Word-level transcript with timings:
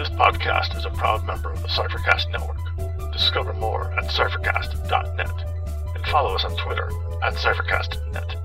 This 0.00 0.08
podcast 0.08 0.74
is 0.78 0.86
a 0.86 0.90
proud 0.96 1.26
member 1.26 1.52
of 1.52 1.60
the 1.60 1.68
Cyphercast 1.68 2.30
Network. 2.30 3.12
Discover 3.12 3.52
more 3.52 3.92
at 3.98 4.04
cyphercast.net 4.04 5.94
and 5.94 6.06
follow 6.06 6.34
us 6.34 6.42
on 6.42 6.56
Twitter 6.56 6.90
at 7.22 7.34
cyphercastnet. 7.34 8.39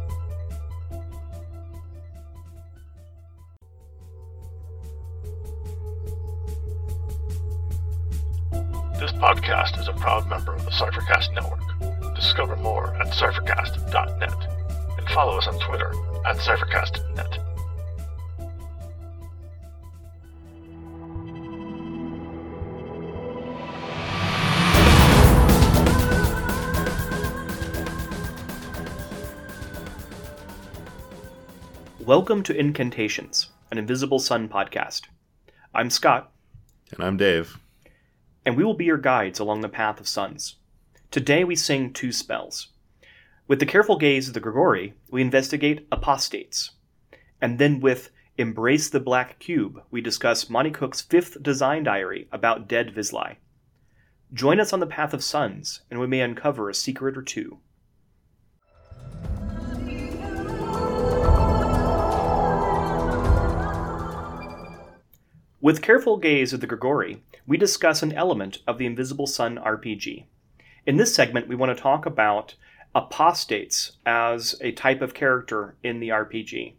Welcome 32.25 32.41
to 32.45 32.57
Incantations, 32.59 33.51
an 33.69 33.77
Invisible 33.77 34.17
Sun 34.17 34.49
podcast. 34.49 35.03
I'm 35.75 35.91
Scott, 35.91 36.31
And 36.91 37.03
I'm 37.03 37.17
Dave. 37.17 37.59
and 38.43 38.57
we 38.57 38.63
will 38.63 38.73
be 38.73 38.85
your 38.85 38.97
guides 38.97 39.37
along 39.37 39.61
the 39.61 39.69
path 39.69 39.99
of 39.99 40.07
suns. 40.07 40.55
Today 41.11 41.43
we 41.43 41.55
sing 41.55 41.93
two 41.93 42.11
spells. 42.11 42.69
With 43.47 43.59
the 43.59 43.67
careful 43.67 43.99
gaze 43.99 44.27
of 44.27 44.33
the 44.33 44.39
Grigori, 44.39 44.95
we 45.11 45.21
investigate 45.21 45.85
apostates. 45.91 46.71
And 47.39 47.59
then 47.59 47.79
with 47.79 48.09
Embrace 48.39 48.89
the 48.89 48.99
Black 48.99 49.37
Cube, 49.37 49.83
we 49.91 50.01
discuss 50.01 50.49
Monte 50.49 50.71
Cook's 50.71 51.03
fifth 51.03 51.43
design 51.43 51.83
diary 51.83 52.27
about 52.31 52.67
dead 52.67 52.91
Vislae. 52.95 53.35
Join 54.33 54.59
us 54.59 54.73
on 54.73 54.79
the 54.79 54.87
path 54.87 55.13
of 55.13 55.23
suns, 55.23 55.81
and 55.91 55.99
we 55.99 56.07
may 56.07 56.21
uncover 56.21 56.71
a 56.71 56.73
secret 56.73 57.15
or 57.19 57.21
two. 57.21 57.59
With 65.65 65.81
careful 65.81 66.17
gaze 66.17 66.53
of 66.53 66.59
the 66.59 66.67
Grigori, 66.67 67.23
we 67.47 67.57
discuss 67.57 68.03
an 68.03 68.13
element 68.13 68.59
of 68.67 68.77
the 68.77 68.85
Invisible 68.85 69.25
Sun 69.25 69.57
RPG. 69.57 70.25
In 70.85 70.97
this 70.97 71.15
segment, 71.15 71.47
we 71.47 71.55
want 71.55 71.75
to 71.75 71.81
talk 71.81 72.05
about 72.05 72.53
apostates 72.93 73.93
as 74.05 74.53
a 74.61 74.73
type 74.73 75.01
of 75.01 75.15
character 75.15 75.75
in 75.81 75.99
the 75.99 76.09
RPG. 76.09 76.75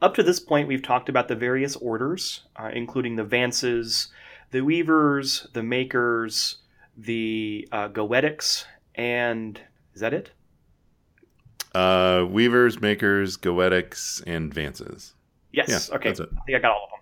Up 0.00 0.14
to 0.14 0.22
this 0.22 0.38
point, 0.38 0.68
we've 0.68 0.84
talked 0.84 1.08
about 1.08 1.26
the 1.26 1.34
various 1.34 1.74
orders, 1.74 2.42
uh, 2.54 2.70
including 2.72 3.16
the 3.16 3.24
Vances, 3.24 4.06
the 4.52 4.60
Weavers, 4.60 5.48
the 5.52 5.64
Makers, 5.64 6.58
the 6.96 7.68
uh, 7.72 7.88
Goetics, 7.88 8.66
and 8.94 9.60
is 9.94 10.00
that 10.00 10.14
it? 10.14 10.30
Uh, 11.74 12.24
Weavers, 12.30 12.80
Makers, 12.80 13.36
Goetics, 13.36 14.22
and 14.28 14.54
Vances. 14.54 15.14
Yes. 15.50 15.88
Yeah, 15.90 15.96
okay. 15.96 16.10
that's 16.10 16.20
it. 16.20 16.28
I 16.30 16.44
think 16.46 16.58
I 16.58 16.60
got 16.60 16.70
all 16.70 16.84
of 16.84 16.90
them. 16.90 16.95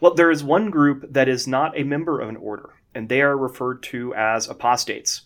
Well, 0.00 0.14
there 0.14 0.30
is 0.30 0.44
one 0.44 0.70
group 0.70 1.12
that 1.12 1.28
is 1.28 1.48
not 1.48 1.76
a 1.76 1.82
member 1.82 2.20
of 2.20 2.28
an 2.28 2.36
order, 2.36 2.70
and 2.94 3.08
they 3.08 3.20
are 3.20 3.36
referred 3.36 3.82
to 3.84 4.14
as 4.14 4.48
apostates. 4.48 5.22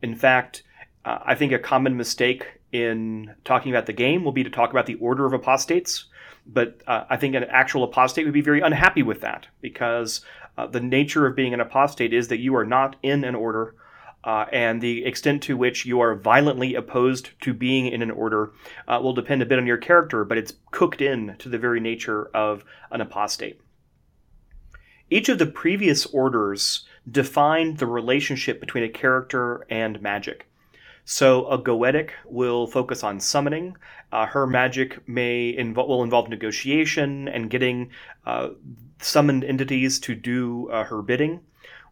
In 0.00 0.14
fact, 0.14 0.62
uh, 1.04 1.18
I 1.24 1.34
think 1.34 1.52
a 1.52 1.58
common 1.58 1.96
mistake 1.96 2.60
in 2.70 3.34
talking 3.44 3.72
about 3.72 3.86
the 3.86 3.92
game 3.92 4.24
will 4.24 4.32
be 4.32 4.44
to 4.44 4.50
talk 4.50 4.70
about 4.70 4.86
the 4.86 4.94
order 4.96 5.26
of 5.26 5.32
apostates, 5.32 6.04
but 6.46 6.80
uh, 6.86 7.04
I 7.10 7.16
think 7.16 7.34
an 7.34 7.44
actual 7.44 7.82
apostate 7.84 8.24
would 8.24 8.34
be 8.34 8.40
very 8.40 8.60
unhappy 8.60 9.02
with 9.02 9.20
that 9.22 9.48
because 9.60 10.24
uh, 10.56 10.66
the 10.66 10.80
nature 10.80 11.26
of 11.26 11.36
being 11.36 11.52
an 11.52 11.60
apostate 11.60 12.12
is 12.12 12.28
that 12.28 12.38
you 12.38 12.54
are 12.56 12.64
not 12.64 12.96
in 13.02 13.24
an 13.24 13.34
order. 13.34 13.74
Uh, 14.24 14.46
and 14.52 14.80
the 14.80 15.04
extent 15.04 15.42
to 15.42 15.56
which 15.56 15.84
you 15.84 15.98
are 15.98 16.14
violently 16.14 16.76
opposed 16.76 17.30
to 17.40 17.52
being 17.52 17.88
in 17.88 18.02
an 18.02 18.10
order 18.12 18.52
uh, 18.86 19.00
will 19.02 19.12
depend 19.12 19.42
a 19.42 19.46
bit 19.46 19.58
on 19.58 19.66
your 19.66 19.76
character, 19.76 20.24
but 20.24 20.38
it's 20.38 20.52
cooked 20.70 21.00
in 21.00 21.34
to 21.40 21.48
the 21.48 21.58
very 21.58 21.80
nature 21.80 22.26
of 22.26 22.64
an 22.92 23.00
apostate. 23.00 23.60
Each 25.12 25.28
of 25.28 25.38
the 25.38 25.44
previous 25.44 26.06
orders 26.06 26.86
defined 27.10 27.76
the 27.76 27.86
relationship 27.86 28.60
between 28.60 28.84
a 28.84 28.88
character 28.88 29.66
and 29.68 30.00
magic. 30.00 30.46
So 31.04 31.46
a 31.48 31.58
Goetic 31.58 32.12
will 32.24 32.66
focus 32.66 33.04
on 33.04 33.20
summoning. 33.20 33.76
Uh, 34.10 34.24
her 34.24 34.46
magic 34.46 35.06
may 35.06 35.54
invo- 35.54 35.86
will 35.86 36.02
involve 36.02 36.30
negotiation 36.30 37.28
and 37.28 37.50
getting 37.50 37.90
uh, 38.24 38.52
summoned 39.02 39.44
entities 39.44 40.00
to 40.00 40.14
do 40.14 40.70
uh, 40.70 40.84
her 40.84 41.02
bidding. 41.02 41.40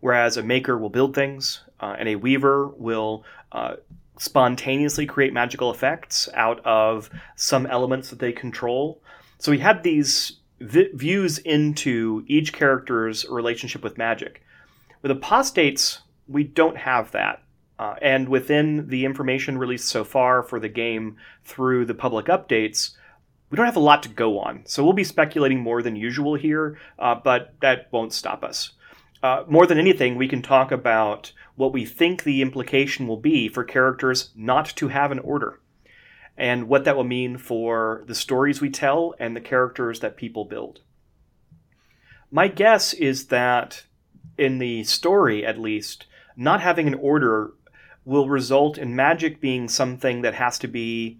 Whereas 0.00 0.38
a 0.38 0.42
maker 0.42 0.78
will 0.78 0.88
build 0.88 1.14
things, 1.14 1.60
uh, 1.78 1.94
and 1.98 2.08
a 2.08 2.16
weaver 2.16 2.68
will 2.68 3.26
uh, 3.52 3.76
spontaneously 4.18 5.04
create 5.04 5.34
magical 5.34 5.70
effects 5.70 6.26
out 6.32 6.64
of 6.64 7.10
some 7.36 7.66
elements 7.66 8.08
that 8.08 8.18
they 8.18 8.32
control. 8.32 9.02
So 9.36 9.50
we 9.50 9.58
had 9.58 9.82
these 9.82 10.39
vi- 10.60 10.90
views 10.94 11.38
into 11.38 12.24
each 12.26 12.52
character's 12.52 13.26
relationship 13.28 13.82
with 13.82 13.98
magic. 13.98 14.42
With 15.02 15.10
apostates, 15.10 16.00
we 16.28 16.44
don't 16.44 16.76
have 16.76 17.10
that. 17.12 17.42
Uh, 17.78 17.94
and 18.02 18.28
within 18.28 18.88
the 18.88 19.04
information 19.06 19.56
released 19.56 19.88
so 19.88 20.04
far 20.04 20.42
for 20.42 20.60
the 20.60 20.68
game 20.68 21.16
through 21.44 21.86
the 21.86 21.94
public 21.94 22.26
updates, 22.26 22.90
we 23.48 23.56
don't 23.56 23.66
have 23.66 23.76
a 23.76 23.80
lot 23.80 24.02
to 24.02 24.08
go 24.08 24.38
on. 24.38 24.62
So 24.66 24.84
we'll 24.84 24.92
be 24.92 25.04
speculating 25.04 25.60
more 25.60 25.82
than 25.82 25.96
usual 25.96 26.34
here, 26.34 26.78
uh, 26.98 27.14
but 27.16 27.54
that 27.60 27.88
won't 27.90 28.12
stop 28.12 28.44
us. 28.44 28.72
Uh, 29.22 29.44
more 29.48 29.66
than 29.66 29.78
anything, 29.78 30.16
we 30.16 30.28
can 30.28 30.40
talk 30.40 30.72
about 30.72 31.32
what 31.56 31.72
we 31.72 31.84
think 31.84 32.22
the 32.22 32.40
implication 32.40 33.06
will 33.06 33.18
be 33.18 33.48
for 33.48 33.64
characters 33.64 34.30
not 34.34 34.66
to 34.76 34.88
have 34.88 35.10
an 35.10 35.18
order, 35.18 35.59
and 36.40 36.68
what 36.68 36.84
that 36.84 36.96
will 36.96 37.04
mean 37.04 37.36
for 37.36 38.02
the 38.06 38.14
stories 38.14 38.62
we 38.62 38.70
tell 38.70 39.14
and 39.20 39.36
the 39.36 39.42
characters 39.42 40.00
that 40.00 40.16
people 40.16 40.46
build. 40.46 40.80
My 42.30 42.48
guess 42.48 42.94
is 42.94 43.26
that 43.26 43.84
in 44.38 44.56
the 44.56 44.84
story, 44.84 45.44
at 45.44 45.58
least, 45.58 46.06
not 46.38 46.62
having 46.62 46.86
an 46.86 46.94
order 46.94 47.52
will 48.06 48.26
result 48.26 48.78
in 48.78 48.96
magic 48.96 49.38
being 49.38 49.68
something 49.68 50.22
that 50.22 50.32
has 50.32 50.58
to 50.60 50.66
be 50.66 51.18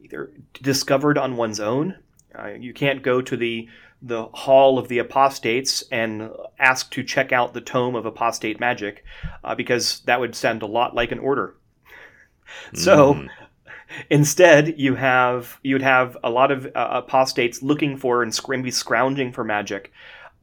either 0.00 0.30
discovered 0.62 1.18
on 1.18 1.36
one's 1.36 1.58
own. 1.58 1.96
Uh, 2.38 2.50
you 2.50 2.72
can't 2.72 3.02
go 3.02 3.20
to 3.20 3.36
the 3.36 3.68
the 4.00 4.26
hall 4.26 4.78
of 4.78 4.86
the 4.88 4.98
apostates 4.98 5.82
and 5.90 6.30
ask 6.58 6.92
to 6.92 7.02
check 7.02 7.32
out 7.32 7.54
the 7.54 7.60
tome 7.60 7.96
of 7.96 8.06
apostate 8.06 8.60
magic 8.60 9.02
uh, 9.42 9.54
because 9.54 10.00
that 10.00 10.20
would 10.20 10.36
sound 10.36 10.62
a 10.62 10.66
lot 10.66 10.94
like 10.94 11.10
an 11.10 11.18
order. 11.18 11.56
So 12.74 13.14
Mm. 13.14 13.28
Instead, 14.10 14.78
you 14.78 14.94
have 14.94 15.58
you 15.62 15.74
would 15.74 15.82
have 15.82 16.16
a 16.22 16.30
lot 16.30 16.50
of 16.50 16.66
uh, 16.66 16.70
apostates 16.74 17.62
looking 17.62 17.96
for 17.96 18.22
and 18.22 18.38
maybe 18.48 18.70
scrounging 18.70 19.32
for 19.32 19.44
magic. 19.44 19.92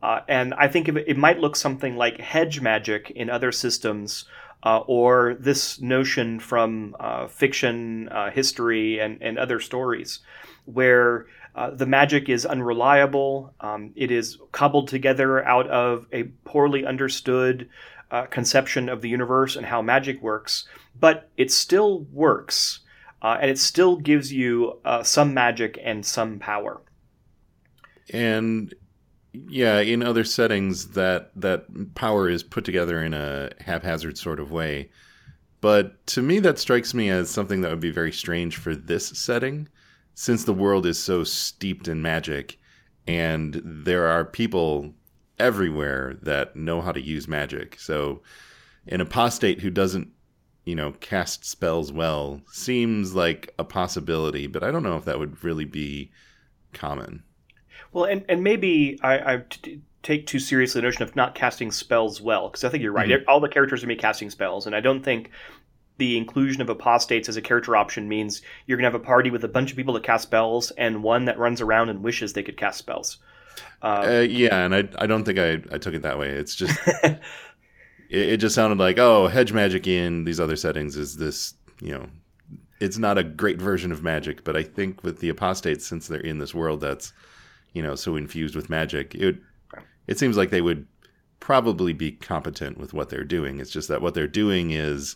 Uh, 0.01 0.21
and 0.27 0.53
I 0.55 0.67
think 0.67 0.87
it, 0.87 1.17
might 1.17 1.39
look 1.39 1.55
something 1.55 1.95
like 1.95 2.19
hedge 2.19 2.59
magic 2.59 3.11
in 3.11 3.29
other 3.29 3.51
systems, 3.51 4.25
uh, 4.63 4.79
or 4.79 5.35
this 5.39 5.79
notion 5.79 6.39
from 6.39 6.95
uh, 6.99 7.27
fiction, 7.27 8.09
uh, 8.09 8.31
history, 8.31 8.99
and, 8.99 9.21
and 9.21 9.37
other 9.37 9.59
stories, 9.59 10.19
where 10.65 11.27
uh, 11.55 11.69
the 11.71 11.85
magic 11.85 12.29
is 12.29 12.45
unreliable. 12.45 13.53
Um, 13.59 13.91
it 13.95 14.09
is 14.11 14.37
cobbled 14.51 14.87
together 14.87 15.43
out 15.45 15.67
of 15.67 16.07
a 16.11 16.23
poorly 16.45 16.85
understood 16.85 17.69
conception 18.29 18.89
of 18.89 19.01
the 19.01 19.07
universe 19.07 19.55
and 19.55 19.65
how 19.65 19.81
magic 19.81 20.21
works, 20.21 20.67
but 20.99 21.29
it 21.37 21.49
still 21.49 22.01
works, 22.11 22.81
uh, 23.21 23.37
and 23.41 23.51
it 23.51 23.59
still 23.59 23.97
gives 23.97 24.31
you 24.31 24.79
uh, 24.85 25.03
some 25.03 25.33
magic 25.33 25.79
and 25.83 26.05
some 26.05 26.39
power. 26.39 26.81
And 28.13 28.73
yeah, 29.33 29.79
in 29.79 30.03
other 30.03 30.23
settings, 30.23 30.89
that 30.89 31.31
that 31.35 31.95
power 31.95 32.29
is 32.29 32.43
put 32.43 32.65
together 32.65 33.03
in 33.03 33.13
a 33.13 33.51
haphazard 33.59 34.17
sort 34.17 34.39
of 34.39 34.51
way. 34.51 34.89
But 35.61 36.05
to 36.07 36.21
me, 36.21 36.39
that 36.39 36.59
strikes 36.59 36.93
me 36.93 37.09
as 37.09 37.29
something 37.29 37.61
that 37.61 37.69
would 37.69 37.79
be 37.79 37.91
very 37.91 38.11
strange 38.11 38.57
for 38.57 38.75
this 38.75 39.07
setting, 39.09 39.69
since 40.15 40.43
the 40.43 40.53
world 40.53 40.85
is 40.85 40.97
so 40.97 41.23
steeped 41.23 41.87
in 41.87 42.01
magic, 42.01 42.59
and 43.07 43.61
there 43.63 44.07
are 44.07 44.25
people 44.25 44.93
everywhere 45.39 46.17
that 46.23 46.55
know 46.55 46.81
how 46.81 46.91
to 46.91 47.01
use 47.01 47.27
magic. 47.27 47.79
So, 47.79 48.21
an 48.87 49.01
apostate 49.01 49.61
who 49.61 49.69
doesn't, 49.69 50.09
you 50.65 50.75
know, 50.75 50.91
cast 50.99 51.45
spells 51.45 51.91
well 51.91 52.41
seems 52.51 53.15
like 53.15 53.53
a 53.57 53.63
possibility, 53.63 54.47
but 54.47 54.63
I 54.63 54.71
don't 54.71 54.83
know 54.83 54.97
if 54.97 55.05
that 55.05 55.19
would 55.19 55.43
really 55.43 55.65
be 55.65 56.11
common. 56.73 57.23
Well, 57.93 58.05
and, 58.05 58.23
and 58.29 58.43
maybe 58.43 58.99
I, 59.01 59.33
I 59.33 59.43
t- 59.49 59.81
take 60.03 60.27
too 60.27 60.39
seriously 60.39 60.79
the 60.81 60.87
notion 60.87 61.03
of 61.03 61.15
not 61.15 61.35
casting 61.35 61.71
spells 61.71 62.21
well, 62.21 62.47
because 62.49 62.63
I 62.63 62.69
think 62.69 62.83
you're 62.83 62.91
right. 62.91 63.09
Mhm. 63.09 63.23
All 63.27 63.39
the 63.39 63.49
characters 63.49 63.83
are 63.83 63.87
going 63.87 63.95
to 63.95 63.99
be 63.99 64.01
casting 64.01 64.29
spells, 64.29 64.65
and 64.65 64.75
I 64.75 64.79
don't 64.79 65.03
think 65.03 65.31
the 65.97 66.17
inclusion 66.17 66.61
of 66.61 66.69
apostates 66.69 67.27
as 67.29 67.37
a 67.37 67.41
character 67.41 67.75
option 67.75 68.07
means 68.07 68.41
you're 68.65 68.77
going 68.77 68.89
to 68.89 68.91
have 68.91 68.99
a 68.99 69.03
party 69.03 69.29
with 69.29 69.43
a 69.43 69.47
bunch 69.47 69.71
of 69.71 69.77
people 69.77 69.93
that 69.93 70.03
cast 70.03 70.23
spells 70.23 70.71
and 70.71 71.03
one 71.03 71.25
that 71.25 71.37
runs 71.37 71.61
around 71.61 71.89
and 71.89 72.01
wishes 72.01 72.33
they 72.33 72.41
could 72.43 72.57
cast 72.57 72.79
spells. 72.79 73.17
Uh, 73.83 74.03
uh, 74.07 74.19
yeah, 74.27 74.63
and 74.65 74.73
I 74.73 74.87
I 74.97 75.05
don't 75.07 75.23
think 75.25 75.37
I, 75.37 75.61
I 75.73 75.77
took 75.77 75.93
it 75.93 76.03
that 76.03 76.17
way. 76.17 76.29
It's 76.29 76.55
just 76.55 76.79
it, 78.11 78.29
it 78.33 78.37
just 78.37 78.53
sounded 78.53 78.77
like 78.77 78.99
oh, 78.99 79.27
hedge 79.27 79.53
magic 79.53 79.87
in 79.87 80.25
these 80.25 80.39
other 80.39 80.55
settings 80.55 80.97
is 80.97 81.17
this 81.17 81.55
you 81.81 81.91
know 81.91 82.07
it's 82.79 82.97
not 82.97 83.17
a 83.17 83.23
great 83.23 83.61
version 83.61 83.91
of 83.91 84.03
magic, 84.03 84.43
but 84.43 84.57
I 84.57 84.63
think 84.63 85.03
with 85.03 85.19
the 85.19 85.29
apostates, 85.29 85.85
since 85.85 86.07
they're 86.07 86.19
in 86.19 86.39
this 86.39 86.53
world 86.53 86.81
that's 86.81 87.13
you 87.73 87.81
know 87.81 87.95
so 87.95 88.15
infused 88.15 88.55
with 88.55 88.69
magic, 88.69 89.15
it 89.15 89.37
it 90.07 90.19
seems 90.19 90.35
like 90.35 90.49
they 90.49 90.61
would 90.61 90.85
probably 91.39 91.93
be 91.93 92.11
competent 92.11 92.77
with 92.77 92.93
what 92.93 93.09
they're 93.09 93.23
doing. 93.23 93.59
It's 93.59 93.71
just 93.71 93.87
that 93.87 94.01
what 94.01 94.13
they're 94.13 94.27
doing 94.27 94.71
is 94.71 95.15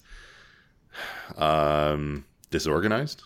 um, 1.38 2.26
disorganized. 2.52 3.24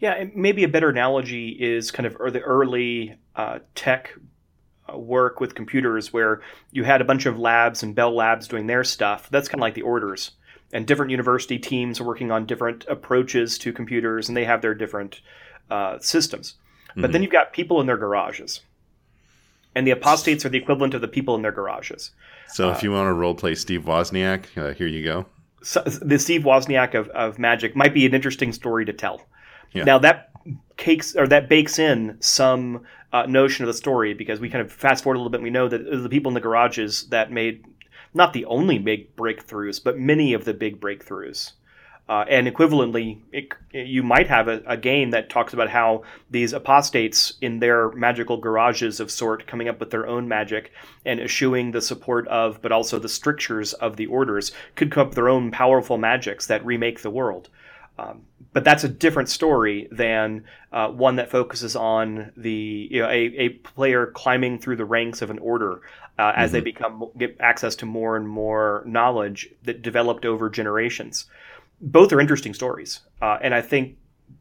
Yeah, 0.00 0.24
maybe 0.34 0.64
a 0.64 0.68
better 0.68 0.90
analogy 0.90 1.48
is 1.48 1.90
kind 1.90 2.06
of 2.06 2.14
the 2.32 2.40
early 2.40 3.16
uh, 3.34 3.58
tech 3.74 4.12
work 4.96 5.40
with 5.40 5.54
computers 5.54 6.12
where 6.12 6.40
you 6.70 6.84
had 6.84 7.00
a 7.00 7.04
bunch 7.04 7.26
of 7.26 7.38
labs 7.38 7.82
and 7.82 7.94
Bell 7.94 8.14
Labs 8.14 8.48
doing 8.48 8.66
their 8.66 8.84
stuff. 8.84 9.28
That's 9.30 9.48
kind 9.48 9.60
of 9.60 9.62
like 9.62 9.74
the 9.74 9.82
orders. 9.82 10.32
And 10.72 10.86
different 10.86 11.10
university 11.10 11.58
teams 11.58 12.00
are 12.00 12.04
working 12.04 12.30
on 12.30 12.46
different 12.46 12.84
approaches 12.88 13.58
to 13.58 13.72
computers 13.72 14.28
and 14.28 14.36
they 14.36 14.44
have 14.44 14.60
their 14.62 14.74
different 14.74 15.20
uh, 15.70 15.98
systems. 16.00 16.54
Mm-hmm. 16.90 17.02
But 17.02 17.12
then 17.12 17.22
you've 17.22 17.32
got 17.32 17.52
people 17.52 17.80
in 17.80 17.86
their 17.86 17.96
garages 17.96 18.60
and 19.74 19.86
the 19.86 19.92
apostates 19.92 20.44
are 20.44 20.48
the 20.48 20.58
equivalent 20.58 20.94
of 20.94 21.00
the 21.00 21.08
people 21.08 21.34
in 21.36 21.42
their 21.42 21.52
garages. 21.52 22.10
So, 22.48 22.70
if 22.70 22.82
you 22.82 22.90
want 22.90 23.08
to 23.08 23.12
role 23.12 23.34
play 23.34 23.54
Steve 23.54 23.82
Wozniak, 23.82 24.56
uh, 24.56 24.74
here 24.74 24.86
you 24.86 25.04
go. 25.04 25.26
So 25.62 25.82
the 25.82 26.18
Steve 26.18 26.42
Wozniak 26.42 26.94
of, 26.94 27.08
of 27.10 27.38
Magic 27.38 27.76
might 27.76 27.92
be 27.92 28.06
an 28.06 28.14
interesting 28.14 28.52
story 28.52 28.84
to 28.86 28.92
tell. 28.92 29.26
Yeah. 29.72 29.84
Now 29.84 29.98
that 29.98 30.30
cakes 30.76 31.16
or 31.16 31.26
that 31.26 31.48
bakes 31.48 31.78
in 31.78 32.16
some 32.20 32.84
uh, 33.12 33.26
notion 33.26 33.64
of 33.64 33.66
the 33.66 33.74
story 33.74 34.14
because 34.14 34.40
we 34.40 34.50
kind 34.50 34.64
of 34.64 34.72
fast 34.72 35.04
forward 35.04 35.16
a 35.16 35.18
little 35.18 35.30
bit. 35.30 35.38
And 35.38 35.44
we 35.44 35.50
know 35.50 35.68
that 35.68 35.78
the 35.78 36.08
people 36.08 36.30
in 36.30 36.34
the 36.34 36.40
garages 36.40 37.08
that 37.08 37.32
made 37.32 37.64
not 38.14 38.32
the 38.32 38.44
only 38.46 38.78
big 38.78 39.14
breakthroughs, 39.16 39.82
but 39.82 39.98
many 39.98 40.32
of 40.32 40.44
the 40.44 40.54
big 40.54 40.80
breakthroughs. 40.80 41.52
Uh, 42.08 42.24
and 42.30 42.46
equivalently, 42.46 43.20
it, 43.32 43.52
you 43.70 44.02
might 44.02 44.28
have 44.28 44.48
a, 44.48 44.62
a, 44.66 44.78
game 44.78 45.10
that 45.10 45.28
talks 45.28 45.52
about 45.52 45.68
how 45.68 46.02
these 46.30 46.54
apostates 46.54 47.34
in 47.42 47.58
their 47.58 47.90
magical 47.90 48.38
garages 48.38 48.98
of 48.98 49.10
sort 49.10 49.46
coming 49.46 49.68
up 49.68 49.78
with 49.78 49.90
their 49.90 50.06
own 50.06 50.26
magic 50.26 50.72
and 51.04 51.20
eschewing 51.20 51.70
the 51.70 51.82
support 51.82 52.26
of, 52.28 52.62
but 52.62 52.72
also 52.72 52.98
the 52.98 53.10
strictures 53.10 53.74
of 53.74 53.96
the 53.96 54.06
orders, 54.06 54.52
could 54.74 54.90
come 54.90 55.02
up 55.02 55.08
with 55.08 55.16
their 55.16 55.28
own 55.28 55.50
powerful 55.50 55.98
magics 55.98 56.46
that 56.46 56.64
remake 56.64 57.02
the 57.02 57.10
world. 57.10 57.50
Um, 57.98 58.22
but 58.52 58.64
that's 58.64 58.84
a 58.84 58.88
different 58.88 59.28
story 59.28 59.88
than 59.90 60.44
uh, 60.72 60.88
one 60.88 61.16
that 61.16 61.30
focuses 61.30 61.76
on 61.76 62.32
the 62.36 62.88
you 62.90 63.02
know 63.02 63.08
a, 63.08 63.16
a 63.38 63.48
player 63.48 64.06
climbing 64.06 64.58
through 64.58 64.76
the 64.76 64.84
ranks 64.84 65.20
of 65.20 65.30
an 65.30 65.38
order 65.38 65.82
uh, 66.18 66.32
as 66.34 66.48
mm-hmm. 66.48 66.54
they 66.54 66.60
become 66.60 67.10
get 67.18 67.36
access 67.40 67.76
to 67.76 67.86
more 67.86 68.16
and 68.16 68.28
more 68.28 68.82
knowledge 68.86 69.48
that 69.64 69.82
developed 69.82 70.24
over 70.24 70.48
generations 70.48 71.26
both 71.80 72.12
are 72.12 72.20
interesting 72.20 72.54
stories, 72.54 73.00
uh, 73.22 73.38
and 73.40 73.54
I 73.54 73.62
think 73.62 73.96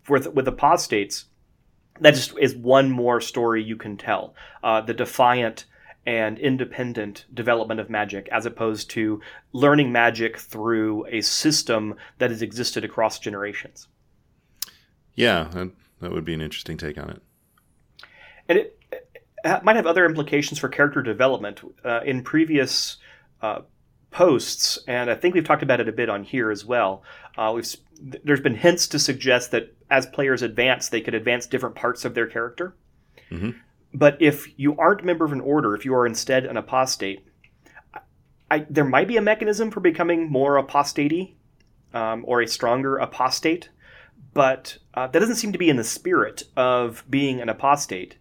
with 0.10 0.28
with 0.28 0.48
apostates, 0.48 1.26
that 2.00 2.14
just 2.14 2.38
is 2.40 2.56
one 2.56 2.90
more 2.90 3.22
story 3.22 3.64
you 3.64 3.76
can 3.76 3.98
tell. 3.98 4.36
Uh, 4.64 4.82
the 4.82 4.94
defiant 4.94 5.66
and 6.08 6.40
independent 6.40 7.26
development 7.34 7.82
of 7.82 7.90
magic, 7.90 8.30
as 8.32 8.46
opposed 8.46 8.90
to 8.90 9.22
learning 9.52 9.92
magic 9.92 10.38
through 10.38 11.06
a 11.08 11.20
system 11.20 11.94
that 12.18 12.32
has 12.32 12.42
existed 12.42 12.86
across 12.86 13.20
generations. 13.20 13.90
Yeah, 15.16 15.50
that, 15.52 15.72
that 16.00 16.12
would 16.14 16.24
be 16.24 16.34
an 16.34 16.40
interesting 16.40 16.78
take 16.78 16.98
on 16.98 17.10
it. 17.10 17.22
And 18.48 18.58
it, 18.60 18.80
it 19.44 19.64
might 19.64 19.76
have 19.76 19.86
other 19.86 20.06
implications 20.06 20.60
for 20.60 20.70
character 20.70 21.04
development. 21.04 21.60
Uh, 21.84 22.00
in 22.06 22.24
previous 22.24 22.96
uh, 23.42 23.60
posts, 24.10 24.80
and 24.88 25.12
I 25.12 25.16
think 25.16 25.36
we've 25.36 25.44
talked 25.44 25.64
about 25.64 25.82
it 25.82 25.90
a 25.90 25.92
bit 25.92 26.10
on 26.10 26.24
here 26.24 26.52
as 26.52 26.64
well. 26.64 27.04
Uh, 27.38 27.52
we've 27.54 27.76
there's 28.24 28.40
been 28.40 28.56
hints 28.56 28.88
to 28.88 29.00
suggest 29.00 29.52
that 29.52 29.76
as 29.90 30.06
players 30.06 30.42
advance, 30.42 30.88
they 30.88 31.02
could 31.02 31.16
advance 31.16 31.48
different 31.48 31.76
parts 31.76 32.06
of 32.06 32.14
their 32.14 32.28
character. 32.28 32.76
Mm-hmm. 33.30 33.52
But 33.94 34.22
if 34.22 34.48
you 34.60 34.78
aren't 34.78 35.02
a 35.02 35.06
member 35.06 35.26
of 35.26 35.32
an 35.32 35.42
order, 35.42 35.76
if 35.76 35.86
you 35.86 35.94
are 35.96 36.06
instead 36.06 36.46
an 36.46 36.58
apostate, 36.58 37.26
I, 38.50 38.66
there 38.70 38.86
might 38.86 39.08
be 39.08 39.18
a 39.18 39.22
mechanism 39.22 39.72
for 39.72 39.80
becoming 39.80 40.30
more 40.30 40.58
apostate 40.58 41.38
um, 41.94 42.24
or 42.28 42.42
a 42.42 42.48
stronger 42.48 42.98
apostate, 42.98 43.70
but 44.34 44.78
uh, 44.94 45.08
that 45.08 45.20
doesn't 45.20 45.36
seem 45.36 45.52
to 45.52 45.58
be 45.58 45.70
in 45.70 45.78
the 45.78 45.84
spirit 45.84 46.44
of 46.56 47.04
being 47.10 47.42
an 47.42 47.50
apostate. 47.50 48.18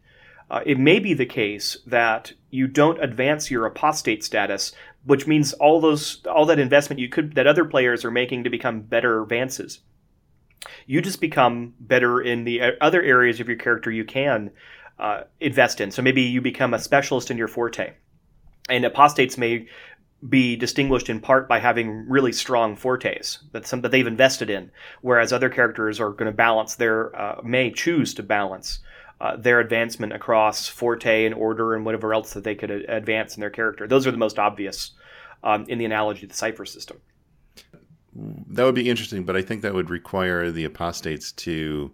Uh, 0.51 0.61
it 0.65 0.79
may 0.79 0.99
be 0.99 1.13
the 1.15 1.27
case 1.27 1.79
that 1.87 2.33
you 2.51 2.67
don't 2.67 3.03
advance 3.03 3.51
your 3.51 3.67
apostate 3.67 4.25
status, 4.25 4.73
which 5.05 5.27
means 5.27 5.53
all 5.55 5.81
those 5.81 6.25
all 6.27 6.47
that 6.47 6.59
investment 6.59 7.01
you 7.01 7.09
could 7.09 7.35
that 7.35 7.47
other 7.47 7.65
players 7.65 8.05
are 8.05 8.11
making 8.11 8.45
to 8.45 8.51
become 8.51 8.81
better 8.81 9.23
advances. 9.23 9.81
You 10.87 11.01
just 11.01 11.21
become 11.21 11.75
better 11.79 12.21
in 12.21 12.45
the 12.45 12.61
uh, 12.61 12.71
other 12.81 13.03
areas 13.03 13.41
of 13.41 13.49
your 13.49 13.59
character 13.59 13.91
you 13.91 14.05
can 14.05 14.51
uh, 14.99 15.23
invest 15.41 15.81
in. 15.81 15.91
So 15.91 16.03
maybe 16.03 16.23
you 16.23 16.41
become 16.41 16.75
a 16.75 16.79
specialist 16.79 17.31
in 17.31 17.37
your 17.37 17.49
forte, 17.49 17.93
and 18.69 18.85
apostates 18.85 19.37
may 19.37 19.67
be 20.27 20.57
distinguished 20.57 21.11
in 21.11 21.21
part 21.21 21.49
by 21.49 21.59
having 21.59 22.09
really 22.09 22.33
strong 22.33 22.75
fortes 22.75 23.39
that 23.53 23.67
some 23.67 23.83
that 23.83 23.91
they've 23.91 24.07
invested 24.07 24.49
in, 24.49 24.71
whereas 25.03 25.33
other 25.33 25.51
characters 25.51 26.01
are 26.01 26.11
going 26.11 26.31
to 26.31 26.37
balance 26.37 26.75
their 26.77 27.15
uh, 27.15 27.41
may 27.43 27.71
choose 27.71 28.15
to 28.15 28.23
balance 28.23 28.81
uh, 29.21 29.37
their 29.37 29.61
advancement 29.61 30.13
across 30.13 30.69
forte 30.69 31.27
and 31.27 31.35
order 31.35 31.75
and 31.75 31.85
whatever 31.85 32.13
else 32.13 32.33
that 32.33 32.45
they 32.45 32.55
could 32.55 32.71
advance 32.71 33.37
in 33.37 33.41
their 33.41 33.51
character. 33.51 33.87
Those 33.87 34.07
are 34.07 34.11
the 34.11 34.17
most 34.17 34.39
obvious 34.39 34.93
um, 35.43 35.65
in 35.69 35.79
the 35.79 35.85
analogy 35.85 36.25
of 36.25 36.31
the 36.31 36.37
Cypher 36.37 36.67
system. 36.67 36.99
That 38.15 38.65
would 38.65 38.75
be 38.75 38.89
interesting, 38.89 39.25
but 39.25 39.37
I 39.37 39.43
think 39.43 39.63
that 39.63 39.75
would 39.75 39.91
require 39.91 40.51
the 40.51 40.65
apostates 40.65 41.33
to 41.33 41.93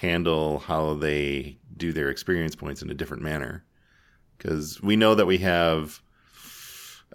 handle 0.00 0.58
how 0.60 0.94
they 0.94 1.58
do 1.78 1.92
their 1.92 2.10
experience 2.10 2.54
points 2.54 2.82
in 2.82 2.90
a 2.90 2.94
different 2.94 3.22
manner. 3.22 3.64
Because 4.36 4.80
we 4.82 4.96
know 4.96 5.14
that 5.14 5.26
we 5.26 5.38
have, 5.38 6.00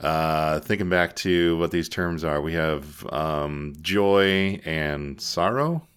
uh, 0.02 0.60
thinking 0.60 0.90
back 0.90 1.16
to 1.18 1.58
what 1.58 1.72
these 1.72 1.88
terms 1.88 2.24
are, 2.24 2.42
we 2.42 2.54
have 2.54 3.06
um, 3.14 3.76
joy 3.82 4.60
and 4.66 5.22
sorrow. 5.22 5.88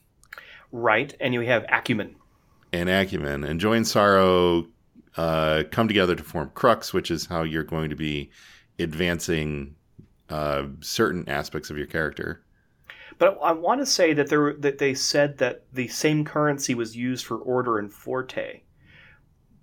Right, 0.70 1.14
and 1.20 1.32
you 1.32 1.40
have 1.40 1.64
acumen 1.68 2.16
and 2.72 2.88
acumen. 2.88 3.44
And 3.44 3.60
joy 3.60 3.74
and 3.74 3.86
sorrow 3.86 4.66
uh, 5.16 5.64
come 5.70 5.88
together 5.88 6.14
to 6.14 6.22
form 6.22 6.50
crux, 6.54 6.92
which 6.92 7.10
is 7.10 7.26
how 7.26 7.42
you're 7.42 7.64
going 7.64 7.90
to 7.90 7.96
be 7.96 8.30
advancing 8.78 9.74
uh, 10.28 10.64
certain 10.80 11.28
aspects 11.28 11.70
of 11.70 11.78
your 11.78 11.86
character. 11.86 12.42
But 13.18 13.38
I 13.42 13.52
want 13.52 13.80
to 13.80 13.86
say 13.86 14.12
that 14.12 14.28
there 14.28 14.54
that 14.54 14.78
they 14.78 14.94
said 14.94 15.38
that 15.38 15.64
the 15.72 15.88
same 15.88 16.24
currency 16.24 16.74
was 16.74 16.96
used 16.96 17.24
for 17.24 17.38
order 17.38 17.78
and 17.78 17.90
forte, 17.92 18.62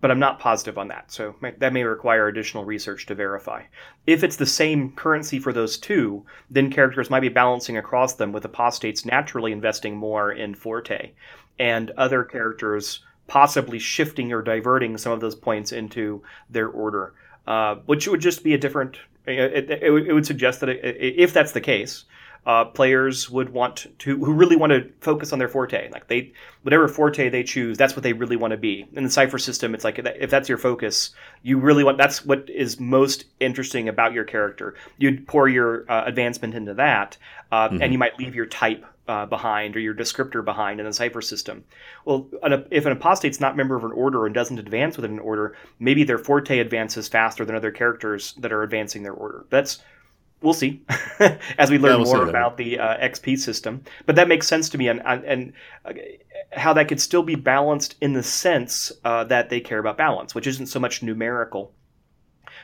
but 0.02 0.10
I'm 0.10 0.20
not 0.20 0.40
positive 0.40 0.78
on 0.78 0.88
that. 0.88 1.12
So 1.12 1.36
that 1.60 1.74
may 1.74 1.84
require 1.84 2.28
additional 2.28 2.66
research 2.66 3.06
to 3.06 3.16
verify. 3.16 3.64
If 4.08 4.24
it's 4.24 4.38
the 4.38 4.46
same 4.46 4.92
currency 4.94 5.40
for 5.40 5.54
those 5.54 5.78
two, 5.78 6.26
then 6.50 6.72
characters 6.72 7.10
might 7.10 7.20
be 7.20 7.30
balancing 7.30 7.78
across 7.78 8.16
them 8.16 8.32
with 8.32 8.44
apostates 8.44 9.06
naturally 9.06 9.52
investing 9.52 9.96
more 9.96 10.32
in 10.32 10.56
forte 10.56 11.12
and 11.60 11.92
other 11.92 12.24
characters 12.24 13.06
possibly 13.28 13.80
shifting 13.80 14.34
or 14.34 14.42
diverting 14.42 14.98
some 14.98 15.14
of 15.14 15.22
those 15.22 15.36
points 15.36 15.72
into 15.72 16.24
their 16.50 16.68
order, 16.68 17.14
uh, 17.48 17.76
which 17.86 18.08
would 18.08 18.20
just 18.20 18.44
be 18.44 18.54
a 18.54 18.58
different. 18.58 18.98
It, 19.26 19.70
it, 19.70 19.84
it 19.84 20.14
would 20.14 20.26
suggest 20.26 20.60
that 20.60 20.70
if 20.70 21.32
that's 21.32 21.54
the 21.54 21.62
case, 21.62 22.04
uh, 22.46 22.66
players 22.66 23.30
would 23.30 23.50
want 23.50 23.88
to 24.00 24.18
who 24.18 24.34
really 24.34 24.56
want 24.56 24.72
to 24.72 24.90
focus 25.00 25.32
on 25.32 25.40
their 25.40 25.48
forte 25.48 25.90
like 25.92 26.08
they 26.08 26.32
whatever 26.64 26.88
forte 26.88 27.30
they 27.30 27.44
choose 27.44 27.78
that's 27.78 27.96
what 27.96 28.04
they 28.04 28.14
really 28.14 28.36
want 28.36 28.52
to 28.52 28.58
be 28.58 28.86
in 28.94 29.04
the 29.04 29.10
Cypher 29.10 29.38
system 29.38 29.74
it's 29.74 29.84
like 29.84 30.00
if 30.00 30.30
that's 30.30 30.50
your 30.50 30.58
focus 30.58 31.12
you 31.42 31.58
really 31.58 31.84
want 31.84 31.98
that's 31.98 32.26
what 32.26 32.50
is 32.50 32.80
most 32.80 33.26
interesting 33.40 33.88
about 33.88 34.14
your 34.14 34.26
character 34.26 34.76
you'd 34.98 35.26
pour 35.28 35.48
your 35.48 35.90
uh, 35.90 36.04
advancement 36.06 36.54
into 36.54 36.74
that 36.74 37.18
uh, 37.52 37.70
mm-hmm. 37.70 37.82
and 37.82 37.94
you 37.94 38.00
might 38.00 38.18
leave 38.20 38.36
your 38.36 38.46
type 38.46 38.86
uh, 39.08 39.26
behind 39.26 39.76
or 39.76 39.80
your 39.80 39.94
descriptor 39.94 40.44
behind 40.44 40.80
in 40.80 40.86
the 40.86 40.94
Cypher 40.94 41.22
system. 41.22 41.64
Well, 42.06 42.28
an, 42.42 42.66
if 42.72 42.86
an 42.86 42.94
apostate's 42.94 43.40
not 43.40 43.58
member 43.58 43.76
of 43.76 43.84
an 43.84 43.92
order 43.92 44.26
and 44.26 44.34
doesn't 44.34 44.60
advance 44.60 44.96
within 44.96 45.12
an 45.12 45.20
order, 45.20 45.58
maybe 45.80 46.04
their 46.04 46.18
forte 46.18 46.60
advances 46.60 47.08
faster 47.08 47.44
than 47.44 47.56
other 47.56 47.72
characters 47.72 48.34
that 48.38 48.54
are 48.54 48.64
advancing 48.64 49.04
their 49.04 49.14
order. 49.14 49.46
That's 49.50 49.82
we'll 50.44 50.54
see 50.54 50.82
as 51.58 51.72
we 51.72 51.78
learn 51.78 52.00
yeah, 52.00 52.06
we'll 52.06 52.16
more 52.16 52.30
about 52.30 52.58
the 52.58 52.80
uh, 52.80 52.98
XP 52.98 53.40
system. 53.40 53.84
But 54.06 54.16
that 54.18 54.28
makes 54.28 54.48
sense 54.48 54.70
to 54.70 54.78
me, 54.78 54.88
and 54.88 55.02
and, 55.06 55.54
uh, 55.86 55.94
how 56.52 56.74
that 56.74 56.88
could 56.88 57.02
still 57.02 57.24
be 57.24 57.36
balanced 57.36 57.96
in 58.02 58.14
the 58.14 58.24
sense 58.24 58.92
uh, 59.04 59.24
that 59.26 59.50
they 59.50 59.60
care 59.60 59.80
about 59.80 59.98
balance, 59.98 60.36
which 60.36 60.46
isn't 60.46 60.68
so 60.68 60.80
much 60.80 61.02
numerical, 61.02 61.74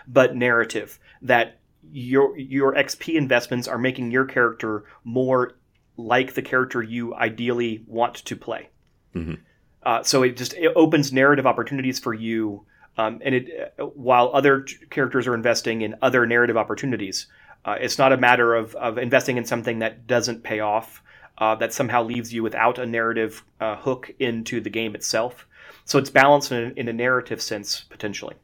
but 0.08 0.36
narrative. 0.36 1.00
That 1.22 1.58
your 1.92 2.38
your 2.38 2.76
XP 2.76 3.16
investments 3.16 3.68
are 3.68 3.78
making 3.78 4.12
your 4.12 4.26
character 4.26 4.86
more 5.04 5.54
like 5.98 6.34
the 6.34 6.42
character 6.42 6.84
you 6.84 7.16
ideally 7.16 7.84
want 7.88 8.16
to 8.26 8.36
play. 8.36 8.70
Mm-hmm. 9.16 9.36
Uh, 9.84 10.04
so 10.04 10.24
it 10.24 10.38
just 10.38 10.54
it 10.54 10.72
opens 10.76 11.12
narrative 11.12 11.48
opportunities 11.48 12.00
for 12.00 12.14
you 12.14 12.66
Um, 13.00 13.22
and 13.24 13.36
it, 13.36 13.74
uh, 13.80 13.86
while 13.86 14.30
other 14.34 14.66
characters 14.90 15.26
are 15.26 15.34
investing 15.34 15.82
in 15.82 15.96
other 16.02 16.26
narrative 16.26 16.58
opportunities, 16.58 17.28
uh, 17.66 17.78
it's 17.80 17.98
not 17.98 18.14
a 18.14 18.18
matter 18.18 18.56
of, 18.56 18.76
of 18.76 18.98
investing 18.98 19.38
in 19.38 19.46
something 19.46 19.80
that 19.80 20.08
doesn't 20.08 20.44
pay 20.44 20.60
off, 20.60 21.02
uh, 21.38 21.56
that 21.56 21.74
somehow 21.74 22.04
leaves 22.04 22.34
you 22.34 22.44
without 22.44 22.78
a 22.80 22.86
narrative 22.86 23.44
uh, 23.60 23.76
hook 23.76 24.12
into 24.20 24.62
the 24.62 24.70
game 24.70 24.96
itself. 24.96 25.48
So 25.86 25.98
it's 25.98 26.10
balanced 26.10 26.52
in 26.52 26.72
a, 26.72 26.80
in 26.80 26.88
a 26.88 26.94
narrative 26.94 27.42
sense, 27.42 27.86
potentially. 27.90 28.36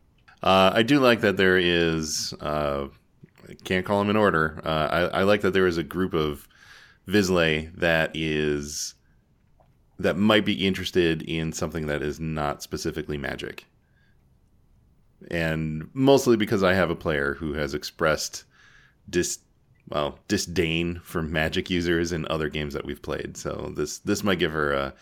Uh, 0.44 0.72
I 0.74 0.84
do 0.84 1.00
like 1.00 1.22
that 1.22 1.38
there 1.38 1.58
is, 1.58 2.34
uh, 2.42 2.88
can't 3.64 3.86
call 3.86 4.00
them 4.00 4.10
in 4.10 4.16
order. 4.16 4.62
I, 4.64 5.20
I 5.20 5.24
like 5.24 5.42
that 5.42 5.52
there 5.52 5.68
is 5.68 5.78
a 5.78 5.84
group 5.84 6.14
of 6.14 6.48
Vislae 7.08 7.74
that 7.76 8.12
is 8.14 8.96
that 10.00 10.18
might 10.18 10.46
be 10.46 10.66
interested 10.66 11.22
in 11.22 11.54
something 11.54 11.88
that 11.88 12.02
is 12.02 12.20
not 12.20 12.62
specifically 12.62 13.18
magic. 13.18 13.66
And 15.32 15.90
mostly 15.94 16.36
because 16.36 16.64
I 16.64 16.74
have 16.74 16.90
a 16.90 16.96
player 16.96 17.36
who 17.36 17.54
has 17.54 17.74
expressed 17.74 18.44
dis 19.10 19.40
well 19.90 20.20
disdain 20.28 21.00
for 21.04 21.22
magic 21.22 21.70
users 21.70 22.12
in 22.12 22.26
other 22.30 22.50
games 22.50 22.74
that 22.74 22.86
we've 22.86 23.02
played. 23.02 23.38
So 23.38 23.74
this 23.76 24.00
this 24.00 24.24
might 24.24 24.40
give 24.40 24.52
her 24.52 24.74
a 24.74 24.94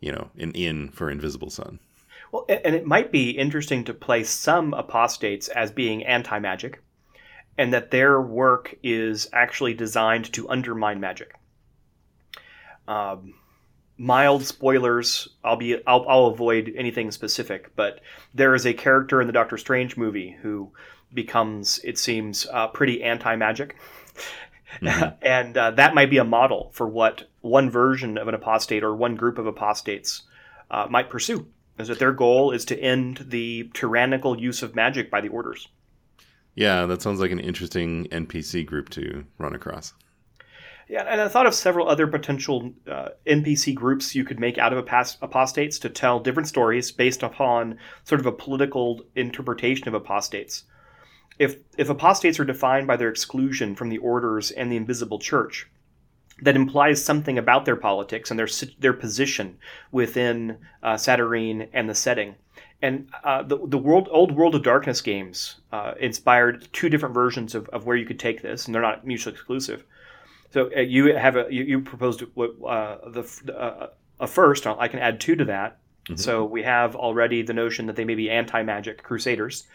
you 0.00 0.12
know 0.12 0.30
an 0.38 0.52
in 0.52 0.90
for 0.90 1.10
Invisible 1.10 1.50
Sun. 1.50 1.78
Well, 2.30 2.46
and 2.48 2.74
it 2.74 2.86
might 2.86 3.12
be 3.12 3.30
interesting 3.30 3.84
to 3.84 3.94
play 3.94 4.24
some 4.24 4.72
apostates 4.72 5.48
as 5.48 5.70
being 5.70 6.04
anti 6.04 6.38
magic, 6.38 6.82
and 7.58 7.72
that 7.72 7.90
their 7.90 8.20
work 8.20 8.74
is 8.82 9.28
actually 9.32 9.74
designed 9.74 10.32
to 10.32 10.48
undermine 10.48 10.98
magic. 10.98 11.34
Um, 12.88 13.34
mild 13.98 14.44
spoilers. 14.44 15.28
I'll 15.44 15.56
be 15.56 15.76
I'll, 15.86 16.06
I'll 16.08 16.26
avoid 16.26 16.72
anything 16.76 17.10
specific, 17.10 17.74
but 17.76 18.00
there 18.34 18.54
is 18.54 18.66
a 18.66 18.74
character 18.74 19.20
in 19.20 19.26
the 19.26 19.32
Doctor 19.32 19.58
Strange 19.58 19.96
movie 19.96 20.36
who 20.42 20.72
becomes, 21.12 21.80
it 21.84 21.98
seems, 21.98 22.46
uh, 22.52 22.68
pretty 22.68 23.02
anti 23.02 23.36
magic. 23.36 23.76
Mm-hmm. 24.80 25.14
and 25.22 25.56
uh, 25.56 25.70
that 25.72 25.94
might 25.94 26.10
be 26.10 26.18
a 26.18 26.24
model 26.24 26.70
for 26.72 26.88
what 26.88 27.24
one 27.40 27.70
version 27.70 28.18
of 28.18 28.28
an 28.28 28.34
apostate 28.34 28.82
or 28.82 28.94
one 28.94 29.16
group 29.16 29.38
of 29.38 29.46
apostates 29.46 30.22
uh, 30.70 30.86
might 30.88 31.10
pursue. 31.10 31.46
Is 31.78 31.88
that 31.88 31.98
their 31.98 32.12
goal 32.12 32.52
is 32.52 32.64
to 32.66 32.78
end 32.78 33.26
the 33.28 33.70
tyrannical 33.74 34.38
use 34.38 34.62
of 34.62 34.74
magic 34.74 35.10
by 35.10 35.20
the 35.20 35.28
orders? 35.28 35.68
Yeah, 36.54 36.86
that 36.86 37.00
sounds 37.00 37.20
like 37.20 37.30
an 37.30 37.40
interesting 37.40 38.06
NPC 38.08 38.66
group 38.66 38.90
to 38.90 39.24
run 39.38 39.54
across. 39.54 39.94
Yeah, 40.88 41.04
and 41.08 41.20
I 41.20 41.28
thought 41.28 41.46
of 41.46 41.54
several 41.54 41.88
other 41.88 42.06
potential 42.06 42.72
uh, 42.86 43.10
NPC 43.26 43.74
groups 43.74 44.14
you 44.14 44.24
could 44.24 44.38
make 44.38 44.58
out 44.58 44.74
of 44.74 44.86
apostates 45.22 45.78
to 45.78 45.88
tell 45.88 46.20
different 46.20 46.48
stories 46.48 46.92
based 46.92 47.22
upon 47.22 47.78
sort 48.04 48.20
of 48.20 48.26
a 48.26 48.32
political 48.32 49.02
interpretation 49.16 49.88
of 49.88 49.94
apostates 49.94 50.64
if 51.38 51.56
if 51.78 51.88
apostates 51.88 52.38
are 52.40 52.44
defined 52.44 52.86
by 52.86 52.96
their 52.96 53.08
exclusion 53.08 53.74
from 53.74 53.88
the 53.88 53.98
orders 53.98 54.50
and 54.50 54.70
the 54.70 54.76
invisible 54.76 55.18
church, 55.18 55.68
that 56.42 56.56
implies 56.56 57.04
something 57.04 57.38
about 57.38 57.64
their 57.64 57.76
politics 57.76 58.30
and 58.30 58.38
their 58.38 58.48
their 58.78 58.92
position 58.92 59.58
within 59.90 60.58
uh, 60.82 60.96
Satyrine 60.96 61.68
and 61.72 61.88
the 61.88 61.94
setting. 61.94 62.34
And 62.80 63.08
uh, 63.22 63.42
the 63.44 63.58
the 63.66 63.78
world 63.78 64.08
old 64.10 64.32
World 64.32 64.54
of 64.54 64.62
Darkness 64.62 65.00
games 65.00 65.60
uh, 65.70 65.94
inspired 66.00 66.68
two 66.72 66.88
different 66.88 67.14
versions 67.14 67.54
of, 67.54 67.68
of 67.68 67.86
where 67.86 67.96
you 67.96 68.06
could 68.06 68.18
take 68.18 68.42
this, 68.42 68.66
and 68.66 68.74
they're 68.74 68.82
not 68.82 69.06
mutually 69.06 69.34
exclusive. 69.34 69.84
So 70.50 70.70
uh, 70.76 70.80
you 70.80 71.14
have 71.16 71.36
a 71.36 71.46
you, 71.48 71.64
you 71.64 71.80
proposed 71.80 72.22
what 72.34 72.50
uh, 72.66 73.08
the 73.08 73.54
uh, 73.56 73.86
a 74.18 74.26
first. 74.26 74.66
I 74.66 74.88
can 74.88 75.00
add 75.00 75.20
two 75.20 75.36
to 75.36 75.44
that. 75.46 75.78
Mm-hmm. 76.04 76.16
So 76.16 76.44
we 76.44 76.64
have 76.64 76.96
already 76.96 77.42
the 77.42 77.52
notion 77.52 77.86
that 77.86 77.94
they 77.94 78.04
may 78.04 78.16
be 78.16 78.28
anti-magic 78.28 79.04
crusaders. 79.04 79.68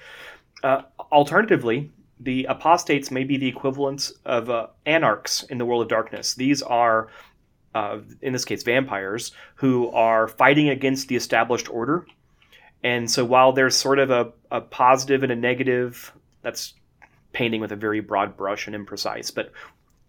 Uh, 0.63 0.81
alternatively, 1.11 1.91
the 2.19 2.45
apostates 2.45 3.11
may 3.11 3.23
be 3.23 3.37
the 3.37 3.47
equivalents 3.47 4.11
of 4.25 4.49
uh, 4.49 4.67
anarchs 4.85 5.43
in 5.43 5.57
the 5.57 5.65
world 5.65 5.83
of 5.83 5.87
darkness. 5.87 6.33
These 6.33 6.61
are, 6.63 7.09
uh, 7.75 7.99
in 8.21 8.33
this 8.33 8.45
case, 8.45 8.63
vampires 8.63 9.31
who 9.55 9.89
are 9.91 10.27
fighting 10.27 10.69
against 10.69 11.07
the 11.07 11.15
established 11.15 11.69
order. 11.69 12.07
And 12.83 13.09
so 13.09 13.23
while 13.25 13.53
there's 13.53 13.75
sort 13.75 13.99
of 13.99 14.09
a, 14.09 14.31
a 14.51 14.61
positive 14.61 15.23
and 15.23 15.31
a 15.31 15.35
negative, 15.35 16.11
that's 16.41 16.73
painting 17.33 17.61
with 17.61 17.71
a 17.71 17.75
very 17.75 17.99
broad 17.99 18.35
brush 18.37 18.67
and 18.67 18.75
imprecise, 18.75 19.33
but 19.33 19.51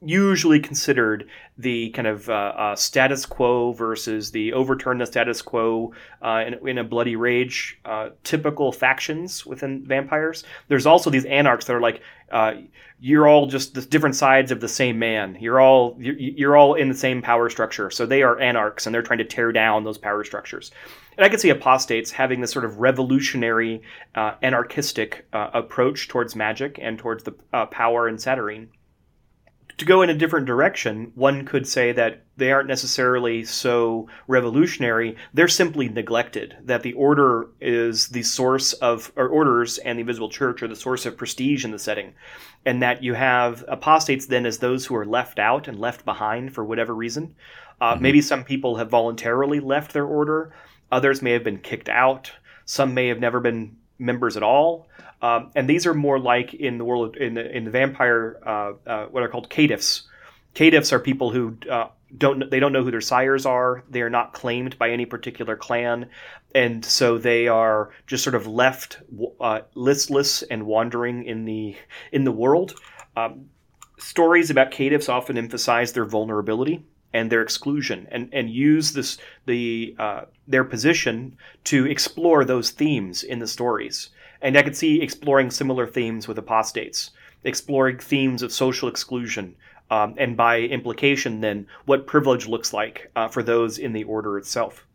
usually 0.00 0.60
considered 0.60 1.28
the 1.56 1.90
kind 1.90 2.06
of 2.06 2.28
uh, 2.30 2.32
uh, 2.32 2.76
status 2.76 3.26
quo 3.26 3.72
versus 3.72 4.30
the 4.30 4.52
overturn 4.52 4.98
the 4.98 5.06
status 5.06 5.42
quo 5.42 5.92
uh, 6.22 6.44
in, 6.46 6.68
in, 6.68 6.78
a 6.78 6.84
bloody 6.84 7.16
rage 7.16 7.80
uh, 7.84 8.10
typical 8.22 8.70
factions 8.70 9.44
within 9.44 9.84
vampires. 9.84 10.44
There's 10.68 10.86
also 10.86 11.10
these 11.10 11.24
anarchs 11.24 11.64
that 11.64 11.74
are 11.74 11.80
like 11.80 12.00
uh, 12.30 12.54
you're 13.00 13.26
all 13.26 13.46
just 13.46 13.74
the 13.74 13.82
different 13.82 14.14
sides 14.14 14.52
of 14.52 14.60
the 14.60 14.68
same 14.68 15.00
man. 15.00 15.36
You're 15.40 15.60
all 15.60 15.96
you're, 15.98 16.56
all 16.56 16.74
in 16.74 16.88
the 16.88 16.94
same 16.94 17.20
power 17.20 17.50
structure. 17.50 17.90
So 17.90 18.06
they 18.06 18.22
are 18.22 18.38
anarchs 18.38 18.86
and 18.86 18.94
they're 18.94 19.02
trying 19.02 19.18
to 19.18 19.24
tear 19.24 19.50
down 19.50 19.82
those 19.82 19.98
power 19.98 20.22
structures. 20.22 20.70
And 21.16 21.24
i 21.24 21.28
could 21.28 21.40
see 21.40 21.50
apostates 21.50 22.12
having 22.12 22.40
this 22.40 22.52
sort 22.52 22.64
of 22.64 22.78
revolutionary 22.78 23.82
uh, 24.14 24.34
anarchistic 24.42 25.26
approach 25.32 26.06
towards 26.06 26.36
magic 26.36 26.78
and 26.80 26.98
towards 26.98 27.24
the 27.24 27.32
power 27.72 28.08
in 28.08 28.18
satyrine 28.18 28.68
to 29.78 29.84
go 29.84 30.02
in 30.02 30.10
a 30.10 30.14
different 30.14 30.46
direction, 30.46 31.12
one 31.14 31.46
could 31.46 31.66
say 31.66 31.92
that 31.92 32.24
they 32.36 32.50
aren't 32.50 32.68
necessarily 32.68 33.44
so 33.44 34.08
revolutionary. 34.26 35.16
They're 35.32 35.46
simply 35.46 35.88
neglected. 35.88 36.56
That 36.64 36.82
the 36.82 36.94
order 36.94 37.48
is 37.60 38.08
the 38.08 38.24
source 38.24 38.72
of, 38.74 39.12
or 39.14 39.28
orders 39.28 39.78
and 39.78 39.96
the 39.96 40.00
invisible 40.00 40.30
church 40.30 40.62
are 40.62 40.68
the 40.68 40.74
source 40.74 41.06
of 41.06 41.16
prestige 41.16 41.64
in 41.64 41.70
the 41.70 41.78
setting. 41.78 42.14
And 42.66 42.82
that 42.82 43.04
you 43.04 43.14
have 43.14 43.64
apostates 43.68 44.26
then 44.26 44.46
as 44.46 44.58
those 44.58 44.84
who 44.84 44.96
are 44.96 45.06
left 45.06 45.38
out 45.38 45.68
and 45.68 45.78
left 45.78 46.04
behind 46.04 46.52
for 46.52 46.64
whatever 46.64 46.92
reason. 46.92 47.36
Uh, 47.80 47.94
mm-hmm. 47.94 48.02
Maybe 48.02 48.20
some 48.20 48.42
people 48.42 48.76
have 48.76 48.90
voluntarily 48.90 49.60
left 49.60 49.92
their 49.92 50.06
order, 50.06 50.52
others 50.90 51.22
may 51.22 51.30
have 51.32 51.44
been 51.44 51.60
kicked 51.60 51.88
out, 51.88 52.32
some 52.64 52.94
may 52.94 53.06
have 53.06 53.20
never 53.20 53.38
been 53.38 53.76
members 53.98 54.36
at 54.36 54.42
all. 54.42 54.88
Um, 55.20 55.50
and 55.56 55.68
these 55.68 55.86
are 55.86 55.94
more 55.94 56.18
like 56.18 56.54
in 56.54 56.78
the 56.78 56.84
world 56.84 57.16
in 57.16 57.34
the, 57.34 57.56
in 57.56 57.64
the 57.64 57.70
vampire 57.70 58.38
uh, 58.46 58.72
uh, 58.86 59.06
what 59.06 59.22
are 59.22 59.28
called 59.28 59.50
caitiffs. 59.50 60.02
Caitiffs 60.54 60.92
are 60.92 61.00
people 61.00 61.30
who 61.30 61.56
uh, 61.70 61.88
don't 62.16 62.50
they 62.50 62.60
don't 62.60 62.72
know 62.72 62.84
who 62.84 62.90
their 62.90 63.00
sires 63.00 63.44
are. 63.44 63.84
They 63.90 64.00
are 64.02 64.10
not 64.10 64.32
claimed 64.32 64.78
by 64.78 64.90
any 64.90 65.06
particular 65.06 65.56
clan, 65.56 66.08
and 66.54 66.84
so 66.84 67.18
they 67.18 67.48
are 67.48 67.90
just 68.06 68.24
sort 68.24 68.34
of 68.34 68.46
left 68.46 68.98
uh, 69.40 69.60
listless 69.74 70.42
and 70.42 70.66
wandering 70.66 71.24
in 71.24 71.44
the 71.44 71.76
in 72.12 72.24
the 72.24 72.32
world. 72.32 72.74
Um, 73.16 73.50
stories 73.98 74.50
about 74.50 74.70
caitiffs 74.70 75.08
often 75.08 75.36
emphasize 75.36 75.92
their 75.92 76.04
vulnerability 76.04 76.84
and 77.12 77.30
their 77.30 77.42
exclusion 77.42 78.06
and, 78.10 78.28
and 78.32 78.50
use 78.50 78.92
this 78.92 79.18
the 79.46 79.94
uh, 79.98 80.22
their 80.46 80.64
position 80.64 81.36
to 81.64 81.86
explore 81.86 82.44
those 82.44 82.70
themes 82.70 83.22
in 83.22 83.38
the 83.38 83.46
stories. 83.46 84.10
And 84.40 84.56
I 84.56 84.62
could 84.62 84.76
see 84.76 85.02
exploring 85.02 85.50
similar 85.50 85.86
themes 85.86 86.28
with 86.28 86.38
apostates, 86.38 87.10
exploring 87.44 87.98
themes 87.98 88.42
of 88.42 88.52
social 88.52 88.88
exclusion, 88.88 89.56
um, 89.90 90.14
and 90.16 90.36
by 90.36 90.60
implication, 90.60 91.40
then 91.40 91.66
what 91.86 92.06
privilege 92.06 92.46
looks 92.46 92.72
like 92.72 93.10
uh, 93.16 93.28
for 93.28 93.42
those 93.42 93.78
in 93.78 93.92
the 93.92 94.04
order 94.04 94.38
itself. 94.38 94.86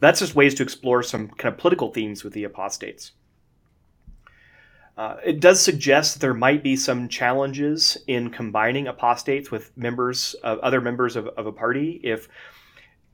That's 0.00 0.20
just 0.20 0.34
ways 0.34 0.54
to 0.56 0.62
explore 0.62 1.02
some 1.02 1.28
kind 1.28 1.54
of 1.54 1.60
political 1.60 1.92
themes 1.92 2.24
with 2.24 2.32
the 2.32 2.44
apostates. 2.44 3.12
Uh, 4.96 5.16
it 5.24 5.40
does 5.40 5.62
suggest 5.62 6.20
there 6.20 6.34
might 6.34 6.62
be 6.62 6.76
some 6.76 7.08
challenges 7.08 7.96
in 8.06 8.30
combining 8.30 8.86
apostates 8.86 9.50
with 9.50 9.76
members 9.76 10.34
of 10.42 10.58
other 10.58 10.80
members 10.80 11.16
of, 11.16 11.26
of 11.28 11.46
a 11.46 11.52
party 11.52 12.00
if 12.02 12.28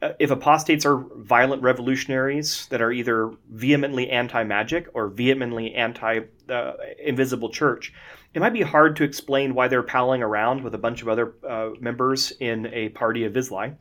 uh, 0.00 0.12
if 0.18 0.30
apostates 0.30 0.86
are 0.86 1.04
violent 1.16 1.62
revolutionaries 1.62 2.66
that 2.66 2.80
are 2.80 2.92
either 2.92 3.32
vehemently 3.50 4.10
anti-magic 4.10 4.88
or 4.94 5.08
vehemently 5.08 5.74
anti-invisible 5.74 7.48
uh, 7.48 7.52
church 7.52 7.92
it 8.34 8.40
might 8.40 8.52
be 8.52 8.62
hard 8.62 8.96
to 8.96 9.04
explain 9.04 9.54
why 9.54 9.68
they're 9.68 9.82
palling 9.82 10.22
around 10.22 10.62
with 10.62 10.74
a 10.74 10.78
bunch 10.78 11.02
of 11.02 11.08
other 11.08 11.34
uh, 11.48 11.70
members 11.80 12.32
in 12.40 12.66
a 12.66 12.90
party 12.90 13.24
of 13.24 13.32
Vislae. 13.32 13.74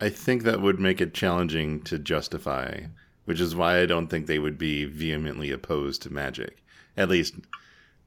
I 0.00 0.08
think 0.08 0.42
that 0.42 0.60
would 0.60 0.80
make 0.80 1.00
it 1.00 1.14
challenging 1.14 1.82
to 1.82 1.98
justify, 1.98 2.80
which 3.24 3.40
is 3.40 3.54
why 3.54 3.80
I 3.80 3.86
don't 3.86 4.08
think 4.08 4.26
they 4.26 4.38
would 4.38 4.58
be 4.58 4.84
vehemently 4.84 5.50
opposed 5.50 6.02
to 6.02 6.12
magic 6.12 6.64
at 6.96 7.08
least 7.08 7.34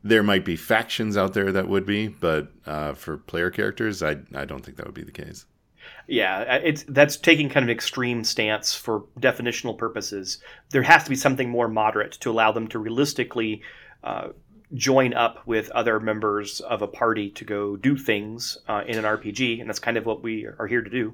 there 0.03 0.23
might 0.23 0.45
be 0.45 0.55
factions 0.55 1.17
out 1.17 1.33
there 1.33 1.51
that 1.51 1.67
would 1.67 1.85
be, 1.85 2.07
but 2.07 2.51
uh, 2.65 2.93
for 2.93 3.17
player 3.17 3.49
characters, 3.49 4.01
I 4.03 4.17
I 4.33 4.45
don't 4.45 4.63
think 4.63 4.77
that 4.77 4.85
would 4.85 4.95
be 4.95 5.03
the 5.03 5.11
case. 5.11 5.45
Yeah, 6.07 6.41
it's 6.55 6.83
that's 6.87 7.17
taking 7.17 7.49
kind 7.49 7.63
of 7.63 7.69
an 7.69 7.75
extreme 7.75 8.23
stance 8.23 8.73
for 8.73 9.05
definitional 9.19 9.77
purposes. 9.77 10.39
There 10.69 10.83
has 10.83 11.03
to 11.03 11.09
be 11.09 11.15
something 11.15 11.49
more 11.49 11.67
moderate 11.67 12.13
to 12.13 12.31
allow 12.31 12.51
them 12.51 12.67
to 12.69 12.79
realistically 12.79 13.61
uh, 14.03 14.29
join 14.73 15.13
up 15.13 15.45
with 15.45 15.69
other 15.71 15.99
members 15.99 16.61
of 16.61 16.81
a 16.81 16.87
party 16.87 17.29
to 17.31 17.43
go 17.43 17.75
do 17.75 17.97
things 17.97 18.57
uh, 18.67 18.83
in 18.85 18.97
an 18.97 19.03
RPG, 19.03 19.59
and 19.59 19.69
that's 19.69 19.79
kind 19.79 19.97
of 19.97 20.05
what 20.05 20.23
we 20.23 20.45
are 20.45 20.67
here 20.67 20.81
to 20.81 20.89
do. 20.89 21.13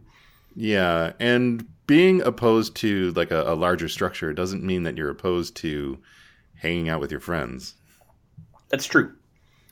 Yeah, 0.56 1.14
and 1.20 1.68
being 1.88 2.22
opposed 2.22 2.76
to 2.78 3.12
like 3.12 3.32
a, 3.32 3.42
a 3.44 3.56
larger 3.56 3.90
structure 3.90 4.34
doesn't 4.34 4.64
mean 4.64 4.84
that 4.84 4.98
you're 4.98 5.10
opposed 5.10 5.56
to 5.58 6.00
hanging 6.56 6.90
out 6.90 7.00
with 7.00 7.12
your 7.12 7.20
friends. 7.20 7.76
That's 8.70 8.86
true, 8.86 9.14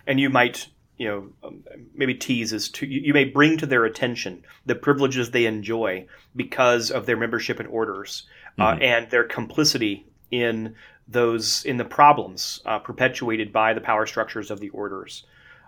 and 0.05 0.19
you 0.19 0.29
might 0.29 0.67
you 0.97 1.07
know 1.07 1.29
um, 1.43 1.63
maybe 1.95 2.13
tease 2.13 2.53
is 2.53 2.69
to 2.69 2.85
you, 2.85 3.01
you 3.01 3.13
may 3.13 3.25
bring 3.25 3.57
to 3.57 3.65
their 3.65 3.85
attention 3.85 4.43
the 4.65 4.75
privileges 4.75 5.31
they 5.31 5.45
enjoy 5.45 6.05
because 6.35 6.91
of 6.91 7.05
their 7.05 7.17
membership 7.17 7.59
in 7.59 7.65
orders 7.67 8.27
uh, 8.59 8.77
and 8.81 9.09
their 9.09 9.23
complicity 9.23 10.05
in 10.29 10.75
those 11.07 11.65
in 11.65 11.77
the 11.77 11.85
problems 11.85 12.61
uh, 12.65 12.79
perpetuated 12.79 13.51
by 13.51 13.73
the 13.73 13.81
power 13.81 14.05
structures 14.05 14.51
of 14.51 14.59
the 14.59 14.69
orders. 14.69 15.23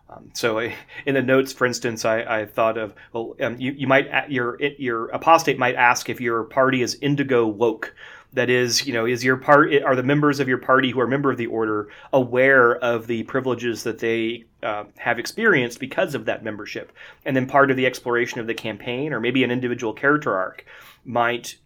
Um, 0.09 0.29
so 0.33 0.59
I, 0.59 0.75
in 1.05 1.15
the 1.15 1.21
notes, 1.21 1.53
for 1.53 1.65
instance, 1.65 2.05
I, 2.05 2.21
I 2.41 2.45
thought 2.45 2.77
of 2.77 2.93
well, 3.13 3.35
um, 3.41 3.57
you, 3.59 3.71
you 3.71 3.87
might 3.87 4.29
your 4.29 4.61
your 4.61 5.07
apostate 5.07 5.57
might 5.57 5.75
ask 5.75 6.09
if 6.09 6.19
your 6.19 6.43
party 6.43 6.81
is 6.81 6.97
indigo 7.01 7.47
woke. 7.47 7.93
That 8.33 8.49
is, 8.49 8.87
you 8.87 8.93
know, 8.93 9.05
is 9.05 9.23
your 9.23 9.37
part 9.37 9.71
are 9.83 9.95
the 9.95 10.03
members 10.03 10.39
of 10.39 10.47
your 10.47 10.57
party 10.57 10.89
who 10.89 10.99
are 10.99 11.07
member 11.07 11.31
of 11.31 11.37
the 11.37 11.45
order 11.45 11.89
aware 12.11 12.77
of 12.77 13.05
the 13.05 13.23
privileges 13.23 13.83
that 13.83 13.99
they 13.99 14.45
uh, 14.63 14.85
have 14.97 15.19
experienced 15.19 15.79
because 15.79 16.15
of 16.15 16.25
that 16.25 16.43
membership? 16.43 16.91
And 17.25 17.35
then 17.35 17.45
part 17.45 17.69
of 17.69 17.77
the 17.77 17.85
exploration 17.85 18.39
of 18.39 18.47
the 18.47 18.55
campaign, 18.55 19.13
or 19.13 19.19
maybe 19.19 19.43
an 19.43 19.51
individual 19.51 19.93
character 19.93 20.35
arc, 20.35 20.65
might 21.05 21.57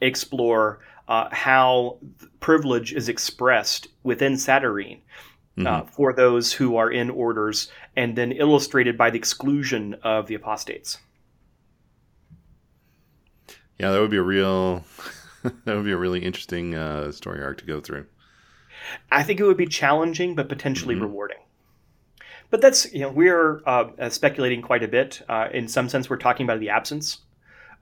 explore 0.00 0.80
uh, 1.06 1.28
how 1.32 1.98
privilege 2.40 2.94
is 2.94 3.08
expressed 3.10 3.88
within 4.02 4.38
Satyrine 4.38 5.02
uh, 5.58 5.82
for 5.82 6.12
those 6.12 6.52
who 6.52 6.76
are 6.76 6.90
in 6.90 7.10
orders, 7.10 7.70
and 7.96 8.16
then 8.16 8.32
illustrated 8.32 8.96
by 8.96 9.10
the 9.10 9.18
exclusion 9.18 9.94
of 10.02 10.26
the 10.26 10.34
apostates. 10.34 10.98
Yeah, 13.78 13.90
that 13.90 14.00
would 14.00 14.10
be 14.10 14.16
a 14.16 14.22
real 14.22 14.84
that 15.42 15.74
would 15.74 15.84
be 15.84 15.92
a 15.92 15.96
really 15.96 16.20
interesting 16.20 16.74
uh, 16.74 17.12
story 17.12 17.42
arc 17.42 17.58
to 17.58 17.64
go 17.64 17.80
through. 17.80 18.06
I 19.10 19.22
think 19.22 19.40
it 19.40 19.44
would 19.44 19.56
be 19.56 19.66
challenging, 19.66 20.34
but 20.34 20.48
potentially 20.48 20.94
rewarding. 20.94 21.38
But 22.50 22.60
that's 22.60 22.92
you 22.92 23.00
know 23.00 23.10
we're 23.10 23.62
uh, 23.66 23.90
uh, 23.98 24.08
speculating 24.10 24.60
quite 24.62 24.82
a 24.82 24.88
bit. 24.88 25.22
Uh, 25.28 25.48
in 25.52 25.68
some 25.68 25.88
sense, 25.88 26.10
we're 26.10 26.16
talking 26.16 26.44
about 26.44 26.60
the 26.60 26.70
absence, 26.70 27.18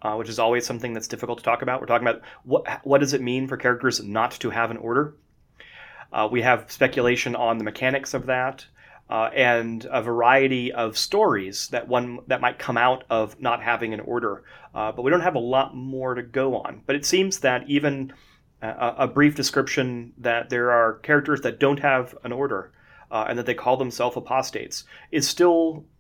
uh, 0.03 0.15
which 0.15 0.29
is 0.29 0.39
always 0.39 0.67
something 0.67 0.93
that's 0.93 1.09
difficult 1.09 1.39
to 1.39 1.45
talk 1.45 1.63
about. 1.63 1.81
We're 1.81 1.87
talking 1.87 2.07
about 2.07 2.23
what 2.45 2.81
what 2.85 2.99
does 2.99 3.15
it 3.15 3.23
mean 3.23 3.49
for 3.49 3.57
characters 3.57 4.03
not 4.03 4.33
to 4.33 4.51
have 4.51 4.71
an 4.71 4.77
order. 4.77 5.15
Uh, 6.12 6.29
we 6.31 6.43
have 6.43 6.71
speculation 6.71 7.35
on 7.35 7.59
the 7.59 7.65
mechanics 7.65 8.15
of 8.15 8.27
that, 8.27 8.67
uh, 9.11 9.31
and 9.35 9.87
a 9.91 10.03
variety 10.03 10.73
of 10.73 10.97
stories 10.97 11.69
that 11.69 11.88
one 11.88 12.19
that 12.27 12.41
might 12.41 12.59
come 12.59 12.77
out 12.77 13.05
of 13.11 13.41
not 13.41 13.62
having 13.62 13.95
an 13.95 14.00
order. 14.00 14.43
Uh, 14.75 14.93
but 14.93 15.03
we 15.03 15.11
don't 15.11 15.21
have 15.21 15.35
a 15.35 15.41
lot 15.41 15.75
more 15.75 16.15
to 16.15 16.23
go 16.23 16.57
on. 16.57 16.83
But 16.87 16.97
it 16.97 17.07
seems 17.07 17.41
that 17.41 17.69
even 17.69 18.12
a, 18.62 18.95
a 18.99 19.07
brief 19.07 19.35
description 19.35 20.12
that 20.19 20.50
there 20.50 20.71
are 20.71 20.95
characters 20.95 21.41
that 21.43 21.59
don't 21.59 21.81
have 21.81 22.17
an 22.25 22.33
order 22.33 22.71
uh, 23.11 23.27
and 23.29 23.38
that 23.38 23.47
they 23.47 23.55
call 23.55 23.77
themselves 23.77 24.17
apostates 24.17 24.85
is 25.11 25.27
still 25.27 25.85
uh, 25.85 25.98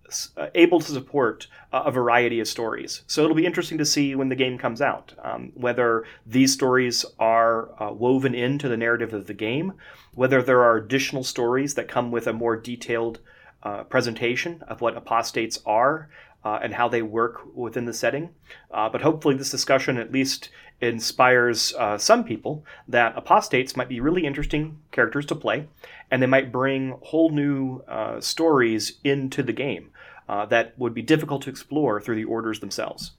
able 0.54 0.80
to 0.80 0.92
support 0.92 1.46
uh, 1.72 1.82
a 1.86 1.90
variety 1.90 2.40
of 2.40 2.48
stories. 2.48 3.02
So 3.06 3.22
it'll 3.22 3.36
be 3.36 3.46
interesting 3.46 3.78
to 3.78 3.84
see 3.84 4.14
when 4.14 4.28
the 4.28 4.36
game 4.36 4.58
comes 4.58 4.80
out 4.80 5.12
um, 5.22 5.52
whether 5.54 6.04
these 6.26 6.52
stories 6.52 7.04
are 7.18 7.70
uh, 7.82 7.92
woven 7.92 8.34
into 8.34 8.68
the 8.68 8.76
narrative 8.76 9.12
of 9.12 9.26
the 9.26 9.34
game, 9.34 9.74
whether 10.14 10.42
there 10.42 10.62
are 10.62 10.76
additional 10.76 11.24
stories 11.24 11.74
that 11.74 11.88
come 11.88 12.10
with 12.10 12.26
a 12.26 12.32
more 12.32 12.56
detailed 12.56 13.20
uh, 13.62 13.84
presentation 13.84 14.62
of 14.68 14.80
what 14.80 14.96
apostates 14.96 15.60
are. 15.66 16.08
Uh, 16.44 16.60
and 16.62 16.74
how 16.74 16.88
they 16.88 17.02
work 17.02 17.42
within 17.54 17.84
the 17.84 17.92
setting. 17.92 18.30
Uh, 18.70 18.88
but 18.88 19.02
hopefully, 19.02 19.34
this 19.34 19.50
discussion 19.50 19.98
at 19.98 20.12
least 20.12 20.50
inspires 20.80 21.74
uh, 21.74 21.98
some 21.98 22.22
people 22.22 22.64
that 22.86 23.12
apostates 23.16 23.76
might 23.76 23.88
be 23.88 23.98
really 23.98 24.24
interesting 24.24 24.78
characters 24.92 25.26
to 25.26 25.34
play, 25.34 25.66
and 26.10 26.22
they 26.22 26.26
might 26.26 26.52
bring 26.52 26.96
whole 27.02 27.30
new 27.30 27.80
uh, 27.88 28.20
stories 28.20 28.98
into 29.02 29.42
the 29.42 29.52
game 29.52 29.90
uh, 30.28 30.46
that 30.46 30.78
would 30.78 30.94
be 30.94 31.02
difficult 31.02 31.42
to 31.42 31.50
explore 31.50 32.00
through 32.00 32.16
the 32.16 32.24
orders 32.24 32.60
themselves. 32.60 33.12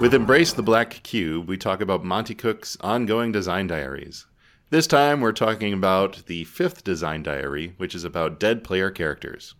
With 0.00 0.12
Embrace 0.12 0.52
the 0.52 0.62
Black 0.62 1.02
Cube, 1.02 1.48
we 1.48 1.56
talk 1.56 1.80
about 1.80 2.04
Monte 2.04 2.34
Cook's 2.34 2.76
ongoing 2.80 3.32
design 3.32 3.68
diaries. 3.68 4.26
This 4.68 4.86
time, 4.86 5.20
we're 5.20 5.32
talking 5.32 5.72
about 5.72 6.26
the 6.26 6.44
fifth 6.44 6.84
design 6.84 7.22
diary, 7.22 7.74
which 7.76 7.94
is 7.94 8.04
about 8.04 8.40
dead 8.40 8.64
player 8.64 8.90
characters. 8.90 9.54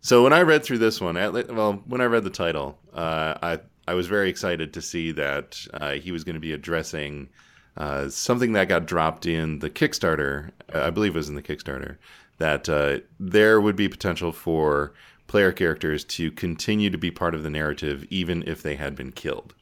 So 0.00 0.24
when 0.24 0.32
I 0.32 0.40
read 0.42 0.64
through 0.64 0.78
this 0.78 1.00
one, 1.00 1.16
at, 1.16 1.32
well, 1.54 1.82
when 1.86 2.00
I 2.00 2.06
read 2.06 2.24
the 2.24 2.30
title, 2.30 2.78
uh, 2.92 3.34
I 3.42 3.60
I 3.86 3.94
was 3.94 4.06
very 4.06 4.30
excited 4.30 4.72
to 4.74 4.82
see 4.82 5.12
that 5.12 5.64
uh, 5.74 5.92
he 5.92 6.10
was 6.10 6.24
going 6.24 6.34
to 6.34 6.40
be 6.40 6.52
addressing 6.52 7.28
uh, 7.76 8.08
something 8.08 8.52
that 8.52 8.68
got 8.68 8.86
dropped 8.86 9.26
in 9.26 9.60
the 9.60 9.70
Kickstarter. 9.70 10.50
I 10.72 10.90
believe 10.90 11.14
it 11.14 11.18
was 11.18 11.28
in 11.28 11.34
the 11.34 11.42
Kickstarter 11.42 11.96
that 12.38 12.68
uh, 12.68 12.98
there 13.20 13.60
would 13.60 13.76
be 13.76 13.88
potential 13.88 14.32
for 14.32 14.92
player 15.26 15.52
characters 15.52 16.04
to 16.04 16.30
continue 16.32 16.90
to 16.90 16.98
be 16.98 17.10
part 17.10 17.34
of 17.34 17.42
the 17.42 17.50
narrative 17.50 18.04
even 18.10 18.42
if 18.46 18.62
they 18.62 18.74
had 18.74 18.96
been 18.96 19.12
killed. 19.12 19.54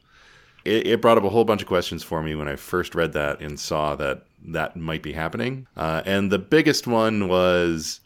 It, 0.65 0.87
it 0.87 1.01
brought 1.01 1.17
up 1.17 1.23
a 1.23 1.29
whole 1.29 1.45
bunch 1.45 1.61
of 1.61 1.67
questions 1.67 2.03
for 2.03 2.21
me 2.21 2.35
when 2.35 2.47
I 2.47 2.55
first 2.55 2.95
read 2.95 3.13
that 3.13 3.39
and 3.39 3.59
saw 3.59 3.95
that 3.95 4.25
that 4.47 4.75
might 4.75 5.03
be 5.03 5.13
happening. 5.13 5.67
Uh, 5.77 6.01
and 6.05 6.31
the 6.31 6.39
biggest 6.39 6.87
one 6.87 7.27
was 7.27 8.01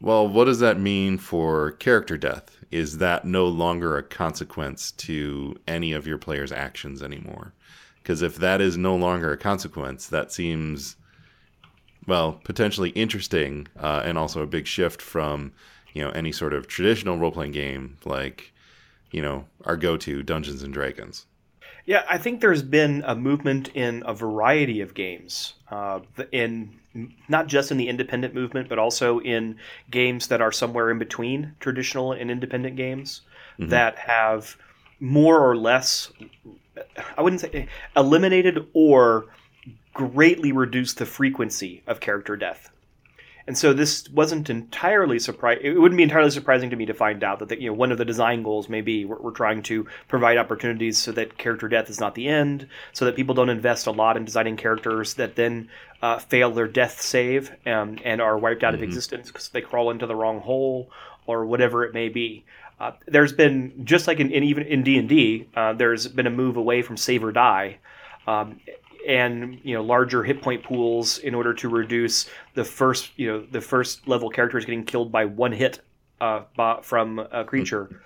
well, 0.00 0.28
what 0.28 0.44
does 0.44 0.60
that 0.60 0.78
mean 0.78 1.18
for 1.18 1.72
character 1.72 2.16
death? 2.16 2.56
Is 2.70 2.98
that 2.98 3.24
no 3.24 3.46
longer 3.46 3.96
a 3.96 4.02
consequence 4.02 4.92
to 4.92 5.56
any 5.66 5.92
of 5.92 6.06
your 6.06 6.18
players' 6.18 6.52
actions 6.52 7.02
anymore? 7.02 7.52
Because 8.08 8.22
if 8.22 8.36
that 8.36 8.62
is 8.62 8.78
no 8.78 8.96
longer 8.96 9.32
a 9.32 9.36
consequence, 9.36 10.06
that 10.06 10.32
seems, 10.32 10.96
well, 12.06 12.40
potentially 12.42 12.88
interesting 12.88 13.68
uh, 13.78 14.00
and 14.02 14.16
also 14.16 14.40
a 14.40 14.46
big 14.46 14.66
shift 14.66 15.02
from, 15.02 15.52
you 15.92 16.02
know, 16.02 16.08
any 16.12 16.32
sort 16.32 16.54
of 16.54 16.66
traditional 16.66 17.18
role 17.18 17.30
playing 17.30 17.52
game 17.52 17.98
like, 18.06 18.54
you 19.10 19.20
know, 19.20 19.44
our 19.66 19.76
go 19.76 19.98
to 19.98 20.22
Dungeons 20.22 20.62
and 20.62 20.72
Dragons. 20.72 21.26
Yeah, 21.84 22.02
I 22.08 22.16
think 22.16 22.40
there's 22.40 22.62
been 22.62 23.04
a 23.06 23.14
movement 23.14 23.68
in 23.74 24.02
a 24.06 24.14
variety 24.14 24.80
of 24.80 24.94
games, 24.94 25.52
uh, 25.70 26.00
in 26.32 26.80
not 27.28 27.46
just 27.46 27.70
in 27.70 27.76
the 27.76 27.90
independent 27.90 28.32
movement, 28.34 28.70
but 28.70 28.78
also 28.78 29.20
in 29.20 29.58
games 29.90 30.28
that 30.28 30.40
are 30.40 30.50
somewhere 30.50 30.90
in 30.90 30.98
between 30.98 31.56
traditional 31.60 32.12
and 32.12 32.30
independent 32.30 32.76
games 32.76 33.20
mm-hmm. 33.58 33.68
that 33.68 33.98
have 33.98 34.56
more 34.98 35.38
or 35.38 35.58
less, 35.58 36.10
I 37.16 37.22
wouldn't 37.22 37.40
say 37.40 37.68
eliminated 37.96 38.66
or 38.72 39.26
greatly 39.94 40.52
reduced 40.52 40.98
the 40.98 41.06
frequency 41.06 41.82
of 41.86 42.00
character 42.00 42.36
death. 42.36 42.70
And 43.48 43.56
so 43.56 43.72
this 43.72 44.06
wasn't 44.10 44.50
entirely 44.50 45.18
surprising. 45.18 45.64
It 45.64 45.80
wouldn't 45.80 45.96
be 45.96 46.02
entirely 46.02 46.30
surprising 46.30 46.68
to 46.68 46.76
me 46.76 46.84
to 46.84 46.92
find 46.92 47.24
out 47.24 47.38
that 47.38 47.48
the, 47.48 47.58
you 47.58 47.70
know 47.70 47.72
one 47.72 47.90
of 47.90 47.96
the 47.96 48.04
design 48.04 48.42
goals 48.42 48.68
may 48.68 48.82
be 48.82 49.06
we're, 49.06 49.18
we're, 49.18 49.30
trying 49.30 49.62
to 49.62 49.86
provide 50.06 50.36
opportunities 50.36 50.98
so 50.98 51.12
that 51.12 51.38
character 51.38 51.66
death 51.66 51.88
is 51.88 51.98
not 51.98 52.14
the 52.14 52.28
end, 52.28 52.68
so 52.92 53.06
that 53.06 53.16
people 53.16 53.34
don't 53.34 53.48
invest 53.48 53.86
a 53.86 53.90
lot 53.90 54.18
in 54.18 54.26
designing 54.26 54.58
characters 54.58 55.14
that 55.14 55.34
then 55.34 55.70
uh, 56.02 56.18
fail 56.18 56.50
their 56.50 56.68
death 56.68 57.00
save 57.00 57.50
um, 57.64 57.96
and 58.04 58.20
are 58.20 58.36
wiped 58.36 58.62
out 58.62 58.74
mm-hmm. 58.74 58.82
of 58.82 58.88
existence 58.88 59.28
because 59.28 59.48
they 59.48 59.62
crawl 59.62 59.90
into 59.90 60.06
the 60.06 60.14
wrong 60.14 60.40
hole 60.40 60.90
or 61.26 61.46
whatever 61.46 61.86
it 61.86 61.94
may 61.94 62.10
be. 62.10 62.44
Uh, 62.80 62.92
there's 63.06 63.32
been 63.32 63.84
just 63.84 64.06
like 64.06 64.20
in, 64.20 64.30
in 64.30 64.44
even 64.44 64.64
in 64.64 64.82
D 64.82 64.98
and 64.98 65.08
D, 65.08 65.48
uh, 65.56 65.72
there's 65.72 66.06
been 66.06 66.26
a 66.26 66.30
move 66.30 66.56
away 66.56 66.82
from 66.82 66.96
save 66.96 67.24
or 67.24 67.32
die. 67.32 67.78
Um, 68.26 68.60
and 69.06 69.58
you 69.62 69.74
know 69.74 69.82
larger 69.82 70.22
hit 70.22 70.42
point 70.42 70.62
pools 70.62 71.18
in 71.18 71.34
order 71.34 71.54
to 71.54 71.68
reduce 71.68 72.28
the 72.54 72.64
first 72.64 73.10
you 73.16 73.26
know 73.26 73.46
the 73.50 73.60
first 73.60 74.06
level 74.06 74.28
characters 74.28 74.64
getting 74.64 74.84
killed 74.84 75.10
by 75.10 75.24
one 75.24 75.52
hit 75.52 75.80
uh, 76.20 76.42
from 76.82 77.18
a 77.18 77.44
creature. 77.44 78.02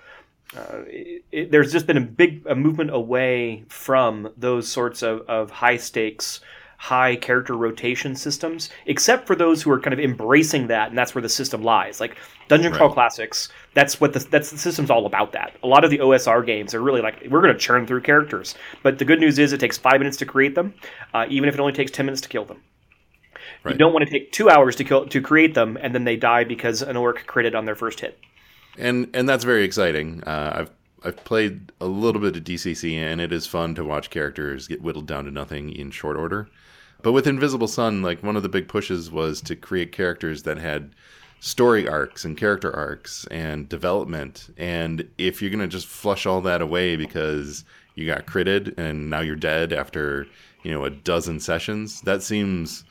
Uh, 0.55 0.81
it, 0.85 1.23
it, 1.31 1.51
there's 1.51 1.71
just 1.71 1.87
been 1.87 1.97
a 1.97 2.01
big 2.01 2.45
a 2.47 2.55
movement 2.55 2.91
away 2.91 3.65
from 3.67 4.31
those 4.37 4.67
sorts 4.67 5.01
of, 5.01 5.21
of 5.21 5.49
high 5.49 5.77
stakes 5.77 6.41
high 6.83 7.15
character 7.15 7.55
rotation 7.55 8.13
systems, 8.13 8.69
except 8.87 9.25
for 9.25 9.37
those 9.37 9.61
who 9.61 9.71
are 9.71 9.79
kind 9.79 9.93
of 9.93 10.01
embracing 10.01 10.67
that, 10.67 10.89
and 10.89 10.97
that's 10.97 11.15
where 11.15 11.21
the 11.21 11.29
system 11.29 11.63
lies. 11.63 12.01
Like 12.01 12.17
Dungeon 12.49 12.73
Crawl 12.73 12.91
Classics, 12.91 13.47
that's 13.73 14.01
what 14.01 14.11
the 14.11 14.19
that's 14.19 14.51
the 14.51 14.57
system's 14.57 14.89
all 14.89 15.05
about. 15.05 15.31
That 15.31 15.55
a 15.63 15.67
lot 15.67 15.85
of 15.85 15.91
the 15.91 15.99
OSR 15.99 16.45
games 16.45 16.73
are 16.73 16.81
really 16.81 16.99
like 16.99 17.25
we're 17.29 17.39
going 17.39 17.53
to 17.53 17.59
churn 17.59 17.87
through 17.87 18.01
characters, 18.01 18.55
but 18.83 18.99
the 18.99 19.05
good 19.05 19.21
news 19.21 19.39
is 19.39 19.53
it 19.53 19.61
takes 19.61 19.77
five 19.77 20.01
minutes 20.01 20.17
to 20.17 20.25
create 20.25 20.55
them, 20.55 20.73
uh, 21.13 21.25
even 21.29 21.47
if 21.47 21.55
it 21.55 21.61
only 21.61 21.71
takes 21.71 21.89
ten 21.89 22.05
minutes 22.05 22.21
to 22.23 22.27
kill 22.27 22.43
them. 22.43 22.61
Right. 23.63 23.75
You 23.75 23.79
don't 23.79 23.93
want 23.93 24.05
to 24.05 24.11
take 24.11 24.33
two 24.33 24.49
hours 24.49 24.75
to 24.75 24.83
kill 24.83 25.07
to 25.07 25.21
create 25.21 25.53
them, 25.53 25.77
and 25.81 25.95
then 25.95 26.03
they 26.03 26.17
die 26.17 26.43
because 26.43 26.81
an 26.81 26.97
orc 26.97 27.25
critted 27.25 27.55
on 27.55 27.63
their 27.63 27.75
first 27.75 28.01
hit. 28.01 28.19
And 28.77 29.09
and 29.13 29.29
that's 29.29 29.45
very 29.45 29.63
exciting. 29.63 30.21
Uh, 30.25 30.51
I've 30.53 30.71
I've 31.05 31.23
played 31.23 31.71
a 31.79 31.85
little 31.85 32.19
bit 32.19 32.35
of 32.35 32.43
DCC, 32.43 32.97
and 32.97 33.21
it 33.21 33.31
is 33.31 33.47
fun 33.47 33.73
to 33.75 33.85
watch 33.85 34.09
characters 34.09 34.67
get 34.67 34.81
whittled 34.81 35.07
down 35.07 35.23
to 35.23 35.31
nothing 35.31 35.71
in 35.71 35.89
short 35.89 36.17
order. 36.17 36.49
But 37.03 37.11
with 37.11 37.27
Invisible 37.27 37.67
Sun, 37.67 38.01
like 38.01 38.23
one 38.23 38.35
of 38.35 38.43
the 38.43 38.49
big 38.49 38.67
pushes 38.67 39.11
was 39.11 39.41
to 39.41 39.55
create 39.55 39.91
characters 39.91 40.43
that 40.43 40.57
had 40.57 40.95
story 41.41 41.87
arcs 41.87 42.23
and 42.23 42.37
character 42.37 42.73
arcs 42.73 43.27
and 43.29 43.67
development. 43.67 44.49
And 44.57 45.07
if 45.17 45.41
you're 45.41 45.51
gonna 45.51 45.67
just 45.67 45.85
flush 45.85 46.25
all 46.25 46.41
that 46.41 46.61
away 46.61 46.95
because 46.95 47.65
you 47.95 48.05
got 48.05 48.25
critted 48.25 48.77
and 48.77 49.09
now 49.09 49.19
you're 49.19 49.35
dead 49.35 49.73
after 49.73 50.25
you 50.63 50.71
know 50.71 50.85
a 50.85 50.89
dozen 50.89 51.41
sessions, 51.41 52.01
that 52.01 52.23
seems 52.23 52.85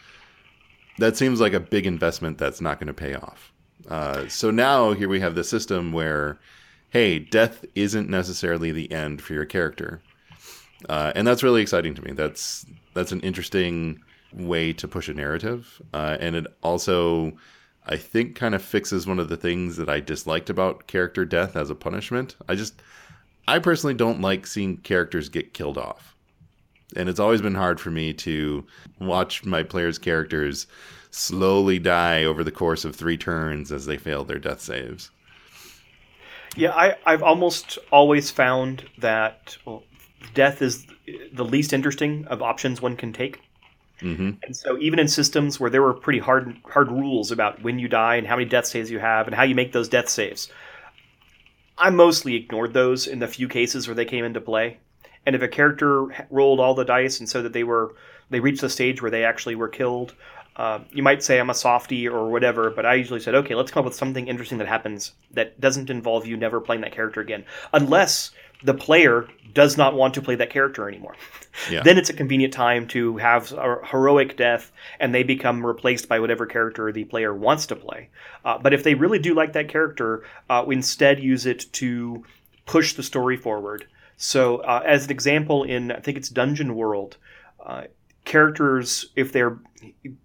that 0.98 1.16
seems 1.16 1.40
like 1.40 1.54
a 1.54 1.60
big 1.60 1.86
investment 1.86 2.36
that's 2.36 2.60
not 2.60 2.78
going 2.78 2.86
to 2.86 2.92
pay 2.92 3.14
off. 3.14 3.50
Uh, 3.88 4.28
so 4.28 4.50
now 4.50 4.92
here 4.92 5.08
we 5.08 5.20
have 5.20 5.34
the 5.34 5.42
system 5.42 5.90
where, 5.90 6.38
hey, 6.90 7.18
death 7.18 7.64
isn't 7.74 8.10
necessarily 8.10 8.70
the 8.72 8.92
end 8.92 9.22
for 9.22 9.32
your 9.32 9.46
character, 9.46 10.02
uh, 10.90 11.12
and 11.14 11.26
that's 11.26 11.42
really 11.42 11.62
exciting 11.62 11.94
to 11.94 12.02
me. 12.02 12.12
That's 12.12 12.66
that's 12.94 13.12
an 13.12 13.20
interesting 13.20 14.02
way 14.32 14.72
to 14.74 14.88
push 14.88 15.08
a 15.08 15.14
narrative, 15.14 15.80
uh, 15.92 16.16
and 16.20 16.36
it 16.36 16.46
also 16.62 17.32
I 17.86 17.96
think 17.96 18.36
kind 18.36 18.54
of 18.54 18.62
fixes 18.62 19.06
one 19.06 19.18
of 19.18 19.28
the 19.28 19.36
things 19.36 19.76
that 19.76 19.88
I 19.88 20.00
disliked 20.00 20.50
about 20.50 20.86
character 20.86 21.24
death 21.24 21.56
as 21.56 21.68
a 21.68 21.74
punishment. 21.74 22.36
I 22.48 22.54
just, 22.54 22.80
I 23.48 23.58
personally 23.58 23.94
don't 23.94 24.20
like 24.20 24.46
seeing 24.46 24.76
characters 24.78 25.28
get 25.28 25.54
killed 25.54 25.78
off. 25.78 26.14
And 26.94 27.08
it's 27.08 27.18
always 27.18 27.42
been 27.42 27.54
hard 27.54 27.80
for 27.80 27.90
me 27.90 28.12
to 28.14 28.64
watch 29.00 29.44
my 29.44 29.62
players' 29.62 29.98
characters 29.98 30.66
slowly 31.10 31.78
die 31.78 32.24
over 32.24 32.44
the 32.44 32.52
course 32.52 32.84
of 32.84 32.94
three 32.94 33.16
turns 33.16 33.72
as 33.72 33.86
they 33.86 33.96
fail 33.96 34.24
their 34.24 34.38
death 34.38 34.60
saves. 34.60 35.10
Yeah, 36.54 36.72
I, 36.72 36.96
I've 37.04 37.22
almost 37.22 37.78
always 37.90 38.30
found 38.30 38.84
that 38.98 39.56
well, 39.64 39.82
death 40.34 40.62
is 40.62 40.86
the 41.32 41.44
least 41.44 41.72
interesting 41.72 42.26
of 42.28 42.42
options 42.42 42.80
one 42.80 42.96
can 42.96 43.12
take. 43.12 43.40
Mm-hmm. 44.00 44.30
And 44.42 44.56
so, 44.56 44.78
even 44.78 44.98
in 44.98 45.08
systems 45.08 45.60
where 45.60 45.70
there 45.70 45.82
were 45.82 45.94
pretty 45.94 46.18
hard 46.18 46.56
hard 46.64 46.90
rules 46.90 47.30
about 47.30 47.62
when 47.62 47.78
you 47.78 47.88
die 47.88 48.16
and 48.16 48.26
how 48.26 48.36
many 48.36 48.48
death 48.48 48.66
saves 48.66 48.90
you 48.90 48.98
have 48.98 49.26
and 49.26 49.36
how 49.36 49.44
you 49.44 49.54
make 49.54 49.72
those 49.72 49.88
death 49.88 50.08
saves, 50.08 50.48
I 51.78 51.90
mostly 51.90 52.34
ignored 52.34 52.74
those 52.74 53.06
in 53.06 53.20
the 53.20 53.28
few 53.28 53.48
cases 53.48 53.86
where 53.86 53.94
they 53.94 54.04
came 54.04 54.24
into 54.24 54.40
play. 54.40 54.78
And 55.24 55.36
if 55.36 55.42
a 55.42 55.48
character 55.48 56.06
rolled 56.30 56.58
all 56.58 56.74
the 56.74 56.84
dice 56.84 57.20
and 57.20 57.28
so 57.28 57.42
that 57.42 57.52
they 57.52 57.64
were 57.64 57.94
they 58.30 58.40
reached 58.40 58.60
the 58.60 58.68
stage 58.68 59.00
where 59.00 59.10
they 59.10 59.24
actually 59.24 59.54
were 59.54 59.68
killed, 59.68 60.14
uh, 60.56 60.80
you 60.90 61.02
might 61.02 61.22
say 61.22 61.38
I'm 61.38 61.50
a 61.50 61.54
softy 61.54 62.08
or 62.08 62.28
whatever, 62.28 62.70
but 62.70 62.84
I 62.84 62.94
usually 62.94 63.20
said, 63.20 63.34
okay, 63.34 63.54
let's 63.54 63.70
come 63.70 63.80
up 63.82 63.84
with 63.84 63.94
something 63.94 64.26
interesting 64.26 64.58
that 64.58 64.68
happens 64.68 65.12
that 65.32 65.60
doesn't 65.60 65.90
involve 65.90 66.26
you 66.26 66.36
never 66.36 66.60
playing 66.60 66.82
that 66.82 66.92
character 66.92 67.20
again, 67.20 67.44
unless 67.72 68.32
the 68.62 68.74
player 68.74 69.28
does 69.54 69.76
not 69.76 69.94
want 69.94 70.14
to 70.14 70.22
play 70.22 70.34
that 70.36 70.50
character 70.50 70.88
anymore. 70.88 71.14
Yeah. 71.70 71.82
then 71.82 71.98
it's 71.98 72.08
a 72.08 72.14
convenient 72.14 72.54
time 72.54 72.86
to 72.88 73.18
have 73.18 73.52
a 73.52 73.76
heroic 73.84 74.38
death 74.38 74.72
and 74.98 75.14
they 75.14 75.22
become 75.22 75.64
replaced 75.64 76.08
by 76.08 76.18
whatever 76.18 76.46
character 76.46 76.90
the 76.90 77.04
player 77.04 77.34
wants 77.34 77.66
to 77.66 77.76
play. 77.76 78.08
Uh, 78.44 78.56
but 78.58 78.72
if 78.72 78.84
they 78.84 78.94
really 78.94 79.18
do 79.18 79.34
like 79.34 79.52
that 79.52 79.68
character, 79.68 80.24
uh, 80.48 80.64
we 80.66 80.74
instead 80.74 81.22
use 81.22 81.44
it 81.44 81.70
to 81.74 82.24
push 82.64 82.94
the 82.94 83.02
story 83.02 83.36
forward. 83.36 83.86
So, 84.16 84.58
uh, 84.58 84.82
as 84.86 85.04
an 85.04 85.10
example, 85.10 85.64
in 85.64 85.92
I 85.92 86.00
think 86.00 86.16
it's 86.16 86.28
Dungeon 86.28 86.74
World, 86.74 87.16
uh, 87.64 87.84
characters, 88.24 89.10
if 89.16 89.32
they 89.32 89.42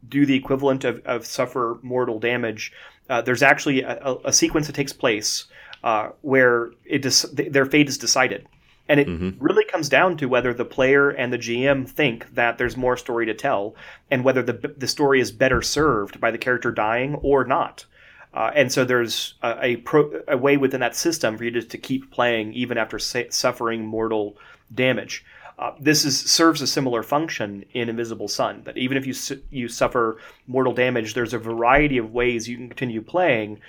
do 0.08 0.26
the 0.26 0.36
equivalent 0.36 0.84
of, 0.84 1.06
of 1.06 1.26
suffer 1.26 1.80
mortal 1.82 2.20
damage, 2.20 2.72
uh, 3.10 3.22
there's 3.22 3.42
actually 3.42 3.82
a, 3.82 4.18
a, 4.26 4.34
sequence 4.34 4.68
that 4.68 4.76
takes 4.76 4.94
place 4.94 5.46
uh, 5.88 6.10
where 6.22 6.72
it 6.84 7.02
des- 7.02 7.50
their 7.50 7.66
fate 7.66 7.88
is 7.88 7.98
decided. 7.98 8.46
And 8.90 9.00
it 9.00 9.08
mm-hmm. 9.08 9.42
really 9.42 9.64
comes 9.64 9.88
down 9.88 10.18
to 10.18 10.28
whether 10.28 10.54
the 10.54 10.66
player 10.66 11.12
and 11.12 11.32
the 11.32 11.38
GM 11.38 11.88
think 11.88 12.34
that 12.36 12.58
there's 12.58 12.76
more 12.76 12.98
story 12.98 13.26
to 13.26 13.34
tell, 13.34 13.74
and 14.12 14.26
whether 14.26 14.44
the 14.44 14.74
the 14.78 14.88
story 14.88 15.22
is 15.22 15.32
better 15.32 15.62
served 15.62 16.20
by 16.20 16.30
the 16.30 16.38
character 16.38 16.72
dying 16.72 17.16
or 17.16 17.46
not. 17.46 17.86
Uh, 18.34 18.52
and 18.54 18.70
so 18.70 18.84
there's 18.84 19.36
a, 19.42 19.66
a, 19.66 19.76
pro, 19.78 20.12
a, 20.28 20.38
way 20.38 20.58
within 20.58 20.82
that 20.82 20.96
system 20.96 21.38
for 21.38 21.46
you 21.46 21.52
just 21.52 21.70
to 21.70 21.78
keep 21.78 22.12
playing 22.12 22.54
even 22.54 22.78
after 22.78 23.00
sa- 23.00 23.30
suffering 23.30 23.86
mortal 23.86 24.36
damage. 24.76 25.24
Uh, 25.58 25.72
this 25.80 26.04
is 26.04 26.20
serves 26.20 26.62
a 26.62 26.68
similar 26.68 27.02
function 27.02 27.64
in 27.74 27.88
Invisible 27.88 28.28
Sun. 28.28 28.62
That 28.66 28.78
even 28.78 28.98
if 28.98 29.08
you 29.08 29.14
su- 29.14 29.42
you 29.52 29.70
suffer 29.70 30.18
mortal 30.48 30.74
damage, 30.74 31.14
there's 31.14 31.34
a 31.34 31.40
variety 31.40 31.98
of 31.98 32.14
ways 32.14 32.48
you 32.48 32.58
can 32.58 32.68
continue 32.68 33.02
playing 33.02 33.62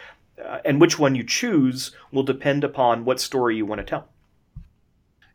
uh, 0.44 0.59
and 0.64 0.81
which 0.81 0.98
one 0.98 1.14
you 1.14 1.24
choose 1.24 1.92
will 2.12 2.22
depend 2.22 2.64
upon 2.64 3.05
what 3.05 3.20
story 3.20 3.57
you 3.57 3.66
want 3.66 3.81
to 3.81 3.85
tell. 3.85 4.09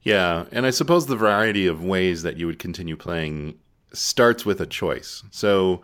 Yeah, 0.02 0.46
and 0.52 0.66
I 0.66 0.70
suppose 0.70 1.06
the 1.06 1.16
variety 1.16 1.66
of 1.66 1.84
ways 1.84 2.24
that 2.24 2.38
you 2.38 2.46
would 2.46 2.60
continue 2.60 2.98
playing 2.98 3.58
starts 3.94 4.46
with 4.46 4.60
a 4.60 4.66
choice. 4.66 5.24
So, 5.32 5.82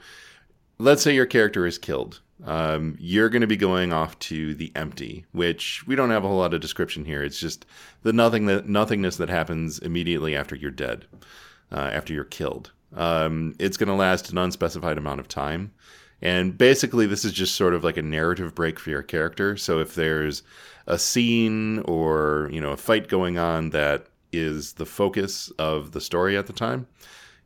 let's 0.78 1.02
say 1.02 1.16
your 1.16 1.26
character 1.26 1.66
is 1.66 1.78
killed. 1.78 2.20
Um, 2.46 2.98
you're 3.00 3.30
going 3.30 3.42
to 3.42 3.48
be 3.48 3.58
going 3.58 3.92
off 3.92 4.18
to 4.20 4.56
the 4.56 4.72
empty, 4.76 5.26
which 5.32 5.86
we 5.88 5.96
don't 5.96 6.10
have 6.10 6.24
a 6.24 6.28
whole 6.28 6.38
lot 6.38 6.54
of 6.54 6.62
description 6.62 7.06
here. 7.06 7.24
It's 7.24 7.40
just 7.40 7.66
the 8.04 8.14
nothing 8.14 8.46
that 8.46 8.68
nothingness 8.68 9.18
that 9.18 9.30
happens 9.30 9.80
immediately 9.80 10.36
after 10.36 10.56
you're 10.56 10.72
dead, 10.72 11.06
uh, 11.72 11.90
after 11.94 12.14
you're 12.14 12.24
killed. 12.24 12.72
Um, 12.96 13.56
it's 13.60 13.78
going 13.78 13.88
to 13.88 13.94
last 13.94 14.32
an 14.32 14.38
unspecified 14.38 14.98
amount 14.98 15.20
of 15.20 15.28
time. 15.28 15.72
And 16.22 16.58
basically, 16.58 17.06
this 17.06 17.24
is 17.24 17.32
just 17.32 17.56
sort 17.56 17.74
of 17.74 17.84
like 17.84 17.98
a 17.98 18.02
narrative 18.02 18.54
break 18.54 18.78
for 18.80 18.90
your 18.90 19.04
character. 19.04 19.56
So 19.56 19.80
if 19.80 19.96
there's 19.96 20.44
a 20.86 21.00
scene 21.00 21.80
or 21.80 22.50
you 22.52 22.60
know 22.60 22.72
a 22.72 22.78
fight 22.78 23.08
going 23.08 23.38
on 23.38 23.70
that 23.70 24.08
is 24.32 24.74
the 24.74 24.86
focus 24.86 25.50
of 25.58 25.92
the 25.92 26.02
story 26.02 26.38
at 26.38 26.48
the 26.48 26.54
time, 26.54 26.88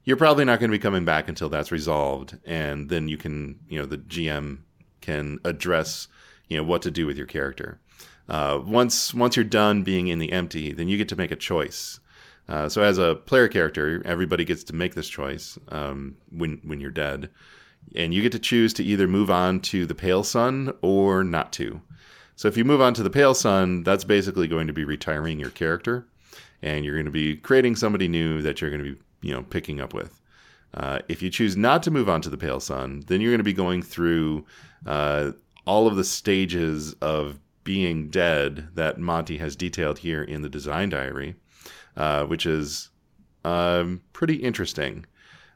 you're 0.03 0.17
probably 0.17 0.45
not 0.45 0.59
going 0.59 0.71
to 0.71 0.77
be 0.77 0.81
coming 0.81 1.05
back 1.05 1.29
until 1.29 1.49
that's 1.49 1.71
resolved, 1.71 2.37
and 2.45 2.89
then 2.89 3.07
you 3.07 3.17
can 3.17 3.59
you 3.69 3.79
know 3.79 3.85
the 3.85 3.97
GM 3.97 4.59
can 5.01 5.39
address 5.43 6.07
you 6.47 6.57
know 6.57 6.63
what 6.63 6.81
to 6.81 6.91
do 6.91 7.05
with 7.05 7.17
your 7.17 7.27
character. 7.27 7.79
Uh, 8.27 8.59
once 8.65 9.13
once 9.13 9.35
you're 9.35 9.45
done 9.45 9.83
being 9.83 10.07
in 10.07 10.17
the 10.17 10.31
empty, 10.31 10.71
then 10.73 10.87
you 10.87 10.97
get 10.97 11.09
to 11.09 11.15
make 11.15 11.31
a 11.31 11.35
choice. 11.35 11.99
Uh, 12.49 12.67
so 12.67 12.81
as 12.81 12.97
a 12.97 13.15
player 13.15 13.47
character, 13.47 14.01
everybody 14.03 14.43
gets 14.43 14.65
to 14.65 14.75
make 14.75 14.95
this 14.95 15.07
choice 15.07 15.59
um, 15.69 16.17
when 16.31 16.59
when 16.63 16.79
you're 16.79 16.91
dead 16.91 17.29
and 17.95 18.13
you 18.13 18.21
get 18.21 18.31
to 18.31 18.39
choose 18.39 18.73
to 18.73 18.83
either 18.83 19.07
move 19.07 19.29
on 19.29 19.59
to 19.61 19.85
the 19.85 19.95
Pale 19.95 20.23
Sun 20.23 20.73
or 20.81 21.23
not 21.23 21.51
to. 21.53 21.81
So 22.35 22.47
if 22.47 22.57
you 22.57 22.65
move 22.65 22.81
on 22.81 22.93
to 22.95 23.03
the 23.03 23.09
Pale 23.09 23.35
Sun, 23.35 23.83
that's 23.83 24.03
basically 24.03 24.47
going 24.47 24.67
to 24.67 24.73
be 24.73 24.83
retiring 24.83 25.39
your 25.39 25.51
character, 25.51 26.07
and 26.61 26.83
you're 26.83 26.95
going 26.95 27.05
to 27.05 27.11
be 27.11 27.35
creating 27.35 27.75
somebody 27.75 28.07
new 28.07 28.41
that 28.41 28.59
you're 28.59 28.71
going 28.71 28.83
to 28.83 28.95
be, 28.95 29.01
you 29.21 29.33
know, 29.33 29.43
picking 29.43 29.79
up 29.79 29.93
with. 29.93 30.19
Uh, 30.73 30.99
if 31.07 31.21
you 31.21 31.29
choose 31.29 31.55
not 31.55 31.83
to 31.83 31.91
move 31.91 32.09
on 32.09 32.21
to 32.21 32.29
the 32.29 32.37
Pale 32.37 32.61
Sun, 32.61 33.03
then 33.07 33.21
you're 33.21 33.31
going 33.31 33.37
to 33.37 33.43
be 33.43 33.53
going 33.53 33.83
through 33.83 34.45
uh, 34.87 35.31
all 35.65 35.87
of 35.87 35.95
the 35.95 36.03
stages 36.03 36.93
of 36.93 37.39
being 37.63 38.09
dead 38.09 38.69
that 38.73 38.99
Monte 38.99 39.37
has 39.37 39.55
detailed 39.55 39.99
here 39.99 40.23
in 40.23 40.41
the 40.41 40.49
design 40.49 40.89
diary, 40.89 41.35
uh, 41.95 42.25
which 42.25 42.45
is 42.45 42.89
um, 43.45 44.01
pretty 44.13 44.35
interesting. 44.35 45.05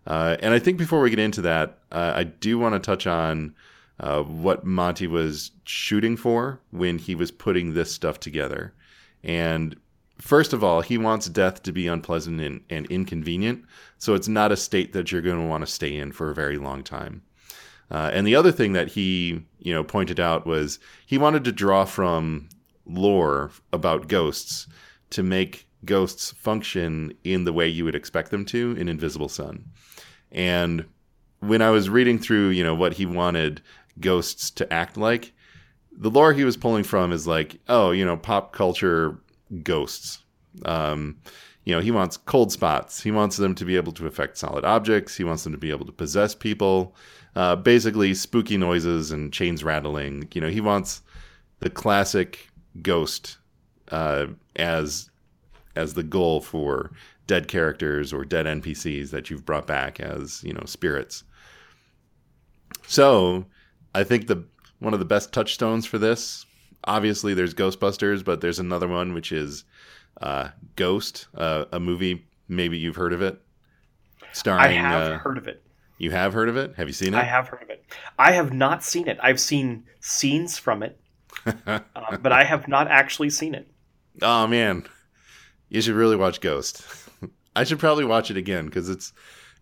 Uh, 0.07 0.37
and 0.39 0.53
I 0.53 0.59
think 0.59 0.77
before 0.77 1.01
we 1.01 1.09
get 1.09 1.19
into 1.19 1.41
that, 1.41 1.79
uh, 1.91 2.13
I 2.15 2.23
do 2.23 2.57
want 2.57 2.73
to 2.73 2.79
touch 2.79 3.05
on 3.05 3.53
uh, 3.99 4.23
what 4.23 4.65
Monte 4.65 5.05
was 5.07 5.51
shooting 5.65 6.15
for 6.15 6.61
when 6.71 6.97
he 6.97 7.13
was 7.13 7.29
putting 7.29 7.73
this 7.73 7.91
stuff 7.91 8.19
together. 8.19 8.73
And 9.21 9.75
first 10.17 10.53
of 10.53 10.63
all, 10.63 10.79
he 10.79 10.97
wants 10.97 11.27
death 11.27 11.61
to 11.63 11.73
be 11.73 11.87
unpleasant 11.87 12.39
and, 12.39 12.61
and 12.69 12.85
inconvenient. 12.87 13.65
So 13.97 14.13
it's 14.13 14.29
not 14.29 14.51
a 14.51 14.57
state 14.57 14.93
that 14.93 15.11
you're 15.11 15.21
going 15.21 15.41
to 15.41 15.47
want 15.47 15.65
to 15.65 15.71
stay 15.71 15.95
in 15.97 16.13
for 16.13 16.29
a 16.29 16.35
very 16.35 16.57
long 16.57 16.83
time. 16.83 17.21
Uh, 17.91 18.09
and 18.13 18.25
the 18.25 18.35
other 18.35 18.51
thing 18.51 18.73
that 18.73 18.89
he, 18.89 19.41
you 19.59 19.73
know, 19.73 19.83
pointed 19.83 20.19
out 20.19 20.45
was 20.45 20.79
he 21.05 21.17
wanted 21.17 21.43
to 21.43 21.51
draw 21.51 21.83
from 21.83 22.47
lore 22.85 23.51
about 23.73 24.07
ghosts 24.07 24.67
to 25.09 25.23
make 25.23 25.67
ghosts 25.85 26.31
function 26.31 27.13
in 27.23 27.43
the 27.43 27.53
way 27.53 27.67
you 27.67 27.85
would 27.85 27.95
expect 27.95 28.31
them 28.31 28.45
to 28.45 28.75
in 28.77 28.89
Invisible 28.89 29.29
Sun. 29.29 29.65
And 30.31 30.85
when 31.39 31.61
I 31.61 31.69
was 31.69 31.89
reading 31.89 32.19
through, 32.19 32.49
you 32.49 32.63
know, 32.63 32.75
what 32.75 32.93
he 32.93 33.05
wanted 33.05 33.61
ghosts 33.99 34.49
to 34.51 34.71
act 34.71 34.97
like, 34.97 35.33
the 35.91 36.09
lore 36.09 36.33
he 36.33 36.43
was 36.43 36.57
pulling 36.57 36.83
from 36.83 37.11
is 37.11 37.27
like, 37.27 37.59
oh, 37.67 37.91
you 37.91 38.05
know, 38.05 38.17
pop 38.17 38.53
culture 38.53 39.17
ghosts. 39.63 40.23
Um, 40.65 41.17
you 41.63 41.73
know, 41.73 41.81
he 41.81 41.91
wants 41.91 42.17
cold 42.17 42.51
spots. 42.51 43.01
He 43.01 43.11
wants 43.11 43.37
them 43.37 43.55
to 43.55 43.65
be 43.65 43.75
able 43.75 43.91
to 43.93 44.07
affect 44.07 44.37
solid 44.37 44.63
objects. 44.63 45.17
He 45.17 45.23
wants 45.23 45.43
them 45.43 45.51
to 45.51 45.57
be 45.57 45.71
able 45.71 45.85
to 45.85 45.91
possess 45.91 46.33
people. 46.33 46.95
Uh, 47.35 47.55
basically, 47.55 48.13
spooky 48.13 48.57
noises 48.57 49.11
and 49.11 49.33
chains 49.33 49.63
rattling. 49.63 50.27
You 50.33 50.41
know, 50.41 50.49
he 50.49 50.61
wants 50.61 51.01
the 51.59 51.69
classic 51.69 52.47
ghost 52.81 53.37
uh, 53.91 54.27
as 54.55 55.09
as 55.75 55.93
the 55.93 56.03
goal 56.03 56.41
for 56.41 56.91
dead 57.27 57.47
characters 57.47 58.13
or 58.13 58.25
dead 58.25 58.45
NPCs 58.45 59.11
that 59.11 59.29
you've 59.29 59.45
brought 59.45 59.67
back 59.67 59.99
as 59.99 60.43
you 60.43 60.53
know 60.53 60.63
spirits. 60.65 61.23
So, 62.87 63.45
I 63.93 64.03
think 64.03 64.27
the 64.27 64.45
one 64.79 64.93
of 64.93 64.99
the 64.99 65.05
best 65.05 65.33
touchstones 65.33 65.85
for 65.85 65.97
this, 65.97 66.45
obviously, 66.85 67.33
there's 67.33 67.53
Ghostbusters, 67.53 68.23
but 68.23 68.41
there's 68.41 68.59
another 68.59 68.87
one 68.87 69.13
which 69.13 69.31
is 69.31 69.65
uh, 70.21 70.49
Ghost, 70.75 71.27
uh, 71.35 71.65
a 71.71 71.79
movie. 71.79 72.25
Maybe 72.47 72.77
you've 72.77 72.95
heard 72.95 73.13
of 73.13 73.21
it. 73.21 73.41
Starring. 74.31 74.63
I 74.63 74.71
have 74.71 75.11
uh, 75.13 75.17
heard 75.17 75.37
of 75.37 75.47
it. 75.47 75.63
You 75.97 76.11
have 76.11 76.33
heard 76.33 76.47
of 76.47 76.57
it? 76.57 76.75
Have 76.75 76.87
you 76.87 76.93
seen 76.93 77.13
it? 77.13 77.17
I 77.17 77.23
have 77.23 77.47
heard 77.47 77.63
of 77.63 77.69
it. 77.69 77.83
I 78.19 78.31
have 78.33 78.53
not 78.53 78.83
seen 78.83 79.07
it. 79.07 79.17
I've 79.21 79.39
seen 79.39 79.85
scenes 79.99 80.57
from 80.57 80.83
it, 80.83 80.99
uh, 81.45 81.79
but 82.21 82.31
I 82.31 82.43
have 82.43 82.67
not 82.67 82.87
actually 82.87 83.31
seen 83.31 83.55
it. 83.55 83.67
Oh 84.21 84.47
man, 84.47 84.85
you 85.69 85.81
should 85.81 85.95
really 85.95 86.15
watch 86.15 86.39
Ghost. 86.41 86.83
I 87.59 87.63
should 87.63 87.79
probably 87.79 88.05
watch 88.05 88.31
it 88.31 88.37
again 88.37 88.65
because 88.65 88.89
it's 88.89 89.13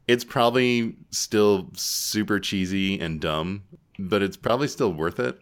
it's 0.07 0.23
probably 0.23 0.95
still 1.11 1.69
super 1.75 2.39
cheesy 2.39 2.99
and 2.99 3.19
dumb, 3.19 3.63
but 3.97 4.21
it's 4.21 4.37
probably 4.37 4.67
still 4.67 4.93
worth 4.93 5.19
it. 5.19 5.39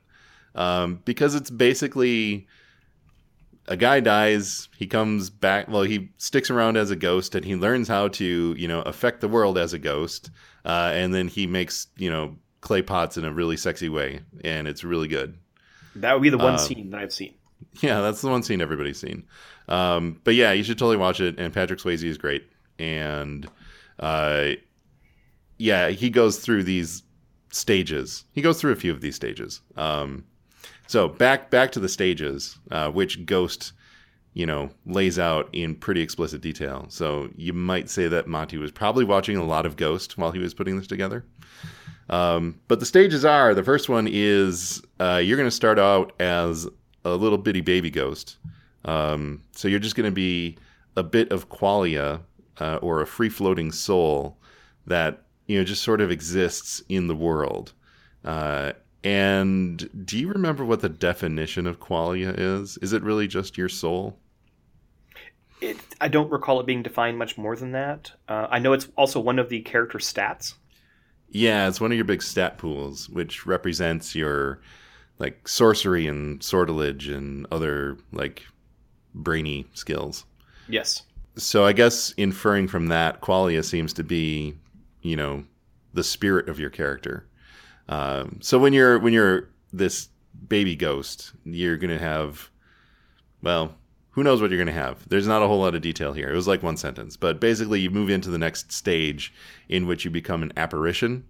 Um, 0.56 1.02
because 1.06 1.36
it's 1.36 1.50
basically 1.50 2.48
a 3.68 3.78
guy 3.78 4.00
dies 4.00 4.68
he 4.78 4.86
comes 4.86 5.30
back 5.30 5.68
well 5.70 5.84
he 5.84 6.10
sticks 6.18 6.50
around 6.50 6.76
as 6.78 6.92
a 6.92 6.96
ghost 6.96 7.34
and 7.34 7.46
he 7.46 7.56
learns 7.56 7.88
how 7.88 8.10
to 8.10 8.54
you 8.58 8.68
know 8.68 8.82
affect 8.82 9.22
the 9.22 9.28
world 9.28 9.58
as 9.58 9.72
a 9.74 9.80
ghost 9.80 10.30
uh, 10.66 10.92
and 10.94 11.14
then 11.14 11.28
he 11.30 11.48
makes 11.48 11.88
you 11.98 12.12
know 12.12 12.36
clay 12.62 12.82
pots 12.82 13.18
in 13.18 13.26
a 13.26 13.32
really 13.32 13.56
sexy 13.58 13.90
way 13.90 14.20
and 14.44 14.68
it's 14.68 14.84
really 14.84 15.08
good. 15.08 15.38
That 15.96 16.14
would 16.14 16.22
be 16.24 16.30
the 16.30 16.38
one 16.38 16.54
Um, 16.54 16.60
scene 16.60 16.90
that 16.92 17.00
I've 17.00 17.14
seen. 17.14 17.34
yeah 17.82 18.02
that's 18.02 18.22
the 18.22 18.28
one 18.30 18.44
scene 18.44 18.62
everybody's 18.62 19.00
seen 19.00 19.24
um, 19.68 20.20
but 20.24 20.36
yeah 20.36 20.52
you 20.52 20.64
should 20.64 20.78
totally 20.78 20.98
watch 20.98 21.20
it. 21.20 21.40
And 21.40 21.54
patrick 21.54 21.80
swayze 21.80 22.04
is 22.04 22.18
great. 22.18 22.48
And 22.80 23.48
uh, 24.00 24.52
yeah 25.58 25.90
he 25.90 26.10
goes 26.10 26.40
through 26.40 26.64
these 26.64 27.04
stages. 27.52 28.26
He 28.34 28.42
goes 28.42 28.60
through 28.60 28.72
a 28.72 28.78
few 28.78 28.92
of 28.92 29.02
these 29.02 29.16
stages. 29.16 29.62
Um, 29.78 30.26
so 30.88 31.08
back 31.08 31.50
back 31.50 31.72
to 31.74 31.80
the 31.80 31.90
stages 31.90 32.58
uh, 32.72 32.90
which 32.90 33.26
ghost 33.26 33.74
you 34.34 34.46
know 34.46 34.70
lays 34.86 35.20
out 35.20 35.50
in 35.54 35.76
pretty 35.76 36.02
explicit 36.02 36.42
detail. 36.42 36.86
So 36.90 37.30
you 37.36 37.54
might 37.54 37.90
say 37.90 38.08
that 38.08 38.28
monte 38.28 38.58
was 38.58 38.72
probably 38.72 39.06
watching 39.06 39.38
a 39.38 39.46
lot 39.46 39.66
of 39.66 39.76
ghost 39.78 40.18
while 40.18 40.32
he 40.32 40.40
was 40.40 40.54
putting 40.54 40.78
this 40.78 40.88
together. 40.88 41.24
Um, 42.10 42.60
but 42.68 42.80
the 42.80 42.86
stages 42.86 43.24
are 43.24 43.54
the 43.54 43.64
first 43.64 43.90
one 43.90 44.08
is 44.12 44.82
uh, 45.00 45.22
you're 45.24 45.38
going 45.38 45.48
to 45.48 45.56
start 45.56 45.80
out 45.80 46.14
as 46.20 46.68
a 47.06 47.16
little 47.16 47.38
bitty 47.38 47.62
baby 47.62 47.90
ghost 47.90 48.38
um, 48.86 49.42
so 49.52 49.68
you're 49.68 49.80
just 49.80 49.96
going 49.96 50.10
to 50.10 50.16
be 50.16 50.58
a 50.96 51.04
bit 51.04 51.32
of 51.32 51.50
qualia 51.50 52.22
uh, 52.60 52.78
or 52.82 53.02
a 53.02 53.08
free 53.08 53.30
floating 53.30 53.72
soul 53.72 54.38
that 54.86 55.24
you 55.48 55.58
know 55.58 55.64
just 55.64 55.84
sort 55.84 56.02
of 56.02 56.12
exists 56.12 56.84
in 56.90 57.08
the 57.08 57.16
world 57.16 57.74
uh, 58.26 58.74
and 59.04 59.90
do 60.06 60.18
you 60.18 60.30
remember 60.30 60.64
what 60.64 60.80
the 60.80 60.90
definition 60.90 61.68
of 61.68 61.80
qualia 61.80 62.34
is? 62.38 62.78
Is 62.78 62.94
it 62.94 63.04
really 63.04 63.28
just 63.28 63.58
your 63.58 63.70
soul? 63.70 64.18
It, 65.60 65.78
I 66.00 66.08
don't 66.08 66.32
recall 66.32 66.60
it 66.60 66.66
being 66.66 66.84
defined 66.84 67.18
much 67.18 67.38
more 67.38 67.56
than 67.56 67.72
that. 67.74 68.12
Uh, 68.28 68.48
I 68.50 68.60
know 68.60 68.74
it's 68.74 68.88
also 68.98 69.20
one 69.20 69.40
of 69.40 69.50
the 69.50 69.62
character 69.62 69.98
stats. 69.98 70.54
Yeah, 71.30 71.68
it's 71.68 71.82
one 71.82 71.92
of 71.92 71.96
your 71.96 72.06
big 72.06 72.22
stat 72.22 72.58
pools, 72.58 73.10
which 73.10 73.46
represents 73.46 74.16
your 74.16 74.62
like 75.20 75.48
sorcery 75.48 76.08
and 76.08 76.42
sortilege 76.42 77.08
and 77.08 77.46
other 77.52 77.98
like 78.12 78.44
brainy 79.14 79.66
skills. 79.74 80.26
Yes. 80.68 81.04
So 81.36 81.66
I 81.66 81.74
guess 81.74 82.12
inferring 82.12 82.68
from 82.68 82.88
that, 82.88 83.22
qualia 83.22 83.64
seems 83.64 83.94
to 83.94 84.04
be, 84.04 84.56
you 85.02 85.16
know, 85.16 85.46
the 85.94 86.04
spirit 86.04 86.50
of 86.50 86.60
your 86.60 86.70
character. 86.70 87.28
Um, 87.90 88.40
so 88.42 88.60
when 88.60 88.74
you're 88.74 89.00
when 89.00 89.14
you're 89.14 89.50
this 89.72 90.10
baby 90.48 90.76
ghost, 90.76 91.34
you're 91.44 91.78
gonna 91.78 92.00
have, 92.00 92.50
well, 93.42 93.76
who 94.12 94.24
knows 94.24 94.42
what 94.42 94.52
you're 94.52 94.60
gonna 94.60 94.72
have? 94.72 95.08
There's 95.10 95.28
not 95.28 95.42
a 95.42 95.48
whole 95.48 95.60
lot 95.60 95.76
of 95.76 95.82
detail 95.82 96.14
here. 96.14 96.30
It 96.30 96.36
was 96.36 96.48
like 96.48 96.64
one 96.64 96.78
sentence, 96.78 97.18
but 97.18 97.40
basically 97.40 97.80
you 97.80 97.90
move 97.90 98.10
into 98.10 98.30
the 98.30 98.38
next 98.38 98.72
stage 98.72 99.34
in 99.70 99.88
which 99.88 100.06
you 100.06 100.12
become 100.12 100.44
an 100.44 100.54
apparition, 100.56 101.26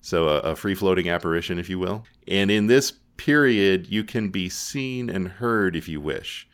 so 0.00 0.28
a, 0.28 0.38
a 0.40 0.56
free 0.56 0.74
floating 0.74 1.08
apparition, 1.08 1.58
if 1.58 1.68
you 1.68 1.78
will. 1.78 2.04
And 2.26 2.50
in 2.50 2.68
this 2.68 2.92
period, 3.16 3.88
you 3.88 4.04
can 4.04 4.30
be 4.30 4.48
seen 4.48 5.10
and 5.10 5.28
heard 5.28 5.76
if 5.76 5.88
you 5.88 6.00
wish. 6.00 6.47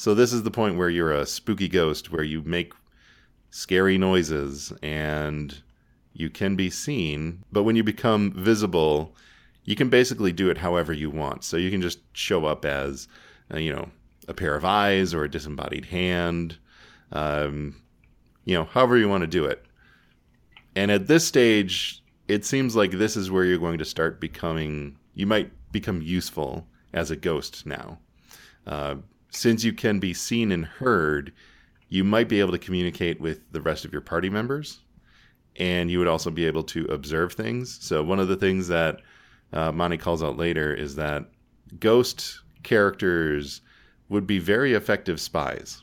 So 0.00 0.14
this 0.14 0.32
is 0.32 0.44
the 0.44 0.50
point 0.50 0.78
where 0.78 0.88
you're 0.88 1.12
a 1.12 1.26
spooky 1.26 1.68
ghost, 1.68 2.10
where 2.10 2.22
you 2.22 2.40
make 2.40 2.72
scary 3.50 3.98
noises 3.98 4.72
and 4.82 5.62
you 6.14 6.30
can 6.30 6.56
be 6.56 6.70
seen. 6.70 7.44
But 7.52 7.64
when 7.64 7.76
you 7.76 7.84
become 7.84 8.32
visible, 8.32 9.14
you 9.66 9.76
can 9.76 9.90
basically 9.90 10.32
do 10.32 10.48
it 10.48 10.56
however 10.56 10.94
you 10.94 11.10
want. 11.10 11.44
So 11.44 11.58
you 11.58 11.70
can 11.70 11.82
just 11.82 11.98
show 12.14 12.46
up 12.46 12.64
as, 12.64 13.08
uh, 13.52 13.58
you 13.58 13.74
know, 13.74 13.90
a 14.26 14.32
pair 14.32 14.54
of 14.54 14.64
eyes 14.64 15.12
or 15.12 15.24
a 15.24 15.30
disembodied 15.30 15.84
hand, 15.84 16.56
um, 17.12 17.76
you 18.46 18.54
know, 18.54 18.64
however 18.64 18.96
you 18.96 19.06
want 19.06 19.20
to 19.20 19.26
do 19.26 19.44
it. 19.44 19.66
And 20.74 20.90
at 20.90 21.08
this 21.08 21.26
stage, 21.26 22.02
it 22.26 22.46
seems 22.46 22.74
like 22.74 22.92
this 22.92 23.18
is 23.18 23.30
where 23.30 23.44
you're 23.44 23.58
going 23.58 23.76
to 23.76 23.84
start 23.84 24.18
becoming, 24.18 24.96
you 25.12 25.26
might 25.26 25.52
become 25.72 26.00
useful 26.00 26.66
as 26.94 27.10
a 27.10 27.16
ghost 27.16 27.66
now. 27.66 27.98
Uh, 28.66 28.94
since 29.30 29.64
you 29.64 29.72
can 29.72 29.98
be 29.98 30.12
seen 30.12 30.52
and 30.52 30.64
heard, 30.64 31.32
you 31.88 32.04
might 32.04 32.28
be 32.28 32.40
able 32.40 32.52
to 32.52 32.58
communicate 32.58 33.20
with 33.20 33.40
the 33.52 33.60
rest 33.60 33.84
of 33.84 33.92
your 33.92 34.00
party 34.00 34.28
members. 34.28 34.80
And 35.56 35.90
you 35.90 35.98
would 35.98 36.08
also 36.08 36.30
be 36.30 36.46
able 36.46 36.62
to 36.64 36.84
observe 36.86 37.32
things. 37.32 37.78
So, 37.80 38.02
one 38.02 38.20
of 38.20 38.28
the 38.28 38.36
things 38.36 38.68
that 38.68 39.00
uh, 39.52 39.72
Monte 39.72 39.98
calls 39.98 40.22
out 40.22 40.36
later 40.36 40.72
is 40.72 40.94
that 40.96 41.26
ghost 41.78 42.40
characters 42.62 43.60
would 44.08 44.26
be 44.26 44.38
very 44.38 44.74
effective 44.74 45.20
spies. 45.20 45.82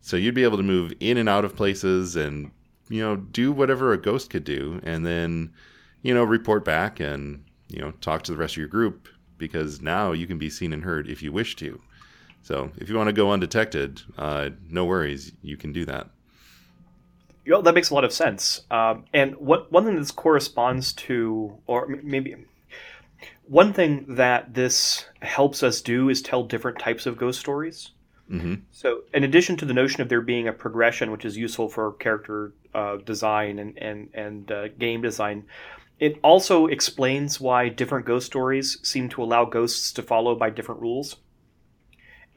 So, 0.00 0.16
you'd 0.16 0.36
be 0.36 0.44
able 0.44 0.56
to 0.56 0.62
move 0.62 0.92
in 1.00 1.16
and 1.16 1.28
out 1.28 1.44
of 1.44 1.56
places 1.56 2.14
and, 2.14 2.52
you 2.88 3.02
know, 3.02 3.16
do 3.16 3.50
whatever 3.50 3.92
a 3.92 4.00
ghost 4.00 4.30
could 4.30 4.44
do. 4.44 4.80
And 4.84 5.04
then, 5.04 5.52
you 6.02 6.14
know, 6.14 6.22
report 6.22 6.64
back 6.64 7.00
and, 7.00 7.44
you 7.68 7.80
know, 7.80 7.90
talk 8.00 8.22
to 8.22 8.32
the 8.32 8.38
rest 8.38 8.54
of 8.54 8.58
your 8.58 8.68
group 8.68 9.08
because 9.40 9.80
now 9.80 10.12
you 10.12 10.28
can 10.28 10.38
be 10.38 10.48
seen 10.48 10.72
and 10.72 10.84
heard 10.84 11.08
if 11.08 11.20
you 11.22 11.32
wish 11.32 11.56
to. 11.56 11.80
So 12.42 12.70
if 12.76 12.88
you 12.88 12.96
want 12.96 13.08
to 13.08 13.12
go 13.12 13.32
undetected, 13.32 14.02
uh, 14.16 14.50
no 14.68 14.84
worries, 14.84 15.32
you 15.42 15.56
can 15.56 15.72
do 15.72 15.84
that. 15.86 16.08
You 17.44 17.52
know, 17.52 17.62
that 17.62 17.74
makes 17.74 17.90
a 17.90 17.94
lot 17.94 18.04
of 18.04 18.12
sense. 18.12 18.62
Um, 18.70 19.06
and 19.12 19.34
what 19.36 19.72
one 19.72 19.84
thing 19.84 19.96
this 19.96 20.12
corresponds 20.12 20.92
to, 20.92 21.58
or 21.66 21.88
maybe 22.02 22.36
one 23.50 23.72
thing 23.72 24.14
that 24.14 24.54
this 24.54 25.06
helps 25.22 25.62
us 25.62 25.80
do 25.80 26.08
is 26.08 26.22
tell 26.22 26.44
different 26.44 26.78
types 26.78 27.06
of 27.06 27.16
ghost 27.16 27.40
stories. 27.40 27.90
hmm 28.28 28.54
So, 28.70 29.02
in 29.12 29.24
addition 29.24 29.56
to 29.56 29.64
the 29.64 29.74
notion 29.74 30.02
of 30.02 30.08
there 30.08 30.20
being 30.20 30.46
a 30.46 30.52
progression, 30.52 31.10
which 31.10 31.24
is 31.24 31.36
useful 31.36 31.68
for 31.68 31.92
character 31.94 32.52
uh, 32.74 32.98
design 32.98 33.58
and 33.58 33.76
and 33.78 34.10
and 34.14 34.52
uh, 34.52 34.68
game 34.68 35.02
design, 35.02 35.44
it 36.00 36.18
also 36.22 36.66
explains 36.66 37.40
why 37.40 37.68
different 37.68 38.06
ghost 38.06 38.26
stories 38.26 38.78
seem 38.82 39.08
to 39.10 39.22
allow 39.22 39.44
ghosts 39.44 39.92
to 39.92 40.02
follow 40.02 40.34
by 40.34 40.48
different 40.50 40.80
rules. 40.80 41.16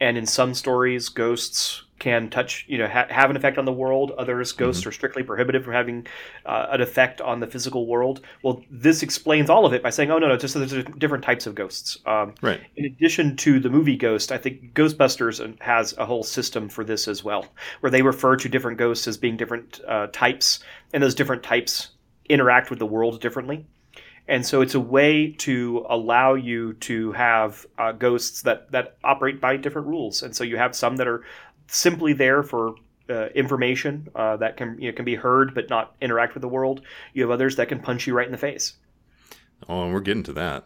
And 0.02 0.18
in 0.18 0.26
some 0.26 0.54
stories, 0.54 1.08
ghosts 1.08 1.84
can 1.98 2.30
touch, 2.30 2.66
you 2.68 2.78
know, 2.78 2.88
ha- 2.88 3.08
have 3.10 3.30
an 3.30 3.38
effect 3.38 3.58
on 3.58 3.64
the 3.64 3.72
world. 3.72 4.12
Others, 4.18 4.52
ghosts 4.52 4.86
are 4.86 4.92
strictly 4.92 5.24
prohibited 5.24 5.64
from 5.64 5.72
having 5.72 6.08
uh, 6.46 6.68
an 6.72 6.82
effect 6.82 7.22
on 7.22 7.40
the 7.40 7.48
physical 7.48 7.88
world. 7.88 8.20
Well, 8.44 8.62
this 8.70 9.02
explains 9.02 9.50
all 9.50 9.66
of 9.66 9.72
it 9.72 9.82
by 9.82 9.92
saying, 9.92 10.12
"Oh 10.12 10.18
no, 10.18 10.28
no, 10.28 10.36
just 10.36 10.56
there's 10.56 10.84
different 10.98 11.24
types 11.24 11.48
of 11.48 11.56
ghosts." 11.56 11.98
Um, 12.06 12.34
Right. 12.42 12.60
in 12.76 12.84
addition 12.84 13.38
to 13.38 13.62
the 13.62 13.70
movie 13.70 13.96
Ghost, 13.96 14.34
I 14.34 14.38
think 14.38 14.74
Ghostbusters 14.74 15.62
has 15.62 15.96
a 15.98 16.06
whole 16.06 16.24
system 16.24 16.68
for 16.68 16.84
this 16.84 17.08
as 17.08 17.24
well, 17.24 17.46
where 17.80 17.92
they 17.92 18.02
refer 18.02 18.36
to 18.36 18.50
different 18.50 18.78
ghosts 18.78 19.08
as 19.08 19.16
being 19.16 19.38
different 19.38 19.80
uh, 19.88 20.08
types, 20.12 20.60
and 20.92 21.02
those 21.02 21.16
different 21.16 21.44
types 21.44 21.90
interact 22.30 22.70
with 22.70 22.80
the 22.80 22.86
world 22.86 23.22
differently. 23.22 23.66
And 24.28 24.46
so 24.46 24.62
it's 24.62 24.74
a 24.74 24.80
way 24.80 25.32
to 25.40 25.86
allow 25.90 26.34
you 26.34 26.74
to 26.74 27.12
have 27.12 27.66
uh, 27.78 27.92
ghosts 27.92 28.44
that, 28.44 28.72
that 28.72 28.98
operate 29.04 29.42
by 29.42 29.58
different 29.58 29.88
rules. 29.88 30.24
And 30.24 30.34
so 30.36 30.44
you 30.44 30.58
have 30.58 30.76
some 30.76 30.96
that 30.96 31.08
are 31.08 31.26
simply 31.68 32.14
there 32.14 32.42
for 32.42 32.76
uh, 33.10 33.28
information 33.36 34.08
uh, 34.16 34.38
that 34.38 34.56
can 34.56 34.78
you 34.80 34.90
know, 34.90 34.96
can 34.96 35.04
be 35.04 35.16
heard 35.16 35.54
but 35.54 35.70
not 35.70 35.96
interact 36.00 36.36
with 36.36 36.42
the 36.42 36.48
world. 36.48 36.82
You 37.14 37.24
have 37.24 37.32
others 37.32 37.58
that 37.58 37.68
can 37.68 37.80
punch 37.80 38.08
you 38.08 38.14
right 38.14 38.26
in 38.26 38.32
the 38.32 38.38
face. 38.38 38.78
Oh, 39.68 39.84
and 39.84 39.94
we're 39.94 40.00
getting 40.00 40.24
to 40.24 40.34
that. 40.34 40.66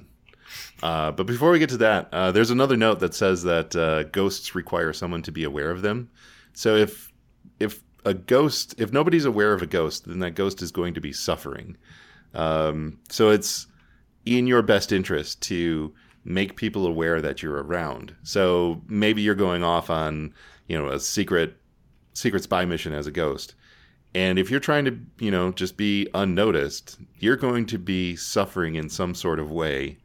Uh, 0.82 1.12
but 1.12 1.26
before 1.26 1.52
we 1.52 1.60
get 1.60 1.70
to 1.70 1.78
that, 1.78 2.10
uh, 2.12 2.32
there's 2.32 2.52
another 2.52 2.78
note 2.78 3.00
that 3.00 3.14
says 3.16 3.44
that 3.44 3.76
uh, 3.76 4.04
ghosts 4.04 4.56
require 4.56 4.94
someone 4.94 5.22
to 5.24 5.32
be 5.32 5.44
aware 5.44 5.72
of 5.72 5.82
them. 5.82 6.10
So 6.54 6.76
if 6.76 7.12
if 7.60 7.82
a 8.06 8.14
ghost, 8.14 8.76
if 8.78 8.92
nobody's 8.92 9.26
aware 9.26 9.54
of 9.54 9.62
a 9.62 9.68
ghost, 9.68 10.08
then 10.08 10.20
that 10.20 10.36
ghost 10.36 10.62
is 10.62 10.72
going 10.72 10.94
to 10.94 11.02
be 11.02 11.14
suffering. 11.14 11.78
Um, 12.34 13.00
so 13.10 13.30
it's 13.30 13.68
in 14.26 14.48
your 14.48 14.62
best 14.62 14.92
interest 14.92 15.42
to 15.44 15.94
make 16.24 16.58
people 16.58 16.86
aware 16.86 17.22
that 17.22 17.42
you're 17.42 17.64
around. 17.64 18.16
So 18.24 18.82
maybe 18.88 19.22
you're 19.22 19.36
going 19.36 19.64
off 19.64 19.90
on, 19.90 20.34
you 20.68 20.78
know, 20.78 20.90
a 20.90 21.00
secret 21.00 21.58
secret 22.14 22.44
spy 22.44 22.66
mission 22.66 22.94
as 22.94 23.08
a 23.08 23.12
ghost. 23.12 23.54
And 24.16 24.40
if 24.40 24.50
you're 24.50 24.60
trying 24.60 24.86
to, 24.86 25.00
you 25.20 25.30
know, 25.30 25.52
just 25.52 25.78
be 25.78 26.08
unnoticed, 26.14 26.98
you're 27.20 27.36
going 27.36 27.68
to 27.68 27.78
be 27.78 28.16
suffering 28.16 28.76
in 28.76 28.90
some 28.90 29.14
sort 29.14 29.40
of 29.40 29.52
way 29.52 29.98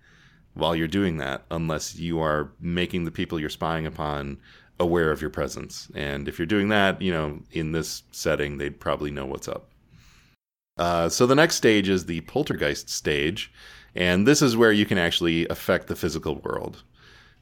while 0.54 0.76
you're 0.76 0.88
doing 0.88 1.16
that 1.16 1.44
unless 1.50 1.96
you 1.96 2.20
are 2.20 2.52
making 2.60 3.04
the 3.04 3.10
people 3.10 3.40
you're 3.40 3.48
spying 3.48 3.86
upon 3.86 4.38
aware 4.82 5.10
of 5.10 5.20
your 5.20 5.30
presence. 5.30 5.88
And 5.94 6.28
if 6.28 6.38
you're 6.38 6.46
doing 6.46 6.68
that, 6.68 7.00
you 7.00 7.12
know, 7.12 7.40
in 7.52 7.72
this 7.72 8.02
setting, 8.10 8.58
they'd 8.58 8.80
probably 8.80 9.10
know 9.10 9.24
what's 9.24 9.48
up. 9.48 9.70
Uh, 10.76 11.08
so 11.08 11.26
the 11.26 11.34
next 11.34 11.56
stage 11.56 11.88
is 11.88 12.06
the 12.06 12.20
poltergeist 12.22 12.90
stage, 12.90 13.52
and 13.94 14.26
this 14.26 14.42
is 14.42 14.56
where 14.56 14.72
you 14.72 14.86
can 14.86 14.98
actually 14.98 15.46
affect 15.48 15.86
the 15.86 15.96
physical 15.96 16.36
world. 16.36 16.82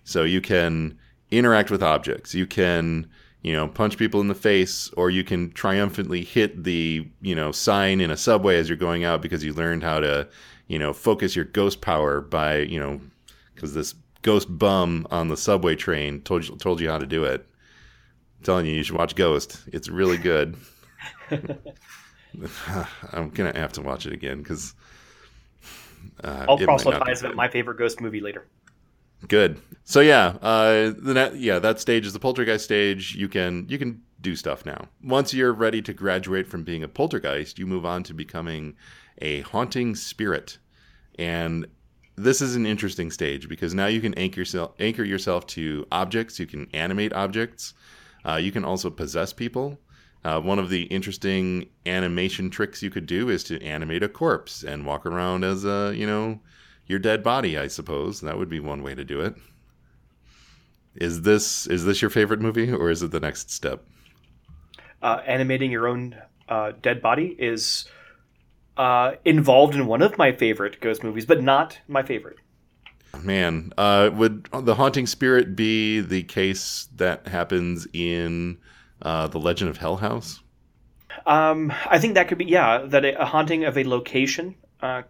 So 0.04 0.24
you 0.24 0.40
can 0.40 0.98
interact 1.30 1.70
with 1.70 1.82
objects. 1.82 2.34
You 2.34 2.46
can, 2.46 3.08
you 3.42 3.52
know, 3.52 3.68
punch 3.68 3.96
people 3.96 4.20
in 4.20 4.28
the 4.28 4.34
face, 4.34 4.90
or 4.96 5.10
you 5.10 5.24
can 5.24 5.52
triumphantly 5.52 6.24
hit 6.24 6.64
the, 6.64 7.08
you 7.22 7.34
know, 7.34 7.52
sign 7.52 8.00
in 8.00 8.10
a 8.10 8.16
subway 8.16 8.58
as 8.58 8.68
you're 8.68 8.76
going 8.76 9.04
out 9.04 9.22
because 9.22 9.44
you 9.44 9.52
learned 9.52 9.82
how 9.82 10.00
to, 10.00 10.28
you 10.66 10.78
know, 10.78 10.92
focus 10.92 11.36
your 11.36 11.44
ghost 11.44 11.80
power 11.80 12.20
by, 12.20 12.58
you 12.58 12.80
know, 12.80 13.00
because 13.54 13.74
this 13.74 13.94
ghost 14.22 14.46
bum 14.58 15.06
on 15.10 15.28
the 15.28 15.36
subway 15.36 15.76
train 15.76 16.20
told 16.22 16.46
you, 16.46 16.56
told 16.56 16.80
you 16.80 16.88
how 16.90 16.98
to 16.98 17.06
do 17.06 17.24
it. 17.24 17.46
I'm 18.38 18.44
telling 18.44 18.66
you, 18.66 18.72
you 18.72 18.82
should 18.82 18.96
watch 18.96 19.14
Ghost. 19.14 19.60
It's 19.66 19.88
really 19.88 20.16
good. 20.16 20.56
I'm 23.12 23.30
gonna 23.30 23.56
have 23.58 23.72
to 23.74 23.82
watch 23.82 24.06
it 24.06 24.12
again 24.12 24.38
because 24.38 24.74
uh, 26.22 26.46
I'll 26.48 26.58
proselytize 26.58 27.22
about 27.22 27.34
my 27.34 27.48
favorite 27.48 27.76
ghost 27.76 28.00
movie 28.00 28.20
later. 28.20 28.46
Good. 29.28 29.60
So 29.84 30.00
yeah, 30.00 30.36
uh, 30.40 30.92
the 30.96 31.32
yeah 31.36 31.58
that 31.58 31.80
stage 31.80 32.06
is 32.06 32.12
the 32.12 32.20
poltergeist 32.20 32.64
stage. 32.64 33.14
You 33.14 33.28
can 33.28 33.66
you 33.68 33.78
can 33.78 34.02
do 34.20 34.36
stuff 34.36 34.64
now. 34.64 34.86
Once 35.02 35.34
you're 35.34 35.52
ready 35.52 35.82
to 35.82 35.92
graduate 35.92 36.46
from 36.46 36.62
being 36.64 36.82
a 36.82 36.88
poltergeist, 36.88 37.58
you 37.58 37.66
move 37.66 37.84
on 37.84 38.02
to 38.04 38.14
becoming 38.14 38.76
a 39.20 39.40
haunting 39.42 39.94
spirit, 39.94 40.58
and 41.18 41.66
this 42.16 42.40
is 42.40 42.56
an 42.56 42.66
interesting 42.66 43.10
stage 43.10 43.48
because 43.48 43.74
now 43.74 43.86
you 43.86 44.00
can 44.00 44.14
anchor 44.14 44.40
yourself 44.40 44.72
anchor 44.78 45.04
yourself 45.04 45.46
to 45.48 45.86
objects. 45.90 46.38
You 46.38 46.46
can 46.46 46.68
animate 46.72 47.12
objects. 47.12 47.74
Uh, 48.24 48.36
you 48.36 48.52
can 48.52 48.64
also 48.64 48.90
possess 48.90 49.32
people. 49.32 49.78
Uh, 50.22 50.40
one 50.40 50.58
of 50.58 50.68
the 50.68 50.82
interesting 50.84 51.66
animation 51.86 52.50
tricks 52.50 52.82
you 52.82 52.90
could 52.90 53.06
do 53.06 53.30
is 53.30 53.42
to 53.44 53.62
animate 53.62 54.02
a 54.02 54.08
corpse 54.08 54.62
and 54.62 54.84
walk 54.84 55.06
around 55.06 55.44
as 55.44 55.64
a, 55.64 55.94
you 55.96 56.06
know, 56.06 56.38
your 56.86 56.98
dead 56.98 57.22
body. 57.22 57.56
I 57.56 57.68
suppose 57.68 58.20
that 58.20 58.36
would 58.36 58.50
be 58.50 58.60
one 58.60 58.82
way 58.82 58.94
to 58.94 59.04
do 59.04 59.20
it. 59.20 59.34
Is 60.96 61.22
this 61.22 61.66
is 61.68 61.84
this 61.84 62.02
your 62.02 62.10
favorite 62.10 62.40
movie, 62.40 62.70
or 62.70 62.90
is 62.90 63.02
it 63.02 63.12
the 63.12 63.20
next 63.20 63.50
step? 63.50 63.84
Uh, 65.00 65.22
animating 65.26 65.70
your 65.70 65.86
own 65.86 66.16
uh, 66.48 66.72
dead 66.82 67.00
body 67.00 67.34
is 67.38 67.86
uh, 68.80 69.16
involved 69.26 69.74
in 69.74 69.86
one 69.86 70.00
of 70.00 70.16
my 70.16 70.32
favorite 70.32 70.80
ghost 70.80 71.04
movies, 71.04 71.26
but 71.26 71.42
not 71.42 71.78
my 71.86 72.02
favorite. 72.02 72.38
Man, 73.22 73.74
uh, 73.76 74.08
would 74.14 74.48
the 74.54 74.74
haunting 74.74 75.06
spirit 75.06 75.54
be 75.54 76.00
the 76.00 76.22
case 76.22 76.88
that 76.96 77.28
happens 77.28 77.86
in 77.92 78.56
uh, 79.02 79.26
the 79.26 79.38
Legend 79.38 79.68
of 79.68 79.76
Hell 79.76 79.96
House? 79.96 80.40
Um, 81.26 81.70
I 81.90 81.98
think 81.98 82.14
that 82.14 82.28
could 82.28 82.38
be 82.38 82.46
yeah. 82.46 82.78
That 82.86 83.04
a, 83.04 83.26
haunting 83.26 83.64
of 83.64 83.76
a 83.76 83.84
location 83.84 84.54
uh, 84.80 85.02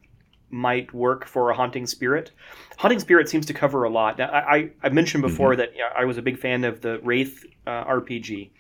might 0.51 0.93
work 0.93 1.27
for 1.27 1.51
a 1.51 1.55
haunting 1.55 1.87
spirit. 1.87 2.33
Haunting 2.79 3.01
spirit 3.01 3.29
seems 3.29 3.47
to 3.47 3.55
cover 3.55 3.85
a 3.85 3.91
lot. 3.91 4.19
Now, 4.19 4.31
I, 4.31 4.71
I 4.83 4.89
mentioned 4.89 5.23
before 5.23 5.51
mm-hmm. 5.51 5.61
that 5.61 5.73
you 5.75 5.81
know, 5.81 5.91
I 5.97 6.05
was 6.05 6.19
a 6.19 6.23
big 6.23 6.39
fan 6.39 6.65
of 6.65 6.81
the 6.81 6.99
Wraith 7.01 7.45
uh, 7.67 7.85
RPG. 7.85 8.51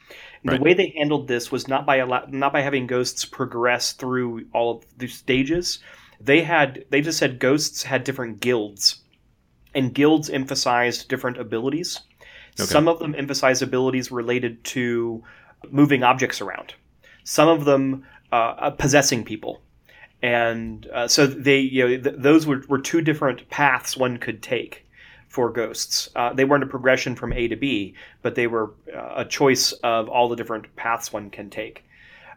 Right. 0.45 0.57
The 0.57 0.63
way 0.63 0.75
they 0.75 0.95
handled 0.97 1.29
this 1.29 1.53
was 1.53 1.69
not 1.69 1.85
by 1.87 2.03
not 2.29 2.53
by 2.53 2.63
having 2.63 2.87
ghosts 2.87 3.25
progress 3.25 3.93
through 3.93 4.47
all 4.53 4.77
of 4.77 4.85
the 4.99 5.07
stages. 5.07 5.81
They 6.21 6.43
had 6.43 6.85
they 6.91 7.01
just 7.01 7.19
said 7.19 7.39
ghosts 7.39 7.83
had 7.83 8.05
different 8.05 8.41
guilds, 8.41 9.01
and 9.75 9.95
guilds 9.95 10.31
emphasized 10.31 11.09
different 11.09 11.39
abilities. 11.39 12.01
Okay. 12.59 12.67
Some 12.67 12.89
of 12.89 12.99
them 12.99 13.15
emphasize 13.17 13.63
abilities 13.63 14.11
related 14.11 14.63
to 14.65 15.23
moving 15.71 16.03
objects 16.03 16.41
around. 16.41 16.75
Some 17.25 17.49
of 17.49 17.65
them 17.65 18.07
uh, 18.33 18.55
uh, 18.59 18.71
possessing 18.71 19.25
people, 19.25 19.61
and 20.23 20.87
uh, 20.89 21.09
so 21.09 21.27
they 21.27 21.59
you 21.59 21.89
know 21.89 22.03
th- 22.03 22.17
those 22.19 22.47
were, 22.47 22.63
were 22.69 22.81
two 22.81 23.01
different 23.01 23.49
paths 23.51 23.97
one 23.97 24.19
could 24.19 24.43
take 24.43 24.87
for 25.29 25.51
ghosts. 25.51 26.09
Uh, 26.17 26.33
they 26.33 26.45
weren't 26.45 26.65
a 26.65 26.67
progression 26.67 27.15
from 27.15 27.33
A 27.33 27.49
to 27.49 27.57
B, 27.57 27.95
but 28.23 28.35
they 28.35 28.47
were 28.47 28.73
uh, 28.95 29.15
a 29.17 29.25
choice 29.25 29.73
of 29.85 30.09
all 30.09 30.29
the 30.29 30.37
different 30.37 30.75
paths 30.77 31.13
one 31.13 31.31
can 31.31 31.51
take. 31.51 31.85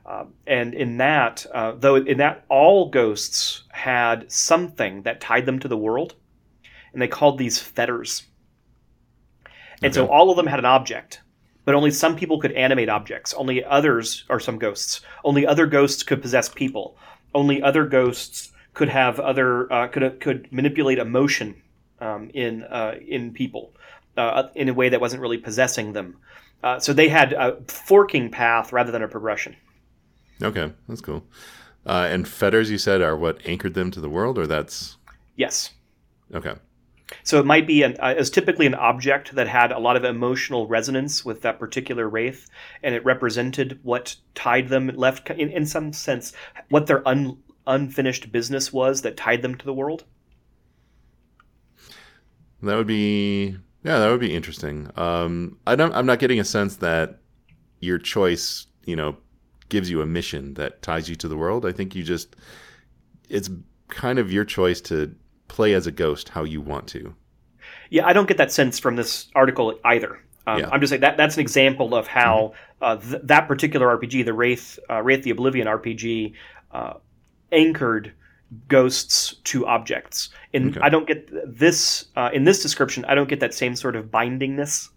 Uh, 0.05 0.25
and 0.45 0.73
in 0.73 0.97
that, 0.97 1.45
though, 1.77 1.95
in 1.95 2.17
that 2.17 2.43
all 2.49 2.89
ghosts 2.89 3.63
had 3.69 4.29
something 4.31 5.01
that 5.03 5.21
tied 5.21 5.45
them 5.45 5.59
to 5.59 5.67
the 5.67 5.77
world, 5.77 6.13
and 6.91 7.01
they 7.01 7.07
called 7.07 7.37
these 7.37 7.57
fetters. 7.57 8.23
And 9.81 9.91
okay. 9.91 9.93
so 9.93 10.07
all 10.07 10.29
of 10.29 10.37
them 10.37 10.47
had 10.47 10.59
an 10.59 10.65
object, 10.65 11.21
but 11.65 11.75
only 11.75 11.91
some 11.91 12.15
people 12.15 12.39
could 12.39 12.53
animate 12.53 12.89
objects. 12.89 13.33
Only 13.33 13.63
others, 13.65 14.23
or 14.29 14.39
some 14.39 14.57
ghosts, 14.57 15.01
only 15.23 15.45
other 15.45 15.65
ghosts 15.65 16.03
could 16.03 16.21
possess 16.21 16.47
people. 16.47 16.97
Only 17.33 17.61
other 17.61 17.85
ghosts 17.85 18.51
could 18.73 18.89
have 18.89 19.19
other 19.19 19.71
uh, 19.71 19.87
could 19.87 20.19
could 20.19 20.51
manipulate 20.51 20.97
emotion 20.97 21.61
um, 21.99 22.29
in 22.33 22.63
uh, 22.63 22.95
in 23.07 23.33
people 23.33 23.73
uh, 24.17 24.49
in 24.55 24.69
a 24.69 24.73
way 24.73 24.89
that 24.89 25.01
wasn't 25.01 25.21
really 25.21 25.37
possessing 25.37 25.93
them. 25.93 26.17
Uh, 26.63 26.79
so 26.79 26.93
they 26.93 27.09
had 27.09 27.33
a 27.33 27.57
forking 27.67 28.29
path 28.29 28.71
rather 28.71 28.91
than 28.91 29.03
a 29.03 29.07
progression. 29.07 29.55
Okay, 30.41 30.71
that's 30.87 31.01
cool. 31.01 31.23
Uh, 31.85 32.07
and 32.09 32.27
fetters, 32.27 32.71
you 32.71 32.77
said, 32.77 33.01
are 33.01 33.17
what 33.17 33.45
anchored 33.45 33.73
them 33.73 33.91
to 33.91 33.99
the 33.99 34.09
world, 34.09 34.37
or 34.37 34.47
that's 34.47 34.97
yes. 35.35 35.71
Okay. 36.33 36.53
So 37.23 37.39
it 37.39 37.45
might 37.45 37.67
be 37.67 37.83
an, 37.83 37.97
uh, 37.99 38.15
as 38.17 38.29
typically 38.29 38.65
an 38.65 38.75
object 38.75 39.35
that 39.35 39.47
had 39.47 39.71
a 39.71 39.79
lot 39.79 39.95
of 39.95 40.03
emotional 40.03 40.67
resonance 40.67 41.23
with 41.23 41.41
that 41.41 41.59
particular 41.59 42.09
wraith, 42.09 42.49
and 42.81 42.95
it 42.95 43.05
represented 43.05 43.79
what 43.83 44.15
tied 44.35 44.69
them, 44.69 44.87
left 44.95 45.29
in, 45.29 45.49
in 45.49 45.65
some 45.65 45.93
sense, 45.93 46.33
what 46.69 46.87
their 46.87 47.07
un, 47.07 47.37
unfinished 47.67 48.31
business 48.31 48.73
was 48.73 49.01
that 49.01 49.17
tied 49.17 49.41
them 49.41 49.55
to 49.55 49.65
the 49.65 49.73
world. 49.73 50.05
That 52.61 52.77
would 52.77 52.87
be 52.87 53.57
yeah, 53.83 53.99
that 53.99 54.09
would 54.09 54.19
be 54.21 54.33
interesting. 54.33 54.89
Um, 54.95 55.57
I 55.67 55.75
don't, 55.75 55.93
I'm 55.93 56.05
not 56.05 56.19
getting 56.19 56.39
a 56.39 56.45
sense 56.45 56.77
that 56.77 57.19
your 57.81 57.97
choice, 57.97 58.65
you 58.85 58.95
know, 58.95 59.17
gives 59.67 59.89
you 59.89 60.01
a 60.01 60.05
mission 60.05 60.53
that 60.53 60.81
ties 60.81 61.09
you 61.09 61.15
to 61.17 61.27
the 61.27 61.35
world. 61.35 61.65
I 61.65 61.73
think 61.73 61.95
you 61.95 62.03
just 62.03 62.35
it's 63.29 63.49
kind 63.89 64.19
of 64.19 64.31
your 64.31 64.45
choice 64.45 64.79
to 64.81 65.13
play 65.53 65.73
as 65.73 65.87
a 65.87 65.91
ghost 65.91 66.29
how 66.29 66.43
you 66.43 66.59
want 66.59 66.87
to. 66.87 67.15
Yeah, 67.89 68.05
I 68.05 68.11
don't 68.11 68.27
get 68.27 68.37
that 68.37 68.51
sense 68.51 68.79
from 68.79 68.95
this 68.95 69.27
article 69.35 69.79
either. 69.85 70.19
Um, 70.47 70.59
yeah. 70.59 70.69
I'm 70.71 70.81
just 70.81 70.89
saying 70.89 71.01
that 71.01 71.15
that's 71.15 71.35
an 71.35 71.41
example 71.41 71.95
of 71.95 72.07
how 72.07 72.53
mm-hmm. 72.81 72.83
uh, 72.83 72.95
th- 72.97 73.21
that 73.23 73.47
particular 73.47 73.95
RPG, 73.97 74.25
the 74.25 74.33
Wraith, 74.33 74.79
uh, 74.89 75.01
Wraith 75.01 75.23
the 75.23 75.29
Oblivion 75.29 75.67
RPG, 75.67 76.33
uh, 76.71 76.95
anchored 77.51 78.11
ghosts 78.67 79.35
to 79.45 79.65
objects. 79.65 80.29
And 80.53 80.71
okay. 80.71 80.85
I 80.85 80.89
don't 80.89 81.07
get 81.07 81.29
this 81.45 82.05
uh, 82.15 82.29
in 82.33 82.43
this 82.43 82.61
description. 82.61 83.05
I 83.05 83.15
don't 83.15 83.29
get 83.29 83.39
that 83.39 83.53
same 83.53 83.75
sort 83.75 83.95
of 83.95 84.07
bindingness, 84.07 84.89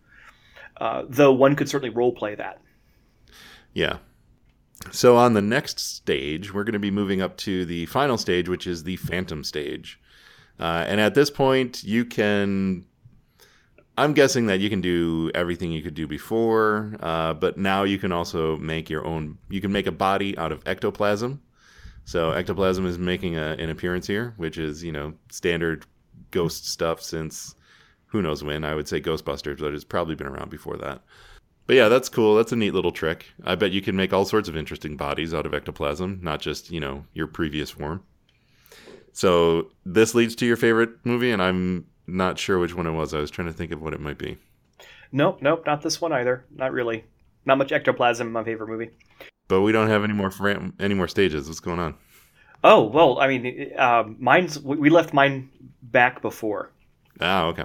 uh, 0.79 1.03
though 1.09 1.33
one 1.33 1.55
could 1.55 1.69
certainly 1.69 1.95
role 1.95 2.13
play 2.13 2.35
that. 2.35 2.61
Yeah. 3.73 3.99
So 4.91 5.17
on 5.17 5.35
the 5.35 5.43
next 5.43 5.81
stage, 5.81 6.53
we're 6.53 6.65
going 6.65 6.73
to 6.75 6.79
be 6.79 6.91
moving 6.91 7.21
up 7.21 7.37
to 7.39 7.65
the 7.65 7.87
final 7.87 8.19
stage, 8.19 8.49
which 8.49 8.67
is 8.67 8.85
the 8.85 8.97
Phantom 8.97 9.45
stage. 9.45 10.01
Uh, 10.59 10.85
and 10.87 11.01
at 11.01 11.15
this 11.15 11.31
point, 11.31 11.85
you 11.85 12.05
can. 12.05 12.85
I'm 13.99 14.13
guessing 14.13 14.47
that 14.47 14.61
you 14.61 14.69
can 14.69 14.83
do 14.83 15.31
everything 15.35 15.73
you 15.73 15.83
could 15.83 15.95
do 15.95 16.07
before, 16.07 16.95
uh, 17.01 17.33
but 17.33 17.57
now 17.57 17.85
you 17.85 17.99
can 17.99 18.13
also 18.13 18.59
make 18.59 18.91
your 18.91 19.07
own. 19.07 19.39
You 19.49 19.61
can 19.61 19.73
make 19.73 19.87
a 19.87 19.93
body 19.93 20.37
out 20.37 20.53
of 20.53 20.63
ectoplasm. 20.67 21.41
So 22.05 22.31
ectoplasm 22.31 22.87
is 22.87 22.99
making 22.99 23.37
a, 23.37 23.57
an 23.59 23.71
appearance 23.71 24.07
here, 24.07 24.35
which 24.37 24.59
is 24.59 24.85
you 24.85 24.93
know 24.93 25.15
standard 25.31 25.87
ghost 26.31 26.69
stuff 26.69 27.03
since 27.03 27.55
who 28.07 28.23
knows 28.23 28.45
when. 28.45 28.65
I 28.65 28.75
would 28.75 28.89
say 28.89 29.01
Ghostbusters, 29.01 29.59
but 29.59 29.75
it's 29.75 29.85
probably 29.85 30.15
been 30.15 30.27
around 30.27 30.51
before 30.51 30.77
that. 30.79 31.03
But 31.67 31.77
yeah, 31.77 31.89
that's 31.89 32.09
cool. 32.09 32.37
That's 32.37 32.53
a 32.53 32.57
neat 32.57 32.75
little 32.75 32.93
trick. 32.93 33.27
I 33.45 33.57
bet 33.57 33.73
you 33.73 33.83
can 33.83 33.97
make 33.97 34.13
all 34.13 34.25
sorts 34.25 34.49
of 34.49 34.57
interesting 34.57 34.97
bodies 34.97 35.35
out 35.35 35.47
of 35.47 35.55
ectoplasm, 35.55 36.21
not 36.23 36.41
just 36.41 36.71
you 36.71 36.81
know 36.81 37.05
your 37.13 37.27
previous 37.27 37.71
form. 37.71 38.05
So 39.17 39.69
this 39.87 40.15
leads 40.15 40.37
to 40.37 40.47
your 40.47 40.59
favorite 40.59 40.91
movie, 41.05 41.31
and 41.31 41.41
I'm 41.41 41.87
not 42.07 42.39
sure 42.39 42.59
which 42.59 42.75
one 42.75 42.87
it 42.87 42.93
was. 42.93 43.15
I 43.15 43.19
was 43.19 43.31
trying 43.31 43.49
to 43.49 43.55
think 43.55 43.73
of 43.73 43.81
what 43.81 43.95
it 43.95 44.01
might 44.01 44.19
be. 44.19 44.37
Nope, 45.11 45.41
nope, 45.41 45.65
not 45.65 45.81
this 45.81 46.03
one 46.03 46.13
either. 46.13 46.45
Not 46.55 46.71
really. 46.73 47.03
Not 47.47 47.57
much 47.57 47.73
ectoplasm 47.73 48.27
in 48.27 48.33
my 48.35 48.45
favorite 48.45 48.69
movie. 48.69 48.91
But 49.49 49.63
we 49.63 49.73
don't 49.73 49.89
have 49.89 50.05
any 50.05 50.13
more 50.13 50.31
any 50.79 50.93
more 50.93 51.09
stages. 51.09 51.49
What's 51.49 51.61
going 51.61 51.79
on? 51.79 51.95
Oh 52.63 52.83
well, 52.83 53.19
I 53.19 53.29
mean, 53.29 53.73
uh, 53.79 54.05
mine's 54.19 54.61
we 54.61 54.91
left 54.91 55.15
mine 55.15 55.49
back 55.81 56.21
before. 56.21 56.71
Ah, 57.19 57.47
okay. 57.47 57.65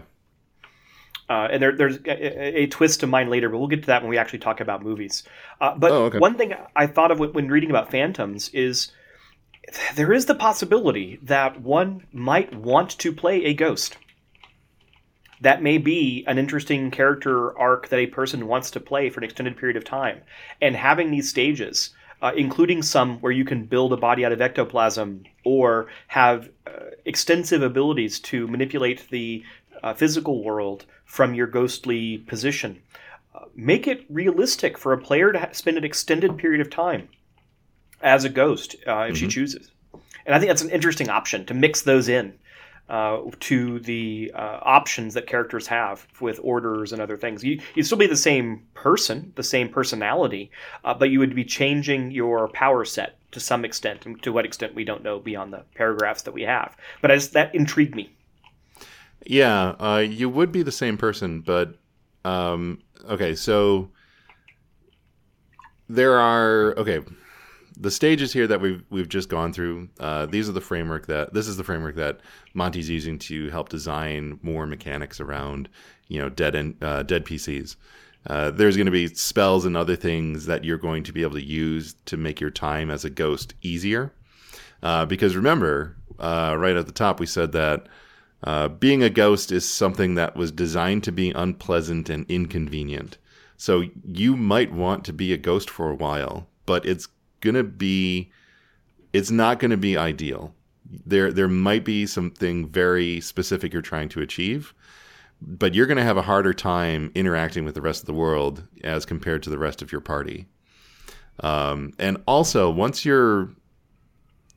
Uh, 1.30 1.49
and 1.51 1.61
there, 1.61 1.76
there's 1.76 1.97
a, 2.05 2.61
a, 2.61 2.67
twist 2.67 3.01
to 3.01 3.07
mine 3.07 3.30
later, 3.30 3.49
but 3.49 3.57
we'll 3.57 3.67
get 3.67 3.82
to 3.82 3.88
that 3.88 4.01
when 4.01 4.09
we 4.09 4.17
actually 4.17 4.39
talk 4.39 4.59
about 4.61 4.84
movies. 4.84 5.23
Uh, 5.59 5.76
but 5.78 5.91
oh, 5.91 6.03
okay. 6.05 6.17
one 6.17 6.38
thing 6.38 6.53
I 6.76 6.88
thought 6.88 7.11
of 7.11 7.19
when 7.19 7.47
reading 7.49 7.69
about 7.69 7.89
phantoms 7.89 8.49
is 8.49 8.91
there 9.95 10.12
is 10.12 10.26
the 10.26 10.36
possibility 10.36 11.20
that 11.24 11.62
one 11.62 12.05
might 12.12 12.55
want 12.55 12.91
to 12.99 13.14
play 13.14 13.45
a 13.45 13.53
ghost. 13.53 13.97
That 15.39 15.64
may 15.64 15.78
be 15.78 16.24
an 16.28 16.38
interesting 16.38 16.91
character 16.91 17.57
arc 17.57 17.89
that 17.89 17.99
a 17.99 18.07
person 18.07 18.47
wants 18.47 18.72
to 18.72 18.80
play 18.80 19.09
for 19.09 19.20
an 19.20 19.24
extended 19.24 19.57
period 19.57 19.78
of 19.78 19.84
time. 19.84 20.22
And 20.62 20.76
having 20.76 21.09
these 21.09 21.30
stages 21.30 21.91
uh, 22.22 22.32
including 22.36 22.82
some 22.82 23.20
where 23.20 23.32
you 23.32 23.43
can 23.43 23.66
build 23.66 23.93
a 23.93 23.97
body 23.97 24.24
out 24.24 24.32
of 24.32 24.41
ectoplasm 24.41 25.24
or 25.43 25.88
have 26.07 26.49
uh, 26.68 26.91
extensive 27.05 27.64
abilities 27.64 28.20
to 28.20 28.47
manipulate 28.47 29.09
the 29.09 29.43
uh, 29.84 29.93
physical 29.93 30.43
world 30.43 30.86
from 31.05 31.34
your 31.34 31.47
ghostly 31.47 32.20
position. 32.20 32.82
Uh, 33.34 33.45
make 33.55 33.88
it 33.88 34.05
realistic 34.09 34.78
for 34.78 34.93
a 34.93 35.01
player 35.01 35.32
to 35.32 35.39
ha- 35.39 35.49
spend 35.51 35.78
an 35.78 35.84
extended 35.84 36.38
period 36.38 36.62
of 36.62 36.70
time 36.70 37.09
as 38.02 38.24
a 38.24 38.30
ghost 38.30 38.76
uh, 38.88 38.91
if 38.91 39.16
mm-hmm. 39.16 39.16
she 39.16 39.28
chooses. 39.28 39.72
And 40.26 40.36
I 40.36 40.39
think 40.39 40.49
that's 40.49 40.62
an 40.62 40.70
interesting 40.70 41.10
option 41.10 41.45
to 41.47 41.54
mix 41.54 41.82
those 41.82 42.08
in 42.08 42.38
uh, 42.89 43.22
to 43.39 43.80
the 43.80 44.32
uh, 44.36 44.60
options 44.62 45.14
that 45.14 45.26
characters 45.26 45.66
have 45.66 46.06
with 46.20 46.39
orders 46.43 46.91
and 46.91 47.02
other 47.02 47.16
things. 47.16 47.43
You, 47.43 47.62
would 47.76 47.86
still 47.86 47.97
be 47.97 48.06
the 48.06 48.18
same 48.18 48.64
person, 48.74 49.32
the 49.36 49.43
same 49.43 49.70
personality, 49.70 50.52
uh, 50.84 50.93
but 50.93 51.10
you 51.10 51.20
would 51.20 51.34
be 51.34 51.45
changing 51.45 52.12
your 52.12 52.49
power 52.49 52.84
set 52.84 53.18
to 53.32 53.39
some 53.39 53.64
extent. 53.64 54.06
And 54.06 54.22
to 54.24 54.34
what 54.34 54.45
extent, 54.45 54.76
we 54.76 54.84
don't 54.84 55.04
know 55.04 55.20
beyond 55.20 55.54
the 55.54 55.64
paragraphs 55.74 56.24
that 56.24 56.34
we 56.34 56.41
have. 56.43 56.76
But 57.02 57.12
as, 57.12 57.30
that 57.30 57.56
intrigued 57.56 57.95
me. 57.95 58.14
Yeah, 59.26 59.76
uh, 59.80 60.04
you 60.06 60.28
would 60.30 60.52
be 60.52 60.64
the 60.64 60.72
same 60.72 60.97
person, 60.97 61.41
but 61.41 61.76
um, 62.26 62.80
okay, 63.10 63.36
so 63.36 63.89
there 65.88 66.20
are 66.20 66.74
okay 66.78 66.99
the 67.82 67.91
stages 67.91 68.32
here 68.32 68.47
that 68.47 68.61
we've 68.61 68.84
we've 68.89 69.09
just 69.09 69.27
gone 69.27 69.51
through. 69.51 69.89
Uh, 69.99 70.27
these 70.27 70.47
are 70.47 70.53
the 70.53 70.61
framework 70.61 71.07
that 71.07 71.34
this 71.34 71.47
is 71.47 71.57
the 71.57 71.63
framework 71.63 71.95
that 71.95 72.19
Monte's 72.53 72.88
using 72.88 73.17
to 73.19 73.49
help 73.49 73.69
design 73.69 74.39
more 74.43 74.67
mechanics 74.67 75.19
around 75.19 75.67
you 76.07 76.19
know 76.19 76.29
dead 76.29 76.55
and 76.55 76.82
uh, 76.84 77.03
dead 77.03 77.25
PCs. 77.25 77.75
Uh, 78.27 78.51
there's 78.51 78.77
going 78.77 78.86
to 78.86 78.91
be 78.91 79.07
spells 79.07 79.65
and 79.65 79.75
other 79.75 79.95
things 79.95 80.45
that 80.45 80.63
you're 80.63 80.77
going 80.77 81.01
to 81.03 81.11
be 81.11 81.23
able 81.23 81.34
to 81.34 81.43
use 81.43 81.95
to 82.05 82.17
make 82.17 82.39
your 82.39 82.51
time 82.51 82.91
as 82.91 83.03
a 83.03 83.09
ghost 83.09 83.55
easier. 83.63 84.13
Uh, 84.84 85.05
because 85.05 85.36
remember, 85.36 85.97
uh, 86.19 86.55
right 86.57 86.75
at 86.75 86.86
the 86.86 86.91
top, 86.91 87.19
we 87.19 87.25
said 87.25 87.51
that 87.51 87.88
uh, 88.43 88.67
being 88.67 89.01
a 89.01 89.09
ghost 89.09 89.51
is 89.51 89.67
something 89.67 90.13
that 90.15 90.36
was 90.36 90.51
designed 90.51 91.03
to 91.03 91.11
be 91.11 91.32
unpleasant 91.32 92.09
and 92.11 92.29
inconvenient. 92.29 93.17
So 93.57 93.86
you 94.05 94.36
might 94.36 94.71
want 94.71 95.03
to 95.05 95.13
be 95.13 95.34
a 95.34 95.38
ghost 95.38 95.69
for 95.69 95.89
a 95.89 95.95
while, 95.95 96.47
but 96.67 96.86
it's 96.86 97.07
going 97.41 97.55
to 97.55 97.63
be 97.63 98.31
it's 99.13 99.31
not 99.31 99.59
going 99.59 99.71
to 99.71 99.77
be 99.77 99.97
ideal. 99.97 100.53
There 101.05 101.31
there 101.31 101.47
might 101.47 101.85
be 101.85 102.05
something 102.05 102.67
very 102.67 103.21
specific 103.21 103.73
you're 103.73 103.81
trying 103.81 104.09
to 104.09 104.21
achieve, 104.21 104.73
but 105.41 105.73
you're 105.73 105.87
going 105.87 105.97
to 105.97 106.03
have 106.03 106.17
a 106.17 106.21
harder 106.21 106.53
time 106.53 107.11
interacting 107.15 107.65
with 107.65 107.75
the 107.75 107.81
rest 107.81 108.01
of 108.01 108.07
the 108.07 108.13
world 108.13 108.63
as 108.83 109.05
compared 109.05 109.43
to 109.43 109.49
the 109.49 109.57
rest 109.57 109.81
of 109.81 109.91
your 109.91 110.01
party. 110.01 110.47
Um, 111.39 111.93
and 111.97 112.21
also, 112.27 112.69
once 112.69 113.05
you're 113.05 113.49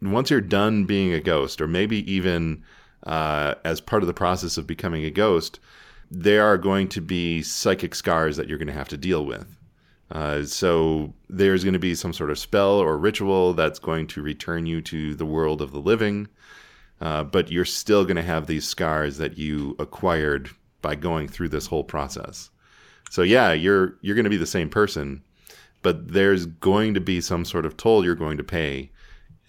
once 0.03 0.31
you're 0.31 0.41
done 0.41 0.85
being 0.85 1.13
a 1.13 1.21
ghost, 1.21 1.61
or 1.61 1.67
maybe 1.67 2.11
even 2.13 2.63
uh, 3.05 3.55
as 3.65 3.81
part 3.81 4.03
of 4.03 4.07
the 4.07 4.15
process 4.15 4.57
of 4.57 4.67
becoming 4.67 5.05
a 5.05 5.11
ghost, 5.11 5.61
there 6.11 6.45
are 6.45 6.59
going 6.59 6.89
to 6.89 7.01
be 7.01 7.43
psychic 7.43 7.95
scars 7.95 8.37
that 8.37 8.49
you're 8.49 8.59
going 8.59 8.69
to 8.69 8.75
have 8.75 8.89
to 8.89 8.97
deal 8.97 9.25
with. 9.25 9.57
Uh, 10.11 10.45
so 10.45 11.13
there's 11.29 11.65
going 11.65 11.73
to 11.73 11.79
be 11.79 11.95
some 11.95 12.13
sort 12.13 12.31
of 12.31 12.39
spell 12.39 12.75
or 12.75 12.99
ritual 12.99 13.55
that's 13.55 13.79
going 13.79 14.07
to 14.07 14.23
return 14.23 14.67
you 14.67 14.81
to 14.83 15.15
the 15.15 15.27
world 15.27 15.63
of 15.63 15.73
the 15.73 15.81
living, 15.81 16.29
uh, 17.01 17.25
but 17.25 17.51
you're 17.51 17.65
still 17.65 18.05
going 18.05 18.17
to 18.17 18.23
have 18.23 18.47
these 18.47 18.67
scars 18.67 19.17
that 19.17 19.39
you 19.39 19.75
acquired 19.79 20.51
by 20.83 20.95
going 20.95 21.27
through 21.27 21.49
this 21.49 21.67
whole 21.67 21.85
process. 21.85 22.51
So 23.11 23.23
yeah, 23.23 23.53
you're 23.53 23.97
you're 24.03 24.15
going 24.15 24.25
to 24.25 24.31
be 24.31 24.37
the 24.37 24.47
same 24.47 24.69
person, 24.69 25.23
but 25.83 26.13
there's 26.13 26.47
going 26.47 26.95
to 26.95 27.01
be 27.01 27.21
some 27.21 27.45
sort 27.45 27.67
of 27.67 27.77
toll 27.77 28.05
you're 28.05 28.15
going 28.15 28.37
to 28.37 28.45
pay 28.45 28.91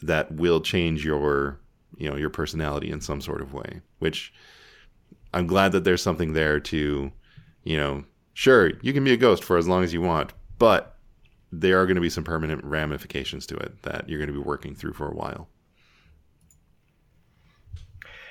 that 0.02 0.32
will 0.32 0.62
change 0.62 1.04
your 1.04 1.60
you 1.98 2.10
know 2.10 2.16
your 2.16 2.30
personality 2.30 2.92
in 2.92 3.02
some 3.02 3.22
sort 3.22 3.42
of 3.42 3.54
way. 3.54 3.82
Which 4.00 4.34
I'm 5.34 5.48
glad 5.48 5.74
that 5.74 5.84
there's 5.84 6.02
something 6.02 6.34
there 6.34 6.60
to 6.62 7.12
you 7.64 7.78
know 7.78 8.06
sure 8.34 8.72
you 8.82 8.94
can 8.94 9.04
be 9.04 9.14
a 9.14 9.18
ghost 9.18 9.44
for 9.44 9.58
as 9.58 9.68
long 9.68 9.84
as 9.84 9.94
you 9.94 10.02
want 10.02 10.34
but 10.58 10.96
there 11.52 11.82
are 11.82 11.86
going 11.86 11.96
to 11.96 12.02
be 12.02 12.10
some 12.10 12.24
permanent 12.24 12.64
ramifications 12.64 13.46
to 13.48 13.56
it 13.56 13.82
that 13.84 14.10
you're 14.10 14.20
going 14.20 14.28
to 14.28 14.34
be 14.34 14.40
working 14.40 14.76
through 14.76 14.94
for 14.94 15.08
a 15.08 15.14
while. 15.14 15.48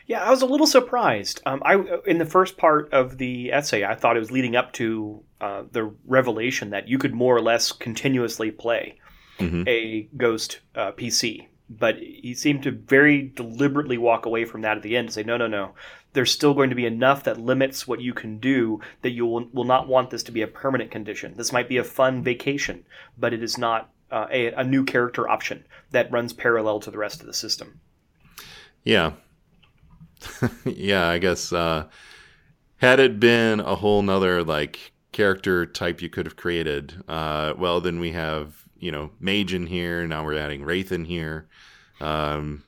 Yeah, 0.07 0.23
I 0.23 0.31
was 0.31 0.43
a 0.43 0.47
little 0.47 0.67
surprised. 0.67 1.41
Um, 1.47 1.63
I 1.65 1.83
in 2.07 2.19
the 2.19 2.27
first 2.27 2.59
part 2.59 2.93
of 2.93 3.17
the 3.17 3.53
essay, 3.53 3.85
I 3.85 3.95
thought 3.95 4.17
it 4.17 4.21
was 4.21 4.31
leading 4.31 4.55
up 4.55 4.73
to 4.75 5.23
uh, 5.41 5.63
the 5.73 5.95
revelation 6.07 6.71
that 6.71 6.89
you 6.89 6.99
could 6.99 7.15
more 7.15 7.35
or 7.35 7.41
less 7.41 7.73
continuously 7.73 8.51
play 8.51 8.99
mm-hmm. 9.39 9.67
a 9.67 10.09
Ghost 10.17 10.61
uh, 10.75 10.93
PC. 10.93 11.47
But 11.79 11.99
he 11.99 12.35
seemed 12.35 12.63
to 12.65 12.71
very 12.71 13.23
deliberately 13.35 13.99
walk 13.99 14.27
away 14.27 14.45
from 14.45 14.63
that 14.63 14.77
at 14.77 14.83
the 14.83 14.97
end 14.97 15.07
and 15.07 15.15
say, 15.15 15.23
"No, 15.23 15.37
no, 15.37 15.47
no 15.47 15.75
there's 16.15 16.31
still 16.31 16.55
going 16.55 16.71
to 16.71 16.77
be 16.77 16.87
enough 16.87 17.25
that 17.25 17.41
limits 17.41 17.87
what 17.87 18.01
you 18.01 18.15
can 18.15 18.39
do 18.39 18.81
that 19.03 19.11
you 19.11 19.27
will, 19.27 19.49
will 19.53 19.65
not 19.65 19.89
want 19.89 20.11
this 20.11 20.23
to 20.23 20.33
be 20.33 20.43
a 20.43 20.47
permanent 20.47 20.91
condition. 20.91 21.35
This 21.37 21.53
might 21.53 21.69
be 21.69 21.77
a 21.77 21.85
fun 21.85 22.23
vacation, 22.23 22.85
but 23.19 23.35
it 23.35 23.43
is 23.43 23.59
not 23.59 23.91
uh, 24.11 24.27
a, 24.31 24.53
a 24.53 24.65
new 24.65 24.85
character 24.85 25.29
option 25.29 25.67
that 25.91 26.11
runs 26.11 26.33
parallel 26.33 26.81
to 26.81 26.91
the 26.91 26.99
rest 26.99 27.21
of 27.21 27.27
the 27.27 27.35
system. 27.35 27.81
Yeah. 28.85 29.13
yeah, 30.65 31.09
I 31.09 31.19
guess 31.19 31.53
uh, 31.53 31.87
had 32.77 33.01
it 33.01 33.19
been 33.19 33.59
a 33.61 33.75
whole 33.75 34.03
nother 34.03 34.45
like 34.45 34.93
character 35.11 35.67
type 35.67 36.01
you 36.01 36.09
could 36.09 36.27
have 36.27 36.37
created, 36.37 37.03
uh, 37.09 37.55
well, 37.59 37.81
then 37.81 37.99
we 37.99 38.13
have, 38.13 38.64
you 38.85 38.93
know, 38.93 39.11
Mage 39.19 39.55
in 39.55 39.67
here. 39.67 40.07
Now 40.07 40.27
we're 40.27 40.39
adding 40.39 40.63
Wraith 40.63 40.93
in 40.93 41.07
here. 41.07 41.47
Um, 42.03 42.63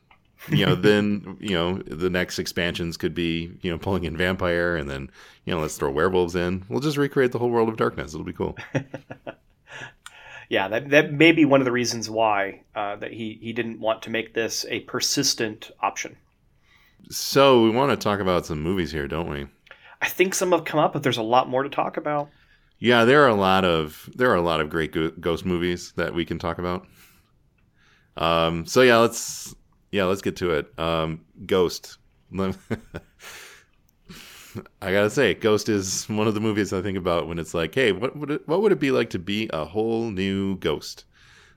you 0.49 0.65
know, 0.65 0.75
then 0.75 1.37
you 1.41 1.55
know 1.55 1.77
the 1.79 2.09
next 2.09 2.39
expansions 2.39 2.97
could 2.97 3.15
be 3.15 3.53
you 3.61 3.71
know 3.71 3.77
pulling 3.77 4.05
in 4.05 4.17
vampire, 4.17 4.77
and 4.77 4.89
then 4.89 5.11
you 5.45 5.55
know 5.55 5.61
let's 5.61 5.77
throw 5.77 5.91
werewolves 5.91 6.35
in. 6.35 6.65
We'll 6.71 6.81
just 6.81 6.97
recreate 6.97 7.33
the 7.33 7.39
whole 7.39 7.51
world 7.51 7.69
of 7.69 7.77
darkness. 7.77 8.15
It'll 8.15 8.25
be 8.25 8.33
cool. 8.33 8.57
yeah, 10.49 10.69
that 10.69 10.89
that 10.89 11.13
may 11.13 11.33
be 11.33 11.45
one 11.45 11.61
of 11.61 11.67
the 11.67 11.73
reasons 11.73 12.09
why 12.09 12.63
uh, 12.75 12.97
that 12.97 13.13
he 13.13 13.39
he 13.43 13.53
didn't 13.53 13.79
want 13.79 14.03
to 14.03 14.11
make 14.11 14.33
this 14.33 14.65
a 14.71 14.81
persistent 14.81 15.71
option. 15.81 16.17
So 17.11 17.63
we 17.63 17.71
want 17.71 17.91
to 17.91 17.97
talk 18.03 18.21
about 18.21 18.47
some 18.47 18.63
movies 18.63 18.91
here, 18.91 19.07
don't 19.07 19.29
we? 19.29 19.47
I 20.01 20.09
think 20.09 20.35
some 20.35 20.53
have 20.53 20.65
come 20.65 20.81
up, 20.81 20.95
but 20.95 21.03
there's 21.03 21.19
a 21.19 21.23
lot 21.23 21.49
more 21.49 21.63
to 21.63 21.69
talk 21.69 21.99
about. 21.99 22.31
Yeah, 22.79 23.05
there 23.05 23.23
are 23.25 23.29
a 23.29 23.35
lot 23.35 23.65
of 23.65 24.09
there 24.15 24.31
are 24.31 24.37
a 24.37 24.43
lot 24.43 24.61
of 24.61 24.69
great 24.71 24.95
ghost 25.21 25.45
movies 25.47 25.93
that 25.97 26.15
we 26.15 26.25
can 26.25 26.39
talk 26.39 26.59
about. 26.59 26.87
Um, 28.17 28.67
so 28.67 28.83
yeah, 28.83 28.99
let's 28.99 29.55
yeah, 29.93 30.05
let's 30.05 30.23
get 30.23 30.37
to 30.37 30.53
it. 30.53 30.79
Um, 30.79 31.25
Ghost. 31.47 31.99
I 32.33 32.57
gotta 34.81 35.11
say, 35.11 35.35
Ghost 35.35 35.69
is 35.69 36.09
one 36.09 36.27
of 36.27 36.35
the 36.35 36.41
movies 36.41 36.73
I 36.73 36.83
think 36.83 36.99
about 36.99 37.29
when 37.29 37.39
it's 37.39 37.55
like, 37.55 37.75
hey, 37.75 37.93
what 37.93 38.17
would 38.17 38.31
it, 38.31 38.49
what 38.49 38.63
would 38.63 38.73
it 38.73 38.81
be 38.81 38.91
like 38.91 39.11
to 39.11 39.19
be 39.19 39.49
a 39.53 39.65
whole 39.65 40.11
new 40.11 40.57
ghost? 40.59 41.05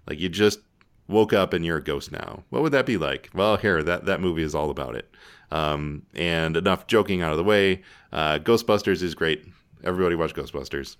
Like 0.07 0.19
you 0.19 0.29
just 0.29 0.59
woke 1.07 1.33
up 1.33 1.53
and 1.53 1.65
you're 1.65 1.77
a 1.77 1.83
ghost 1.83 2.11
now. 2.11 2.43
What 2.49 2.61
would 2.61 2.71
that 2.73 2.85
be 2.85 2.97
like? 2.97 3.29
Well, 3.33 3.57
here 3.57 3.81
that 3.83 4.05
that 4.05 4.21
movie 4.21 4.43
is 4.43 4.53
all 4.55 4.69
about 4.69 4.95
it. 4.95 5.09
Um, 5.51 6.03
and 6.13 6.55
enough 6.55 6.87
joking 6.87 7.21
out 7.21 7.31
of 7.31 7.37
the 7.37 7.43
way. 7.43 7.81
Uh, 8.11 8.37
Ghostbusters 8.39 9.01
is 9.01 9.15
great. 9.15 9.45
Everybody 9.83 10.15
watch 10.15 10.33
Ghostbusters. 10.33 10.97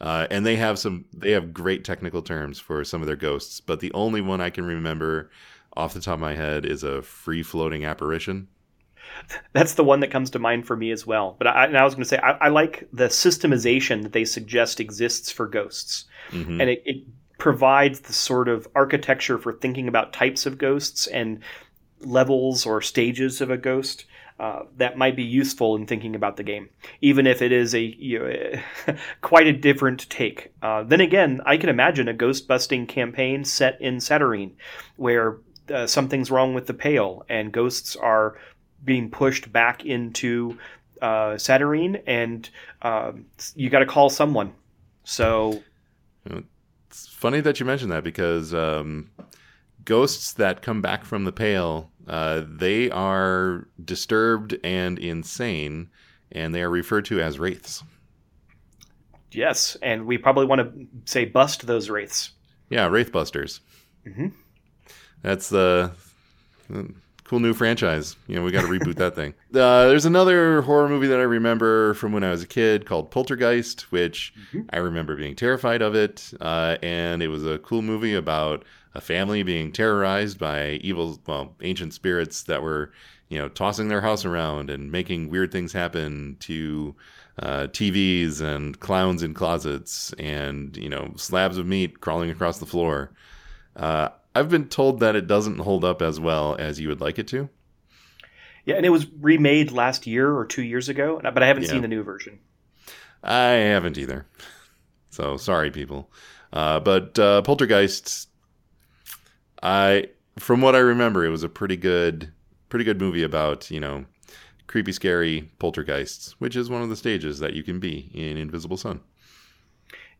Uh, 0.00 0.26
and 0.30 0.44
they 0.44 0.56
have 0.56 0.78
some 0.78 1.04
they 1.14 1.30
have 1.30 1.54
great 1.54 1.84
technical 1.84 2.20
terms 2.20 2.58
for 2.58 2.84
some 2.84 3.00
of 3.00 3.06
their 3.06 3.16
ghosts, 3.16 3.60
but 3.60 3.80
the 3.80 3.92
only 3.92 4.20
one 4.20 4.40
I 4.40 4.50
can 4.50 4.64
remember 4.64 5.30
off 5.76 5.94
the 5.94 6.00
top 6.00 6.14
of 6.14 6.20
my 6.20 6.34
head 6.34 6.66
is 6.66 6.82
a 6.82 7.02
free 7.02 7.42
floating 7.42 7.84
apparition. 7.84 8.48
That's 9.52 9.74
the 9.74 9.84
one 9.84 10.00
that 10.00 10.10
comes 10.10 10.30
to 10.30 10.38
mind 10.38 10.66
for 10.66 10.76
me 10.76 10.90
as 10.90 11.06
well. 11.06 11.36
But 11.38 11.46
I, 11.48 11.66
I 11.66 11.84
was 11.84 11.94
going 11.94 12.02
to 12.02 12.08
say 12.08 12.18
I, 12.18 12.32
I, 12.32 12.48
like 12.48 12.88
the 12.92 13.06
systemization 13.06 14.02
that 14.02 14.12
they 14.12 14.24
suggest 14.24 14.80
exists 14.80 15.30
for 15.30 15.46
ghosts, 15.46 16.06
mm-hmm. 16.30 16.60
and 16.60 16.70
it, 16.70 16.82
it 16.84 17.04
provides 17.38 18.00
the 18.00 18.12
sort 18.12 18.48
of 18.48 18.66
architecture 18.74 19.38
for 19.38 19.52
thinking 19.52 19.88
about 19.88 20.12
types 20.12 20.46
of 20.46 20.58
ghosts 20.58 21.06
and 21.06 21.40
levels 22.00 22.66
or 22.66 22.80
stages 22.80 23.40
of 23.40 23.50
a 23.50 23.56
ghost. 23.56 24.06
Uh, 24.38 24.64
that 24.78 24.98
might 24.98 25.14
be 25.14 25.22
useful 25.22 25.76
in 25.76 25.86
thinking 25.86 26.16
about 26.16 26.36
the 26.36 26.42
game, 26.42 26.68
even 27.00 27.24
if 27.24 27.40
it 27.40 27.52
is 27.52 27.72
a 27.72 27.80
you 27.98 28.18
know, 28.18 28.96
quite 29.20 29.46
a 29.46 29.52
different 29.52 30.08
take. 30.10 30.52
Uh, 30.60 30.82
then 30.82 31.00
again, 31.00 31.40
I 31.46 31.56
can 31.56 31.68
imagine 31.68 32.08
a 32.08 32.12
ghost 32.12 32.48
busting 32.48 32.86
campaign 32.88 33.44
set 33.44 33.80
in 33.80 34.00
Satyrine, 34.00 34.56
where 34.96 35.38
uh, 35.72 35.86
something's 35.86 36.30
wrong 36.30 36.52
with 36.52 36.66
the 36.66 36.74
Pale, 36.74 37.24
and 37.28 37.52
ghosts 37.52 37.94
are 37.94 38.36
being 38.84 39.08
pushed 39.08 39.52
back 39.52 39.84
into 39.84 40.58
uh, 41.00 41.36
Satyrine, 41.36 42.02
and 42.06 42.48
uh, 42.82 43.12
you 43.54 43.70
got 43.70 43.80
to 43.80 43.86
call 43.86 44.10
someone. 44.10 44.52
So 45.04 45.62
it's 46.88 47.06
funny 47.06 47.40
that 47.40 47.60
you 47.60 47.66
mentioned 47.66 47.92
that 47.92 48.04
because 48.04 48.52
um, 48.52 49.10
ghosts 49.84 50.32
that 50.34 50.62
come 50.62 50.80
back 50.80 51.04
from 51.04 51.24
the 51.24 51.32
Pale, 51.32 51.90
uh, 52.06 52.42
they 52.46 52.90
are 52.90 53.68
disturbed 53.82 54.56
and 54.64 54.98
insane, 54.98 55.90
and 56.32 56.54
they 56.54 56.62
are 56.62 56.70
referred 56.70 57.04
to 57.06 57.20
as 57.20 57.38
wraiths. 57.38 57.82
Yes, 59.30 59.76
and 59.82 60.06
we 60.06 60.16
probably 60.16 60.46
want 60.46 60.60
to 60.60 60.86
say 61.06 61.24
bust 61.24 61.66
those 61.66 61.90
wraiths. 61.90 62.30
Yeah, 62.68 62.88
Wraithbusters. 62.88 63.60
Mm-hmm. 64.06 64.28
That's 65.22 65.48
the 65.48 65.92
uh, 66.72 66.82
cool 67.24 67.40
new 67.40 67.54
franchise. 67.54 68.16
You 68.26 68.36
know, 68.36 68.42
we 68.42 68.52
got 68.52 68.62
to 68.62 68.68
reboot 68.68 68.96
that 68.96 69.14
thing. 69.14 69.34
Uh, 69.54 69.86
there's 69.86 70.04
another 70.04 70.62
horror 70.62 70.88
movie 70.88 71.06
that 71.06 71.20
I 71.20 71.22
remember 71.22 71.94
from 71.94 72.12
when 72.12 72.24
I 72.24 72.30
was 72.32 72.42
a 72.42 72.46
kid 72.46 72.86
called 72.86 73.10
Poltergeist, 73.12 73.82
which 73.92 74.34
Mm-hmm. 74.52 74.62
I 74.70 74.78
remember 74.78 75.16
being 75.16 75.36
terrified 75.36 75.80
of 75.82 75.94
it. 75.94 76.32
Uh, 76.40 76.76
and 76.82 77.22
it 77.22 77.28
was 77.28 77.46
a 77.46 77.58
cool 77.58 77.82
movie 77.82 78.14
about 78.14 78.64
a 78.94 79.00
family 79.00 79.42
being 79.44 79.70
terrorized 79.72 80.38
by 80.38 80.72
evil, 80.82 81.20
well, 81.26 81.54
ancient 81.62 81.94
spirits 81.94 82.42
that 82.44 82.62
were, 82.62 82.92
you 83.28 83.38
know, 83.38 83.48
tossing 83.48 83.88
their 83.88 84.00
house 84.00 84.24
around 84.24 84.70
and 84.70 84.90
making 84.90 85.30
weird 85.30 85.52
things 85.52 85.72
happen 85.72 86.36
to 86.40 86.94
uh, 87.38 87.66
TVs 87.68 88.40
and 88.40 88.78
clowns 88.80 89.22
in 89.22 89.34
closets 89.34 90.12
and, 90.18 90.76
you 90.76 90.88
know, 90.88 91.12
slabs 91.16 91.58
of 91.58 91.66
meat 91.66 92.00
crawling 92.00 92.30
across 92.30 92.58
the 92.58 92.66
floor. 92.66 93.12
I've 94.34 94.48
been 94.48 94.68
told 94.68 95.00
that 95.00 95.14
it 95.16 95.26
doesn't 95.26 95.58
hold 95.58 95.84
up 95.84 96.02
as 96.02 96.18
well 96.18 96.56
as 96.58 96.80
you 96.80 96.88
would 96.88 97.00
like 97.00 97.18
it 97.18 97.28
to. 97.28 97.48
Yeah, 98.64 98.76
and 98.76 98.86
it 98.86 98.90
was 98.90 99.06
remade 99.20 99.72
last 99.72 100.06
year 100.06 100.34
or 100.34 100.46
two 100.46 100.62
years 100.62 100.88
ago, 100.88 101.20
but 101.22 101.42
I 101.42 101.46
haven't 101.46 101.64
Yeah. 101.64 101.70
seen 101.70 101.82
the 101.82 101.88
new 101.88 102.02
version. 102.02 102.38
I 103.22 103.50
haven't 103.50 103.98
either. 103.98 104.26
So 105.10 105.36
sorry, 105.36 105.70
people. 105.70 106.10
Uh, 106.52 106.80
but 106.80 107.18
uh, 107.18 107.42
Poltergeist, 107.42 108.28
I 109.62 110.08
from 110.38 110.60
what 110.60 110.74
I 110.74 110.80
remember, 110.80 111.24
it 111.24 111.30
was 111.30 111.42
a 111.42 111.48
pretty 111.48 111.76
good, 111.76 112.32
pretty 112.68 112.84
good 112.84 113.00
movie 113.00 113.22
about 113.22 113.70
you 113.70 113.80
know 113.80 114.04
creepy, 114.66 114.92
scary 114.92 115.52
poltergeists, 115.58 116.34
which 116.40 116.56
is 116.56 116.70
one 116.70 116.82
of 116.82 116.88
the 116.88 116.96
stages 116.96 117.38
that 117.38 117.52
you 117.54 117.62
can 117.62 117.78
be 117.80 118.10
in 118.14 118.36
Invisible 118.36 118.76
Sun. 118.76 119.00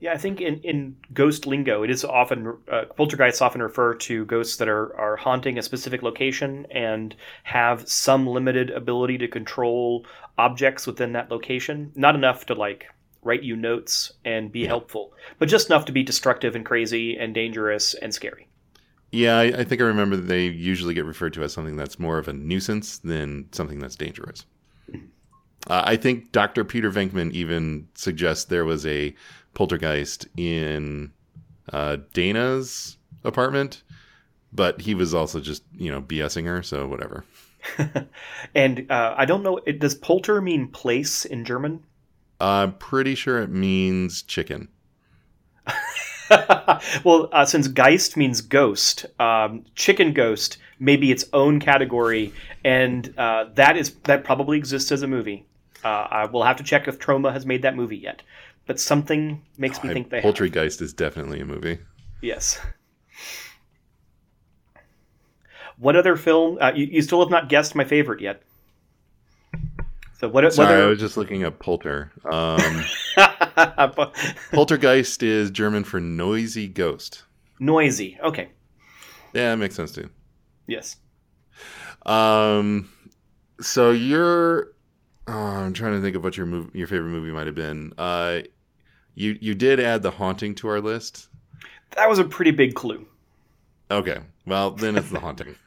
Yeah, 0.04 0.12
I 0.12 0.18
think 0.18 0.42
in, 0.42 0.60
in 0.60 0.96
ghost 1.14 1.46
lingo, 1.46 1.82
it 1.82 1.88
is 1.88 2.04
often 2.04 2.58
uh, 2.70 2.82
poltergeists 2.94 3.40
often 3.40 3.62
refer 3.62 3.94
to 3.94 4.26
ghosts 4.26 4.58
that 4.58 4.68
are, 4.68 4.94
are 5.00 5.16
haunting 5.16 5.56
a 5.56 5.62
specific 5.62 6.02
location 6.02 6.66
and 6.70 7.16
have 7.44 7.88
some 7.88 8.26
limited 8.26 8.68
ability 8.68 9.16
to 9.16 9.28
control 9.28 10.04
objects 10.36 10.86
within 10.86 11.12
that 11.14 11.30
location. 11.30 11.90
Not 11.94 12.16
enough 12.16 12.44
to 12.46 12.54
like 12.54 12.84
write 13.22 13.44
you 13.44 13.56
notes 13.56 14.12
and 14.26 14.52
be 14.52 14.66
helpful, 14.66 15.14
but 15.38 15.48
just 15.48 15.70
enough 15.70 15.86
to 15.86 15.92
be 15.92 16.02
destructive 16.02 16.54
and 16.54 16.66
crazy 16.66 17.16
and 17.16 17.34
dangerous 17.34 17.94
and 17.94 18.12
scary. 18.12 18.46
Yeah, 19.10 19.38
I, 19.38 19.44
I 19.44 19.64
think 19.64 19.80
I 19.80 19.84
remember 19.84 20.18
they 20.18 20.48
usually 20.48 20.92
get 20.92 21.06
referred 21.06 21.32
to 21.32 21.44
as 21.44 21.54
something 21.54 21.76
that's 21.76 21.98
more 21.98 22.18
of 22.18 22.28
a 22.28 22.34
nuisance 22.34 22.98
than 22.98 23.48
something 23.52 23.78
that's 23.78 23.96
dangerous. 23.96 24.44
Uh, 25.66 25.82
I 25.86 25.96
think 25.96 26.30
Dr. 26.30 26.62
Peter 26.62 26.90
Venkman 26.90 27.32
even 27.32 27.88
suggests 27.94 28.44
there 28.44 28.66
was 28.66 28.84
a 28.84 29.14
poltergeist 29.54 30.26
in 30.36 31.12
uh, 31.72 31.98
Dana's 32.12 32.96
apartment, 33.24 33.82
but 34.52 34.80
he 34.80 34.94
was 34.94 35.14
also 35.14 35.40
just, 35.40 35.62
you 35.76 35.90
know, 35.90 36.02
BSing 36.02 36.46
her, 36.46 36.62
so 36.62 36.86
whatever. 36.86 37.24
and 38.54 38.90
uh, 38.90 39.14
I 39.16 39.24
don't 39.24 39.42
know, 39.42 39.58
it, 39.66 39.78
does 39.78 39.94
polter 39.94 40.40
mean 40.40 40.68
place 40.68 41.24
in 41.24 41.44
German? 41.44 41.82
I'm 42.40 42.74
pretty 42.74 43.14
sure 43.14 43.40
it 43.40 43.50
means 43.50 44.22
chicken. 44.22 44.68
well, 47.04 47.28
uh, 47.32 47.44
since 47.44 47.68
Geist 47.68 48.16
means 48.16 48.40
ghost, 48.40 49.06
um, 49.18 49.64
Chicken 49.74 50.12
Ghost 50.12 50.58
may 50.78 50.96
be 50.96 51.10
its 51.10 51.24
own 51.32 51.60
category, 51.60 52.32
and 52.64 53.12
uh, 53.18 53.46
that 53.54 53.76
is 53.76 53.94
that 54.04 54.24
probably 54.24 54.58
exists 54.58 54.92
as 54.92 55.02
a 55.02 55.06
movie. 55.06 55.46
Uh, 55.82 56.06
I 56.10 56.24
will 56.26 56.42
have 56.42 56.56
to 56.56 56.62
check 56.62 56.88
if 56.88 56.98
Troma 56.98 57.32
has 57.32 57.44
made 57.44 57.62
that 57.62 57.76
movie 57.76 57.98
yet, 57.98 58.22
but 58.66 58.80
something 58.80 59.42
makes 59.58 59.82
me 59.82 59.92
think 59.92 60.10
they 60.10 60.20
have. 60.20 60.34
Poultrygeist 60.34 60.80
is 60.80 60.92
definitely 60.92 61.40
a 61.40 61.44
movie. 61.44 61.78
Yes. 62.20 62.60
What 65.76 65.96
other 65.96 66.16
film? 66.16 66.58
Uh, 66.60 66.72
you, 66.74 66.86
you 66.86 67.02
still 67.02 67.20
have 67.20 67.30
not 67.30 67.48
guessed 67.48 67.74
my 67.74 67.84
favorite 67.84 68.20
yet. 68.20 68.42
So 70.18 70.28
what? 70.28 70.50
Sorry, 70.52 70.68
whether 70.68 70.84
I 70.84 70.86
was 70.86 71.00
just 71.00 71.16
looking 71.16 71.44
up 71.44 71.58
Polter. 71.58 72.12
Um, 72.24 72.84
Poltergeist 74.52 75.22
is 75.22 75.50
German 75.50 75.84
for 75.84 76.00
noisy 76.00 76.68
ghost. 76.68 77.24
noisy? 77.58 78.18
Okay. 78.22 78.48
Yeah, 79.34 79.52
it 79.52 79.56
makes 79.56 79.74
sense 79.74 79.92
too. 79.92 80.08
Yes. 80.66 80.96
Um, 82.06 82.88
so 83.60 83.90
you're. 83.90 84.73
Oh, 85.26 85.32
I'm 85.32 85.72
trying 85.72 85.92
to 85.92 86.00
think 86.02 86.16
of 86.16 86.22
what 86.22 86.36
your 86.36 86.46
your 86.72 86.86
favorite 86.86 87.10
movie 87.10 87.32
might 87.32 87.46
have 87.46 87.54
been. 87.54 87.92
Uh, 87.96 88.40
you 89.14 89.38
you 89.40 89.54
did 89.54 89.80
add 89.80 90.02
The 90.02 90.10
Haunting 90.10 90.54
to 90.56 90.68
our 90.68 90.80
list. 90.80 91.28
That 91.96 92.08
was 92.08 92.18
a 92.18 92.24
pretty 92.24 92.50
big 92.50 92.74
clue. 92.74 93.06
Okay, 93.90 94.18
well 94.46 94.70
then 94.72 94.96
it's 94.96 95.10
The 95.10 95.20
Haunting. 95.20 95.56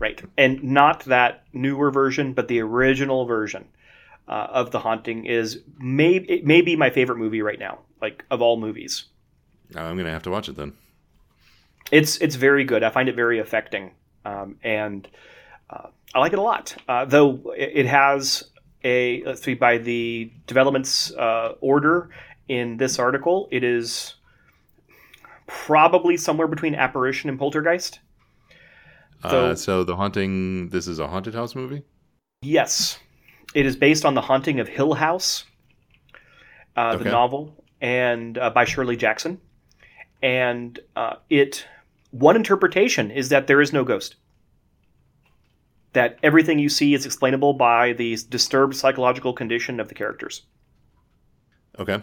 Right. 0.00 0.20
And 0.36 0.60
not 0.64 1.04
that 1.04 1.44
newer 1.52 1.92
version, 1.92 2.32
but 2.32 2.48
the 2.48 2.60
original 2.60 3.26
version 3.26 3.68
uh, 4.26 4.48
of 4.50 4.72
The 4.72 4.80
Haunting 4.80 5.26
is 5.26 5.60
maybe 5.78 6.28
it 6.28 6.44
may 6.44 6.62
be 6.62 6.74
my 6.74 6.90
favorite 6.90 7.18
movie 7.18 7.42
right 7.42 7.60
now, 7.60 7.78
like 8.02 8.24
of 8.28 8.42
all 8.42 8.56
movies. 8.56 9.04
Uh, 9.76 9.82
I'm 9.82 9.96
gonna 9.96 10.10
have 10.10 10.24
to 10.24 10.30
watch 10.30 10.48
it 10.48 10.56
then. 10.56 10.72
It's 11.92 12.16
it's 12.16 12.34
very 12.34 12.64
good. 12.64 12.82
I 12.82 12.90
find 12.90 13.08
it 13.08 13.14
very 13.14 13.38
affecting, 13.38 13.92
um, 14.24 14.56
and 14.64 15.06
uh, 15.70 15.88
I 16.12 16.18
like 16.18 16.32
it 16.32 16.40
a 16.40 16.42
lot. 16.42 16.74
Uh, 16.88 17.04
though 17.04 17.54
it 17.56 17.86
has 17.86 18.42
a 18.84 19.22
let's 19.24 19.42
see 19.42 19.54
by 19.54 19.78
the 19.78 20.30
developments 20.46 21.12
uh, 21.14 21.54
order 21.60 22.10
in 22.48 22.76
this 22.76 22.98
article, 22.98 23.48
it 23.50 23.62
is 23.64 24.14
probably 25.46 26.16
somewhere 26.16 26.46
between 26.48 26.74
Apparition 26.74 27.28
and 27.30 27.38
Poltergeist. 27.38 28.00
Uh, 29.22 29.30
So- 29.30 29.54
so 29.54 29.84
The 29.84 29.96
Haunting. 29.96 30.68
This 30.68 30.86
is 30.86 30.98
a 30.98 31.08
haunted 31.08 31.34
house 31.34 31.54
movie. 31.54 31.82
Yes, 32.42 32.98
it 33.54 33.66
is 33.66 33.76
based 33.76 34.04
on 34.04 34.14
the 34.14 34.20
haunting 34.20 34.60
of 34.60 34.68
Hill 34.68 34.94
House, 34.94 35.44
uh, 36.76 36.92
Okay. 36.94 37.04
the 37.04 37.10
novel, 37.10 37.64
and 37.80 38.38
uh, 38.38 38.50
by 38.50 38.64
Shirley 38.64 38.96
Jackson. 38.96 39.40
And 40.22 40.78
uh, 40.96 41.16
it 41.30 41.66
one 42.10 42.36
interpretation 42.36 43.10
is 43.10 43.28
that 43.28 43.46
there 43.46 43.60
is 43.60 43.72
no 43.72 43.84
ghost. 43.84 44.16
That 45.94 46.18
everything 46.22 46.58
you 46.58 46.68
see 46.68 46.94
is 46.94 47.06
explainable 47.06 47.54
by 47.54 47.94
the 47.94 48.16
disturbed 48.28 48.76
psychological 48.76 49.32
condition 49.32 49.80
of 49.80 49.88
the 49.88 49.94
characters. 49.94 50.42
Okay. 51.78 52.02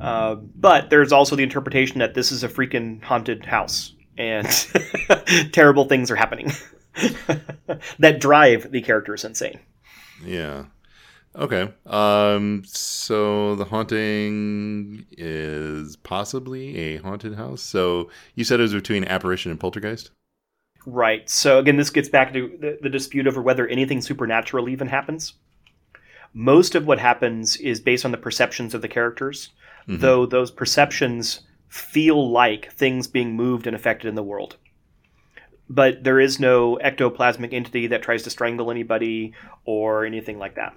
Uh, 0.00 0.34
but 0.34 0.90
there's 0.90 1.12
also 1.12 1.36
the 1.36 1.42
interpretation 1.42 1.98
that 1.98 2.14
this 2.14 2.32
is 2.32 2.42
a 2.42 2.48
freaking 2.48 3.02
haunted 3.02 3.44
house 3.44 3.94
and 4.18 4.46
terrible 5.52 5.84
things 5.84 6.10
are 6.10 6.16
happening 6.16 6.50
that 7.98 8.18
drive 8.18 8.70
the 8.70 8.80
characters 8.80 9.24
insane. 9.24 9.58
Yeah. 10.24 10.66
Okay. 11.34 11.72
Um. 11.84 12.62
So 12.64 13.54
the 13.56 13.66
haunting 13.66 15.04
is 15.12 15.96
possibly 15.96 16.76
a 16.78 16.96
haunted 16.98 17.34
house. 17.34 17.60
So 17.60 18.10
you 18.34 18.44
said 18.44 18.58
it 18.58 18.62
was 18.62 18.72
between 18.72 19.04
apparition 19.04 19.50
and 19.50 19.60
poltergeist. 19.60 20.10
Right. 20.86 21.28
So 21.28 21.58
again, 21.58 21.76
this 21.76 21.90
gets 21.90 22.08
back 22.08 22.32
to 22.32 22.56
the, 22.60 22.78
the 22.80 22.88
dispute 22.88 23.26
over 23.26 23.42
whether 23.42 23.66
anything 23.66 24.00
supernatural 24.00 24.68
even 24.68 24.86
happens. 24.86 25.34
Most 26.32 26.74
of 26.74 26.86
what 26.86 26.98
happens 27.00 27.56
is 27.56 27.80
based 27.80 28.04
on 28.04 28.12
the 28.12 28.16
perceptions 28.18 28.72
of 28.72 28.82
the 28.82 28.88
characters, 28.88 29.50
Mhm. 29.88 30.00
though 30.00 30.26
those 30.26 30.50
perceptions 30.50 31.40
feel 31.68 32.30
like 32.30 32.70
things 32.72 33.06
being 33.08 33.34
moved 33.34 33.66
and 33.66 33.74
affected 33.74 34.08
in 34.08 34.14
the 34.14 34.22
world. 34.22 34.56
But 35.68 36.04
there 36.04 36.20
is 36.20 36.38
no 36.38 36.78
ectoplasmic 36.84 37.52
entity 37.52 37.88
that 37.88 38.02
tries 38.02 38.22
to 38.22 38.30
strangle 38.30 38.70
anybody 38.70 39.34
or 39.64 40.04
anything 40.04 40.38
like 40.38 40.54
that. 40.54 40.74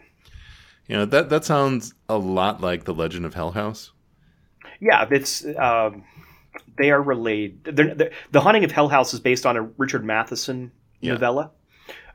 You 0.88 0.96
know 0.96 1.06
that 1.06 1.30
that 1.30 1.46
sounds 1.46 1.94
a 2.08 2.18
lot 2.18 2.62
like 2.62 2.86
the 2.86 2.94
Legend 2.96 3.26
of 3.26 3.36
Hell 3.36 3.52
House. 3.52 3.92
Yeah, 4.80 5.08
it's 5.12 5.46
um, 5.58 6.04
they 6.78 6.92
are 6.92 7.02
related. 7.02 7.64
They're, 7.64 7.94
they're, 7.94 8.12
the 8.32 8.42
Haunting 8.42 8.64
of 8.64 8.72
Hell 8.72 8.90
House 8.90 9.14
is 9.14 9.20
based 9.20 9.46
on 9.46 9.58
a 9.58 9.64
Richard 9.78 10.04
Matheson 10.04 10.72
Yeah. 11.02 11.14
novella, 11.14 11.52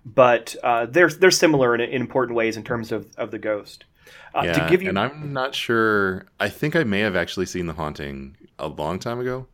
but 0.04 0.54
uh, 0.62 0.86
they're 0.86 1.08
they're 1.08 1.30
similar 1.30 1.74
in, 1.74 1.80
in 1.80 2.00
important 2.00 2.36
ways 2.36 2.56
in 2.56 2.64
terms 2.64 2.92
of, 2.92 3.06
of 3.16 3.30
the 3.30 3.38
ghost. 3.38 3.84
Uh, 4.34 4.42
yeah, 4.44 4.52
to 4.52 4.70
give 4.70 4.82
you, 4.82 4.88
and 4.88 4.98
I'm 4.98 5.32
not 5.32 5.54
sure. 5.54 6.26
I 6.40 6.48
think 6.48 6.76
I 6.76 6.84
may 6.84 7.00
have 7.00 7.16
actually 7.16 7.46
seen 7.46 7.66
the 7.66 7.72
haunting 7.72 8.36
a 8.58 8.68
long 8.68 8.98
time 8.98 9.20
ago, 9.20 9.46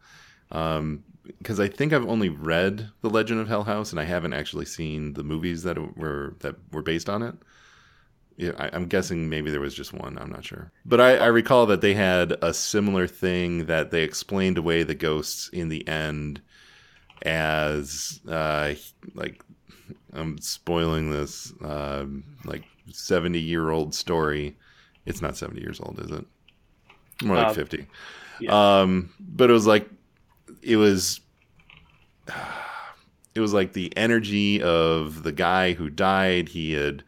because 0.49 1.61
I 1.61 1.69
think 1.69 1.93
I've 1.93 2.09
only 2.09 2.29
read 2.29 2.91
the 3.03 3.11
Legend 3.11 3.41
of 3.41 3.49
Hell 3.49 3.65
House, 3.65 3.91
and 3.93 4.01
I 4.01 4.05
haven't 4.05 4.33
actually 4.33 4.65
seen 4.65 5.13
the 5.13 5.23
movies 5.23 5.63
that 5.65 5.97
were 5.97 6.35
that 6.41 6.57
were 6.73 6.83
based 6.83 7.09
on 7.09 7.23
it. 7.23 7.35
Yeah, 8.41 8.53
I, 8.59 8.71
I'm 8.73 8.87
guessing 8.87 9.29
maybe 9.29 9.51
there 9.51 9.61
was 9.61 9.75
just 9.75 9.93
one. 9.93 10.17
I'm 10.19 10.31
not 10.31 10.45
sure, 10.45 10.73
but 10.87 11.01
I, 11.01 11.17
I 11.19 11.27
recall 11.27 11.67
that 11.67 11.83
they 11.83 11.95
had 11.95 12.33
a 12.43 12.55
similar 12.55 13.07
thing 13.07 13.67
that 13.67 13.91
they 13.91 14.03
explained 14.03 14.57
away 14.59 14.83
the 14.83 14.95
ghosts 14.95 15.49
in 15.53 15.69
the 15.69 15.87
end 15.87 16.41
as 17.23 18.21
uh, 18.29 18.75
like 19.15 19.43
I'm 20.13 20.39
spoiling 20.39 21.11
this 21.11 21.53
um, 21.63 22.25
like 22.45 22.65
70 22.93 23.41
year 23.41 23.71
old 23.71 23.95
story. 23.95 24.57
It's 25.07 25.23
not 25.23 25.37
70 25.37 25.61
years 25.63 25.81
old, 25.81 26.01
is 26.01 26.11
it? 26.11 26.27
More 27.23 27.37
like 27.37 27.49
Uh, 27.49 27.55
50. 27.55 27.87
yeah. 28.39 28.81
Um, 28.83 29.11
but 29.21 29.51
it 29.51 29.55
was 29.55 29.67
like 29.67 29.89
it 30.63 30.77
was 30.77 31.21
it 33.35 33.41
was 33.41 33.53
like 33.53 33.73
the 33.73 33.93
energy 33.97 34.63
of 34.63 35.23
the 35.23 35.33
guy 35.33 35.73
who 35.75 35.89
died. 35.91 36.49
He 36.51 36.73
had 36.73 37.03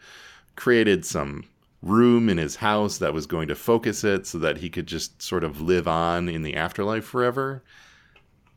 created 0.63 1.05
some 1.05 1.43
room 1.83 2.29
in 2.29 2.39
his 2.39 2.55
house 2.55 2.99
that 2.99 3.13
was 3.13 3.27
going 3.27 3.49
to 3.49 3.55
focus 3.57 4.05
it 4.05 4.29
so 4.29 4.39
that 4.39 4.59
he 4.59 4.71
could 4.71 4.87
just 4.87 5.21
sort 5.21 5.43
of 5.43 5.61
live 5.61 5.89
on 5.89 6.29
in 6.29 6.43
the 6.43 6.55
afterlife 6.55 7.05
forever. 7.05 7.65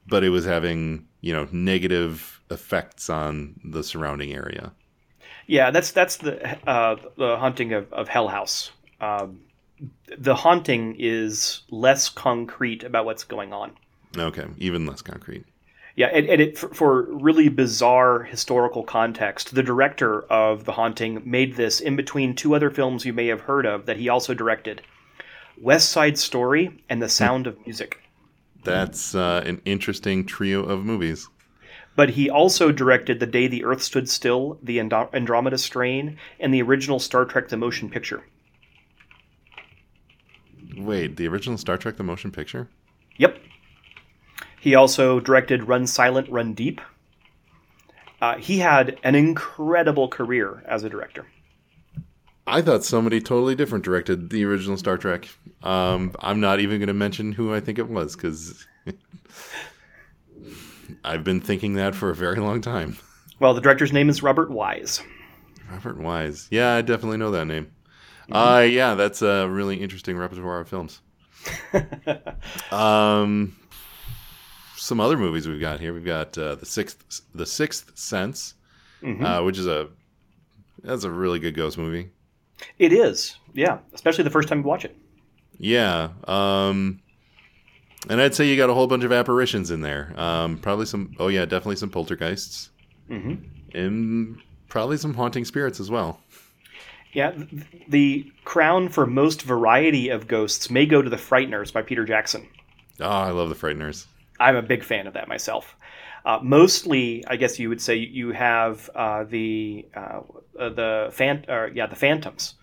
But 0.06 0.24
it 0.24 0.30
was 0.30 0.46
having, 0.46 1.08
you 1.22 1.34
know, 1.34 1.48
negative 1.52 2.40
effects 2.52 3.10
on 3.10 3.60
the 3.64 3.84
surrounding 3.84 4.34
area. 4.34 4.72
Yeah, 5.48 5.72
that's 5.72 5.92
that's 5.94 6.18
the 6.18 6.68
uh, 6.70 6.98
the 7.18 7.38
haunting 7.38 7.74
of, 7.74 7.92
of 7.92 8.08
Hell 8.08 8.28
House. 8.28 8.70
Um, 9.02 9.40
the 10.16 10.36
haunting 10.36 10.96
is 11.00 11.64
less 11.72 12.08
concrete 12.08 12.84
about 12.84 13.06
what's 13.06 13.24
going 13.24 13.52
on. 13.52 13.72
Okay, 14.16 14.46
even 14.60 14.86
less 14.86 15.02
concrete. 15.02 15.46
Yeah, 15.96 16.08
and, 16.08 16.28
and 16.28 16.42
it, 16.42 16.58
for, 16.58 16.74
for 16.74 17.02
really 17.04 17.48
bizarre 17.48 18.24
historical 18.24 18.84
context, 18.84 19.56
the 19.56 19.64
director 19.64 20.24
of 20.24 20.66
The 20.66 20.74
Haunting 20.74 21.22
made 21.24 21.56
this 21.56 21.80
in 21.80 21.96
between 21.96 22.36
two 22.36 22.54
other 22.54 22.70
films 22.70 23.06
you 23.06 23.14
may 23.14 23.28
have 23.28 23.42
heard 23.42 23.66
of 23.66 23.86
that 23.86 23.98
he 23.98 24.10
also 24.10 24.34
directed 24.34 24.82
West 25.60 25.90
Side 25.90 26.18
Story 26.18 26.84
and 26.90 27.02
The 27.02 27.08
Sound 27.08 27.48
of 27.48 27.58
Music. 27.66 28.02
That's 28.66 29.16
uh, 29.16 29.44
an 29.46 29.62
interesting 29.64 30.26
trio 30.26 30.64
of 30.64 30.84
movies. 30.84 31.30
But 31.96 32.10
he 32.10 32.30
also 32.30 32.74
directed 32.74 33.22
The 33.22 33.26
Day 33.26 33.48
the 33.48 33.64
Earth 33.64 33.82
Stood 33.82 34.10
Still, 34.10 34.60
The 34.62 34.82
Andromeda 34.82 35.58
Strain, 35.58 36.18
and 36.42 36.54
the 36.54 36.62
original 36.62 37.00
Star 37.00 37.24
Trek 37.24 37.48
The 37.48 37.58
Motion 37.58 37.90
Picture. 37.90 38.24
Wait, 40.78 41.16
the 41.16 41.28
original 41.28 41.58
Star 41.58 41.78
Trek 41.78 41.98
the 41.98 42.04
motion 42.04 42.32
picture? 42.32 42.68
Yep. 43.18 43.40
He 44.66 44.74
also 44.74 45.20
directed 45.20 45.68
Run 45.68 45.86
Silent, 45.86 46.28
Run 46.28 46.56
Deep. 46.56 46.82
Uh, 48.20 48.38
he 48.38 48.58
had 48.58 48.98
an 49.04 49.14
incredible 49.14 50.08
career 50.08 50.64
as 50.68 50.84
a 50.84 50.90
director. 50.90 51.28
I 52.48 52.64
thought 52.64 52.84
somebody 52.84 53.22
totally 53.22 53.54
different 53.54 53.86
directed 53.86 54.32
the 54.32 54.44
original 54.44 54.76
Star 54.76 54.98
Trek. 54.98 55.28
Um, 55.62 56.16
I'm 56.18 56.40
not 56.40 56.62
even 56.62 56.80
going 56.80 56.88
to 56.88 56.96
mention 56.96 57.32
who 57.32 57.54
I 57.54 57.60
think 57.60 57.78
it 57.78 57.88
was 57.88 58.16
because 58.16 58.66
I've 61.04 61.24
been 61.24 61.42
thinking 61.42 61.76
that 61.76 61.94
for 61.94 62.10
a 62.10 62.16
very 62.16 62.40
long 62.40 62.60
time. 62.60 62.98
Well, 63.40 63.54
the 63.54 63.62
director's 63.62 63.94
name 63.94 64.10
is 64.10 64.24
Robert 64.24 64.50
Wise. 64.50 65.00
Robert 65.70 66.00
Wise. 66.00 66.48
Yeah, 66.50 66.74
I 66.74 66.82
definitely 66.82 67.18
know 67.18 67.30
that 67.30 67.46
name. 67.46 67.72
Uh, 68.32 68.66
yeah, 68.68 68.96
that's 68.96 69.22
a 69.22 69.48
really 69.48 69.76
interesting 69.76 70.18
repertoire 70.18 70.62
of 70.62 70.68
films. 70.68 71.02
um, 72.72 73.56
some 74.86 75.00
other 75.00 75.18
movies 75.18 75.48
we've 75.48 75.60
got 75.60 75.80
here. 75.80 75.94
We've 75.94 76.06
got 76.06 76.38
uh, 76.38 76.56
the 76.56 76.66
sixth, 76.66 77.22
the 77.34 77.46
Sixth 77.46 77.98
Sense, 77.98 78.54
uh, 79.04 79.42
which 79.42 79.58
is 79.58 79.66
a 79.66 79.90
that's 80.84 81.04
a 81.04 81.10
really 81.10 81.40
good 81.40 81.56
ghost 81.56 81.78
movie. 81.78 82.12
It 82.78 82.94
is, 82.94 83.36
yeah, 83.54 83.80
especially 83.94 84.24
the 84.24 84.30
first 84.30 84.48
time 84.48 84.60
you 84.60 84.66
watch 84.66 84.86
it. 84.86 84.96
Yeah, 85.58 86.10
um, 86.26 87.02
and 88.10 88.22
I'd 88.22 88.36
say 88.36 88.48
you 88.48 88.56
got 88.56 88.70
a 88.70 88.74
whole 88.74 88.88
bunch 88.88 89.04
of 89.04 89.12
apparitions 89.12 89.72
in 89.72 89.82
there. 89.82 90.14
Um, 90.18 90.60
probably 90.60 90.86
some. 90.86 91.16
Oh 91.20 91.30
yeah, 91.30 91.46
definitely 91.46 91.78
some 91.78 91.90
poltergeists, 91.90 92.70
hmm 93.08 93.36
and 93.74 94.38
probably 94.70 94.96
some 94.98 95.14
haunting 95.14 95.44
spirits 95.46 95.80
as 95.80 95.90
well. 95.90 96.22
Yeah, 97.12 97.34
the 97.90 98.32
crown 98.46 98.90
for 98.90 99.06
most 99.06 99.42
variety 99.42 100.10
of 100.10 100.28
ghosts 100.28 100.70
may 100.70 100.86
go 100.86 101.02
to 101.02 101.10
The 101.10 101.18
Frighteners 101.18 101.74
by 101.74 101.82
Peter 101.82 102.06
Jackson. 102.06 102.48
Oh, 103.02 103.10
I 103.10 103.32
love 103.32 103.50
the 103.50 103.56
Frighteners. 103.56 104.06
I'm 104.40 104.56
a 104.56 104.62
big 104.62 104.84
fan 104.84 105.08
of 105.08 105.14
that 105.14 105.28
myself. 105.28 105.76
Uh, 106.26 106.40
mostly, 106.42 107.24
I 107.28 107.36
guess 107.36 107.60
you 107.60 107.70
would 107.70 107.82
say 107.82 107.96
you 107.96 108.32
have 108.32 108.90
uh, 108.96 109.26
the 109.26 109.86
uh, 109.96 110.22
uh, 110.60 110.70
the 110.70 111.10
fan, 111.12 111.46
or, 111.48 111.72
yeah, 111.74 111.86
the 111.86 111.96
phantoms. 111.96 112.56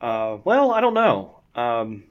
Uh, 0.00 0.38
well, 0.44 0.70
I 0.70 0.80
don't 0.80 0.94
know. 0.94 1.40
Um, 1.56 2.04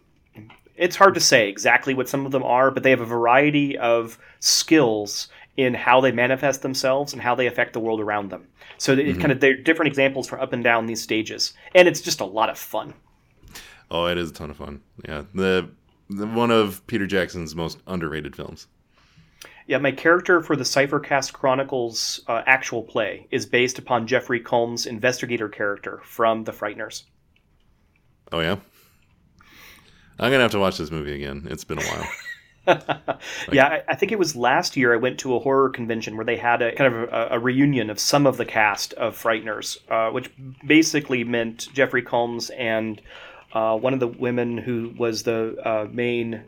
it's 0.76 0.96
hard 0.96 1.14
to 1.14 1.20
say 1.20 1.48
exactly 1.48 1.94
what 1.94 2.10
some 2.10 2.26
of 2.26 2.32
them 2.32 2.44
are, 2.44 2.72
but 2.72 2.84
they 2.84 2.90
have 2.90 3.02
a 3.02 3.06
variety 3.06 3.78
of 3.78 4.18
skills 4.40 5.30
in 5.56 5.74
how 5.74 6.02
they 6.02 6.12
manifest 6.12 6.64
themselves 6.64 7.14
and 7.14 7.22
how 7.22 7.36
they 7.36 7.48
affect 7.48 7.74
the 7.74 7.80
world 7.80 8.02
around 8.02 8.30
them. 8.30 8.48
So 8.78 8.94
it 8.94 9.20
kind 9.20 9.32
of 9.32 9.40
they're 9.40 9.56
different 9.56 9.88
examples 9.88 10.28
for 10.28 10.42
up 10.42 10.52
and 10.52 10.64
down 10.64 10.88
these 10.88 11.02
stages, 11.02 11.54
and 11.76 11.88
it's 11.88 12.02
just 12.02 12.20
a 12.22 12.26
lot 12.26 12.50
of 12.50 12.58
fun. 12.58 12.94
Oh, 13.92 14.08
it 14.08 14.18
is 14.18 14.32
a 14.32 14.34
ton 14.34 14.50
of 14.50 14.58
fun. 14.58 14.82
Yeah, 15.08 15.24
the, 15.34 15.70
the 16.10 16.26
one 16.26 16.50
of 16.52 16.86
Peter 16.88 17.06
Jackson's 17.06 17.56
most 17.56 17.78
underrated 17.86 18.36
films. 18.36 18.68
Yeah, 19.68 19.78
my 19.78 19.92
character 19.92 20.42
for 20.42 20.56
the 20.56 20.64
Cyphercast 20.64 21.34
Chronicles 21.34 22.22
uh, 22.28 22.42
actual 22.46 22.84
play 22.84 23.28
is 23.32 23.46
based 23.46 23.80
upon 23.80 24.08
Jeffrey 24.08 24.40
Combs' 24.40 24.86
investigator 24.86 25.48
character 25.48 26.02
from 26.04 26.44
The 26.44 26.52
Frighteners. 26.52 27.04
Oh 28.32 28.40
yeah, 28.40 28.58
I'm 30.20 30.32
gonna 30.32 30.40
have 30.40 30.52
to 30.52 30.60
watch 30.60 30.78
this 30.78 30.92
movie 30.92 31.14
again. 31.14 31.48
It's 31.50 31.64
been 31.64 31.80
a 31.80 31.84
while. 31.84 32.10
yeah, 33.52 33.68
I, 33.68 33.84
I 33.90 33.96
think 33.96 34.12
it 34.12 34.20
was 34.20 34.36
last 34.36 34.78
year 34.78 34.94
I 34.94 34.98
went 34.98 35.20
to 35.20 35.36
a 35.36 35.40
horror 35.40 35.70
convention 35.70 36.16
where 36.16 36.26
they 36.26 36.38
had 36.38 36.62
a 36.62 36.74
kind 36.74 36.94
of 36.94 37.10
a, 37.10 37.28
a 37.32 37.40
reunion 37.40 37.90
of 37.90 38.00
some 38.00 38.26
of 38.26 38.38
the 38.38 38.46
cast 38.46 38.94
of 38.94 39.22
Frighteners, 39.22 39.78
uh, 39.90 40.12
which 40.12 40.32
basically 40.66 41.24
meant 41.24 41.68
Jeffrey 41.74 42.02
Combs 42.02 42.50
and 42.52 43.02
uh, 43.54 43.78
one 43.78 43.94
of 43.94 44.00
the 44.00 44.08
women 44.08 44.58
who 44.58 44.94
was 44.98 45.24
the 45.24 45.58
uh, 45.64 45.88
main 45.92 46.44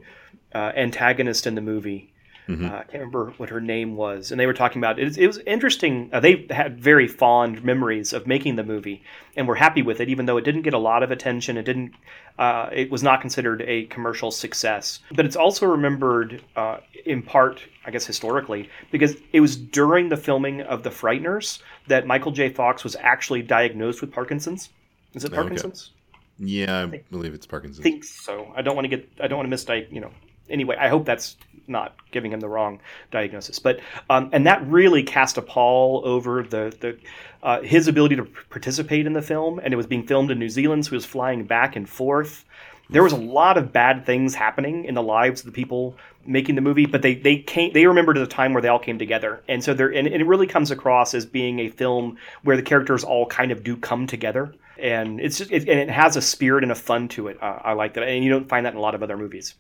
uh, 0.54 0.72
antagonist 0.76 1.46
in 1.46 1.56
the 1.56 1.62
movie. 1.62 2.14
Mhm. 2.48 2.70
Uh, 2.70 2.76
I 2.76 2.84
can't 2.84 2.94
remember 2.94 3.34
what 3.38 3.50
her 3.50 3.60
name 3.60 3.96
was, 3.96 4.32
and 4.32 4.40
they 4.40 4.46
were 4.46 4.54
talking 4.54 4.80
about 4.80 5.00
it. 5.00 5.18
It 5.18 5.26
was 5.28 5.40
interesting. 5.48 6.10
Uh, 6.14 6.20
they 6.20 6.46
had 6.52 6.80
very 6.80 7.08
fond 7.08 7.64
memories 7.64 8.14
of 8.14 8.28
making 8.28 8.56
the 8.56 8.64
movie, 8.64 9.02
and 9.36 9.48
were 9.48 9.56
happy 9.56 9.82
with 9.82 10.00
it, 10.00 10.10
even 10.10 10.26
though 10.28 10.38
it 10.38 10.44
didn't 10.44 10.62
get 10.62 10.74
a 10.76 10.78
lot 10.78 11.02
of 11.02 11.10
attention. 11.12 11.58
It 11.58 11.64
didn't. 11.64 11.94
Uh, 12.38 12.70
it 12.72 12.92
was 12.92 13.02
not 13.02 13.22
considered 13.22 13.64
a 13.64 13.86
commercial 13.86 14.30
success, 14.30 15.00
but 15.12 15.26
it's 15.26 15.36
also 15.38 15.66
remembered 15.66 16.42
uh, 16.56 16.78
in 17.06 17.22
part, 17.24 17.62
I 17.86 17.92
guess, 17.92 18.06
historically, 18.06 18.70
because 18.92 19.16
it 19.34 19.40
was 19.40 19.56
during 19.56 20.10
the 20.10 20.18
filming 20.18 20.62
of 20.62 20.84
The 20.84 20.90
Frighteners 20.92 21.62
that 21.88 22.06
Michael 22.06 22.32
J. 22.34 22.50
Fox 22.50 22.84
was 22.84 22.96
actually 23.00 23.42
diagnosed 23.42 24.02
with 24.02 24.12
Parkinson's. 24.12 24.70
Is 25.14 25.24
it 25.24 25.28
Okay. 25.28 25.38
Parkinson's? 25.38 25.92
Yeah, 26.38 26.88
I 26.92 27.02
believe 27.10 27.34
it's 27.34 27.46
Parkinson's. 27.48 27.82
think 27.84 28.04
so. 28.04 28.52
I 28.56 28.62
don't 28.62 28.76
want 28.76 28.84
to 28.86 28.90
get. 28.98 29.10
I 29.22 29.28
don't 29.28 29.38
want 29.40 29.50
to 29.50 29.56
misdiag. 29.56 29.92
You 29.92 30.02
know. 30.02 30.12
Anyway, 30.50 30.76
I 30.80 30.90
hope 30.90 31.06
that's 31.06 31.38
not 31.68 31.96
giving 32.12 32.32
him 32.32 32.40
the 32.40 32.50
wrong 32.50 32.80
diagnosis. 33.12 33.60
But 33.60 33.80
um, 34.10 34.30
and 34.34 34.46
that 34.46 34.66
really 34.68 35.04
cast 35.04 35.38
a 35.38 35.42
pall 35.42 36.02
over 36.06 36.44
the 36.44 36.76
the 36.80 36.98
uh, 37.44 37.62
his 37.62 37.88
ability 37.88 38.16
to 38.16 38.26
participate 38.50 39.06
in 39.06 39.14
the 39.14 39.22
film. 39.22 39.60
And 39.60 39.74
it 39.74 39.78
was 39.78 39.88
being 39.88 40.06
filmed 40.06 40.32
in 40.32 40.40
New 40.40 40.50
Zealand, 40.50 40.86
so 40.86 40.92
he 40.92 40.96
was 40.96 41.06
flying 41.06 41.46
back 41.46 41.76
and 41.76 41.88
forth. 41.88 42.46
There 42.90 43.04
was 43.04 43.14
a 43.14 43.18
lot 43.18 43.58
of 43.58 43.74
bad 43.74 44.06
things 44.06 44.36
happening 44.36 44.86
in 44.86 44.94
the 44.94 45.02
lives 45.02 45.42
of 45.42 45.48
the 45.48 45.52
people 45.52 45.98
making 46.28 46.56
the 46.56 46.62
movie, 46.62 46.86
but 46.86 47.02
they 47.02 47.16
they 47.16 47.38
came 47.38 47.74
they 47.74 47.88
remembered 47.88 48.18
the 48.18 48.28
time 48.28 48.54
where 48.54 48.62
they 48.62 48.68
all 48.68 48.80
came 48.80 49.00
together, 49.00 49.42
and 49.48 49.64
so 49.64 49.74
there 49.74 49.90
and, 49.90 50.08
and 50.08 50.22
it 50.22 50.28
really 50.28 50.48
comes 50.48 50.72
across 50.72 51.14
as 51.14 51.26
being 51.26 51.60
a 51.60 51.70
film 51.70 52.18
where 52.44 52.56
the 52.56 52.64
characters 52.64 53.04
all 53.04 53.26
kind 53.26 53.52
of 53.52 53.64
do 53.64 53.76
come 53.76 54.06
together, 54.06 54.54
and 54.78 55.20
it's 55.20 55.40
just 55.40 55.52
it, 55.52 55.68
and 55.68 55.80
it 55.80 55.90
has 55.90 56.16
a 56.16 56.22
spirit 56.22 56.64
and 56.64 56.72
a 56.72 56.76
fun 56.76 57.08
to 57.08 57.28
it. 57.28 57.42
Uh, 57.42 57.60
I 57.64 57.74
like 57.74 57.96
that, 57.96 58.04
and 58.04 58.24
you 58.24 58.30
don't 58.30 58.48
find 58.48 58.66
that 58.66 58.74
in 58.74 58.78
a 58.78 58.82
lot 58.82 58.94
of 58.94 59.02
other 59.02 59.18
movies. 59.18 59.56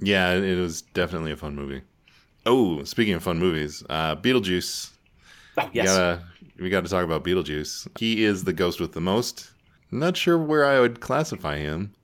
Yeah, 0.00 0.32
it 0.34 0.58
was 0.58 0.82
definitely 0.82 1.32
a 1.32 1.36
fun 1.36 1.54
movie. 1.54 1.82
Oh, 2.46 2.82
speaking 2.84 3.14
of 3.14 3.22
fun 3.22 3.38
movies, 3.38 3.82
uh, 3.90 4.16
Beetlejuice. 4.16 4.90
Oh 5.56 5.70
We 5.74 5.80
yes, 5.80 5.86
gotta 5.86 6.24
we 6.58 6.70
gotta 6.70 6.88
talk 6.88 7.04
about 7.04 7.24
Beetlejuice. 7.24 7.88
He 7.98 8.24
is 8.24 8.44
the 8.44 8.52
ghost 8.52 8.80
with 8.80 8.92
the 8.92 9.00
most. 9.00 9.50
Not 9.90 10.16
sure 10.16 10.38
where 10.38 10.64
I 10.64 10.80
would 10.80 11.00
classify 11.00 11.58
him. 11.58 11.94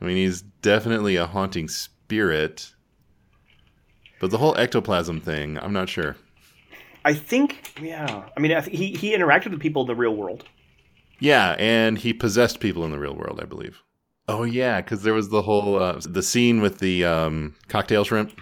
I 0.00 0.04
mean, 0.04 0.16
he's 0.16 0.42
definitely 0.42 1.16
a 1.16 1.26
haunting 1.26 1.68
spirit. 1.68 2.72
But 4.20 4.30
the 4.30 4.38
whole 4.38 4.56
ectoplasm 4.56 5.20
thing, 5.20 5.58
I'm 5.58 5.72
not 5.72 5.88
sure. 5.88 6.16
I 7.04 7.14
think 7.14 7.80
yeah. 7.80 8.28
I 8.36 8.40
mean, 8.40 8.52
I 8.52 8.60
th- 8.60 8.76
he 8.76 8.92
he 8.94 9.12
interacted 9.16 9.50
with 9.50 9.60
people 9.60 9.82
in 9.82 9.88
the 9.88 9.94
real 9.94 10.14
world. 10.14 10.44
Yeah, 11.20 11.54
and 11.58 11.98
he 11.98 12.12
possessed 12.12 12.60
people 12.60 12.84
in 12.84 12.90
the 12.90 12.98
real 12.98 13.14
world, 13.14 13.40
I 13.42 13.44
believe. 13.46 13.82
Oh 14.28 14.42
yeah, 14.44 14.80
because 14.80 15.02
there 15.02 15.14
was 15.14 15.30
the 15.30 15.42
whole 15.42 15.82
uh, 15.82 16.00
the 16.04 16.22
scene 16.22 16.60
with 16.60 16.78
the 16.78 17.04
um, 17.04 17.54
cocktail 17.68 18.04
shrimp 18.04 18.38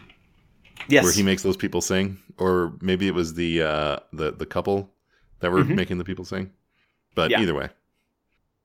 Yes, 0.88 1.04
where 1.04 1.12
he 1.12 1.22
makes 1.22 1.42
those 1.42 1.56
people 1.56 1.80
sing, 1.80 2.18
or 2.38 2.72
maybe 2.80 3.06
it 3.06 3.14
was 3.14 3.34
the 3.34 3.62
uh, 3.62 3.96
the 4.12 4.32
the 4.32 4.46
couple 4.46 4.90
that 5.40 5.50
were 5.52 5.64
Mhm. 5.64 5.74
making 5.76 5.98
the 5.98 6.04
people 6.04 6.24
sing. 6.24 6.50
But 7.14 7.30
Yeah. 7.30 7.40
either 7.40 7.54
way, 7.54 7.68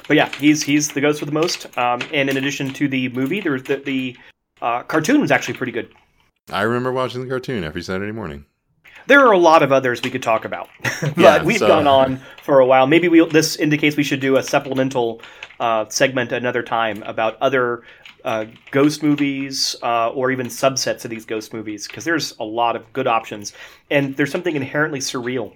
but 0.07 0.17
yeah, 0.17 0.29
he's 0.35 0.63
he's 0.63 0.91
the 0.91 1.01
ghost 1.01 1.21
with 1.21 1.29
the 1.29 1.33
most. 1.39 1.65
Um, 1.77 2.01
and 2.11 2.29
in 2.29 2.37
addition 2.37 2.73
to 2.73 2.87
the 2.87 3.09
movie, 3.09 3.39
there's 3.39 3.63
the 3.63 3.77
the 3.77 4.17
uh, 4.61 4.83
cartoon 4.83 5.21
was 5.21 5.31
actually 5.31 5.55
pretty 5.55 5.71
good. 5.71 5.93
I 6.51 6.63
remember 6.63 6.91
watching 6.91 7.21
the 7.21 7.27
cartoon 7.29 7.63
every 7.63 7.81
Saturday 7.83 8.11
morning. 8.11 8.45
There 9.07 9.19
are 9.25 9.31
a 9.31 9.37
lot 9.37 9.63
of 9.63 9.71
others 9.71 10.01
we 10.03 10.09
could 10.11 10.23
talk 10.23 10.45
about, 10.45 10.69
but 11.01 11.17
Yeah, 11.17 11.43
we've 11.43 11.57
so- 11.57 11.67
gone 11.67 11.87
on 11.87 12.19
for 12.43 12.59
a 12.59 12.65
while. 12.65 12.87
Maybe 12.87 13.07
we 13.07 13.25
this 13.27 13.55
indicates 13.55 13.95
we 13.97 14.03
should 14.03 14.19
do 14.19 14.37
a 14.37 14.43
supplemental 14.43 15.21
uh, 15.59 15.85
segment 15.89 16.31
another 16.31 16.63
time 16.63 17.03
about 17.03 17.37
other 17.41 17.83
uh, 18.23 18.45
ghost 18.71 19.01
movies 19.03 19.75
uh, 19.83 20.09
or 20.11 20.31
even 20.31 20.47
subsets 20.47 21.03
of 21.05 21.09
these 21.11 21.25
ghost 21.25 21.53
movies 21.53 21.87
because 21.87 22.03
there's 22.03 22.35
a 22.39 22.43
lot 22.43 22.75
of 22.75 22.91
good 22.93 23.07
options 23.07 23.53
and 23.89 24.15
there's 24.17 24.31
something 24.31 24.55
inherently 24.55 24.99
surreal 24.99 25.53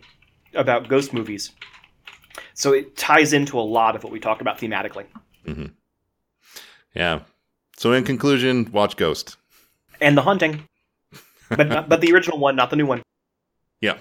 about 0.56 0.88
ghost 0.88 1.14
movies 1.14 1.52
so 2.56 2.74
it 2.74 2.98
ties 2.98 3.34
into 3.34 3.60
a 3.60 3.62
lot 3.62 3.96
of 3.96 4.04
what 4.04 4.12
we 4.12 4.20
talk 4.20 4.42
about 4.42 4.58
thematically 4.58 5.06
hmm 5.46 5.66
Yeah. 6.96 7.20
So 7.78 7.92
in 7.94 8.04
conclusion, 8.04 8.70
watch 8.72 8.96
Ghost. 8.98 9.38
and 10.02 10.18
the 10.18 10.22
haunting 10.24 10.68
but 11.50 11.88
but 11.90 12.02
the 12.02 12.12
original 12.14 12.40
one 12.40 12.56
not 12.56 12.70
the 12.72 12.76
new 12.76 12.86
one 12.88 13.02
Yeah. 13.82 13.98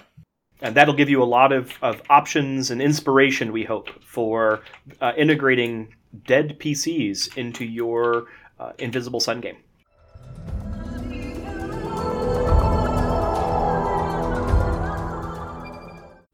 and 0.61 0.75
that'll 0.75 0.95
give 0.95 1.09
you 1.09 1.21
a 1.21 1.25
lot 1.25 1.51
of, 1.51 1.73
of 1.81 2.01
options 2.09 2.71
and 2.71 2.81
inspiration 2.81 3.51
we 3.51 3.63
hope 3.63 3.89
for 4.03 4.61
uh, 5.01 5.11
integrating 5.17 5.93
dead 6.25 6.57
pcs 6.59 7.37
into 7.37 7.65
your 7.65 8.27
uh, 8.59 8.71
invisible 8.79 9.19
sun 9.19 9.41
game. 9.41 9.57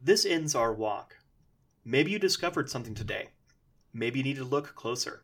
This 0.04 0.26
ends 0.26 0.56
our 0.56 0.74
walk. 0.74 1.18
Maybe 1.86 2.12
you 2.12 2.20
discovered 2.20 2.70
something 2.70 2.96
today. 2.96 3.30
Maybe 3.94 4.20
you 4.20 4.24
need 4.24 4.38
to 4.38 4.44
look 4.44 4.76
closer. 4.76 5.24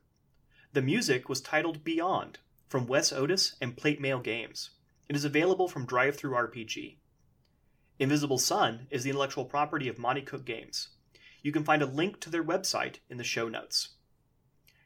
The 0.74 0.82
music 0.82 1.30
was 1.30 1.41
titled 1.41 1.84
beyond 1.84 2.39
from 2.70 2.88
wes 2.88 3.11
otis 3.11 3.55
and 3.61 3.76
plate 3.76 3.99
mail 3.99 4.20
games. 4.20 4.72
It 5.09 5.15
is 5.15 5.26
available 5.26 5.68
from 5.68 5.88
DriveThruRPG 5.88 6.97
Invisible 7.99 8.37
Sun 8.37 8.85
is 8.91 9.03
the 9.03 9.09
intellectual 9.09 9.45
property 9.45 9.87
of 9.87 9.97
Monte 9.97 10.21
Cook 10.21 10.45
Games. 10.45 10.89
You 11.41 11.51
can 11.51 11.63
find 11.63 11.81
a 11.81 11.87
link 11.87 12.19
to 12.21 12.29
their 12.29 12.43
website 12.43 12.97
in 13.09 13.17
the 13.17 13.23
show 13.23 13.49
notes. 13.49 13.95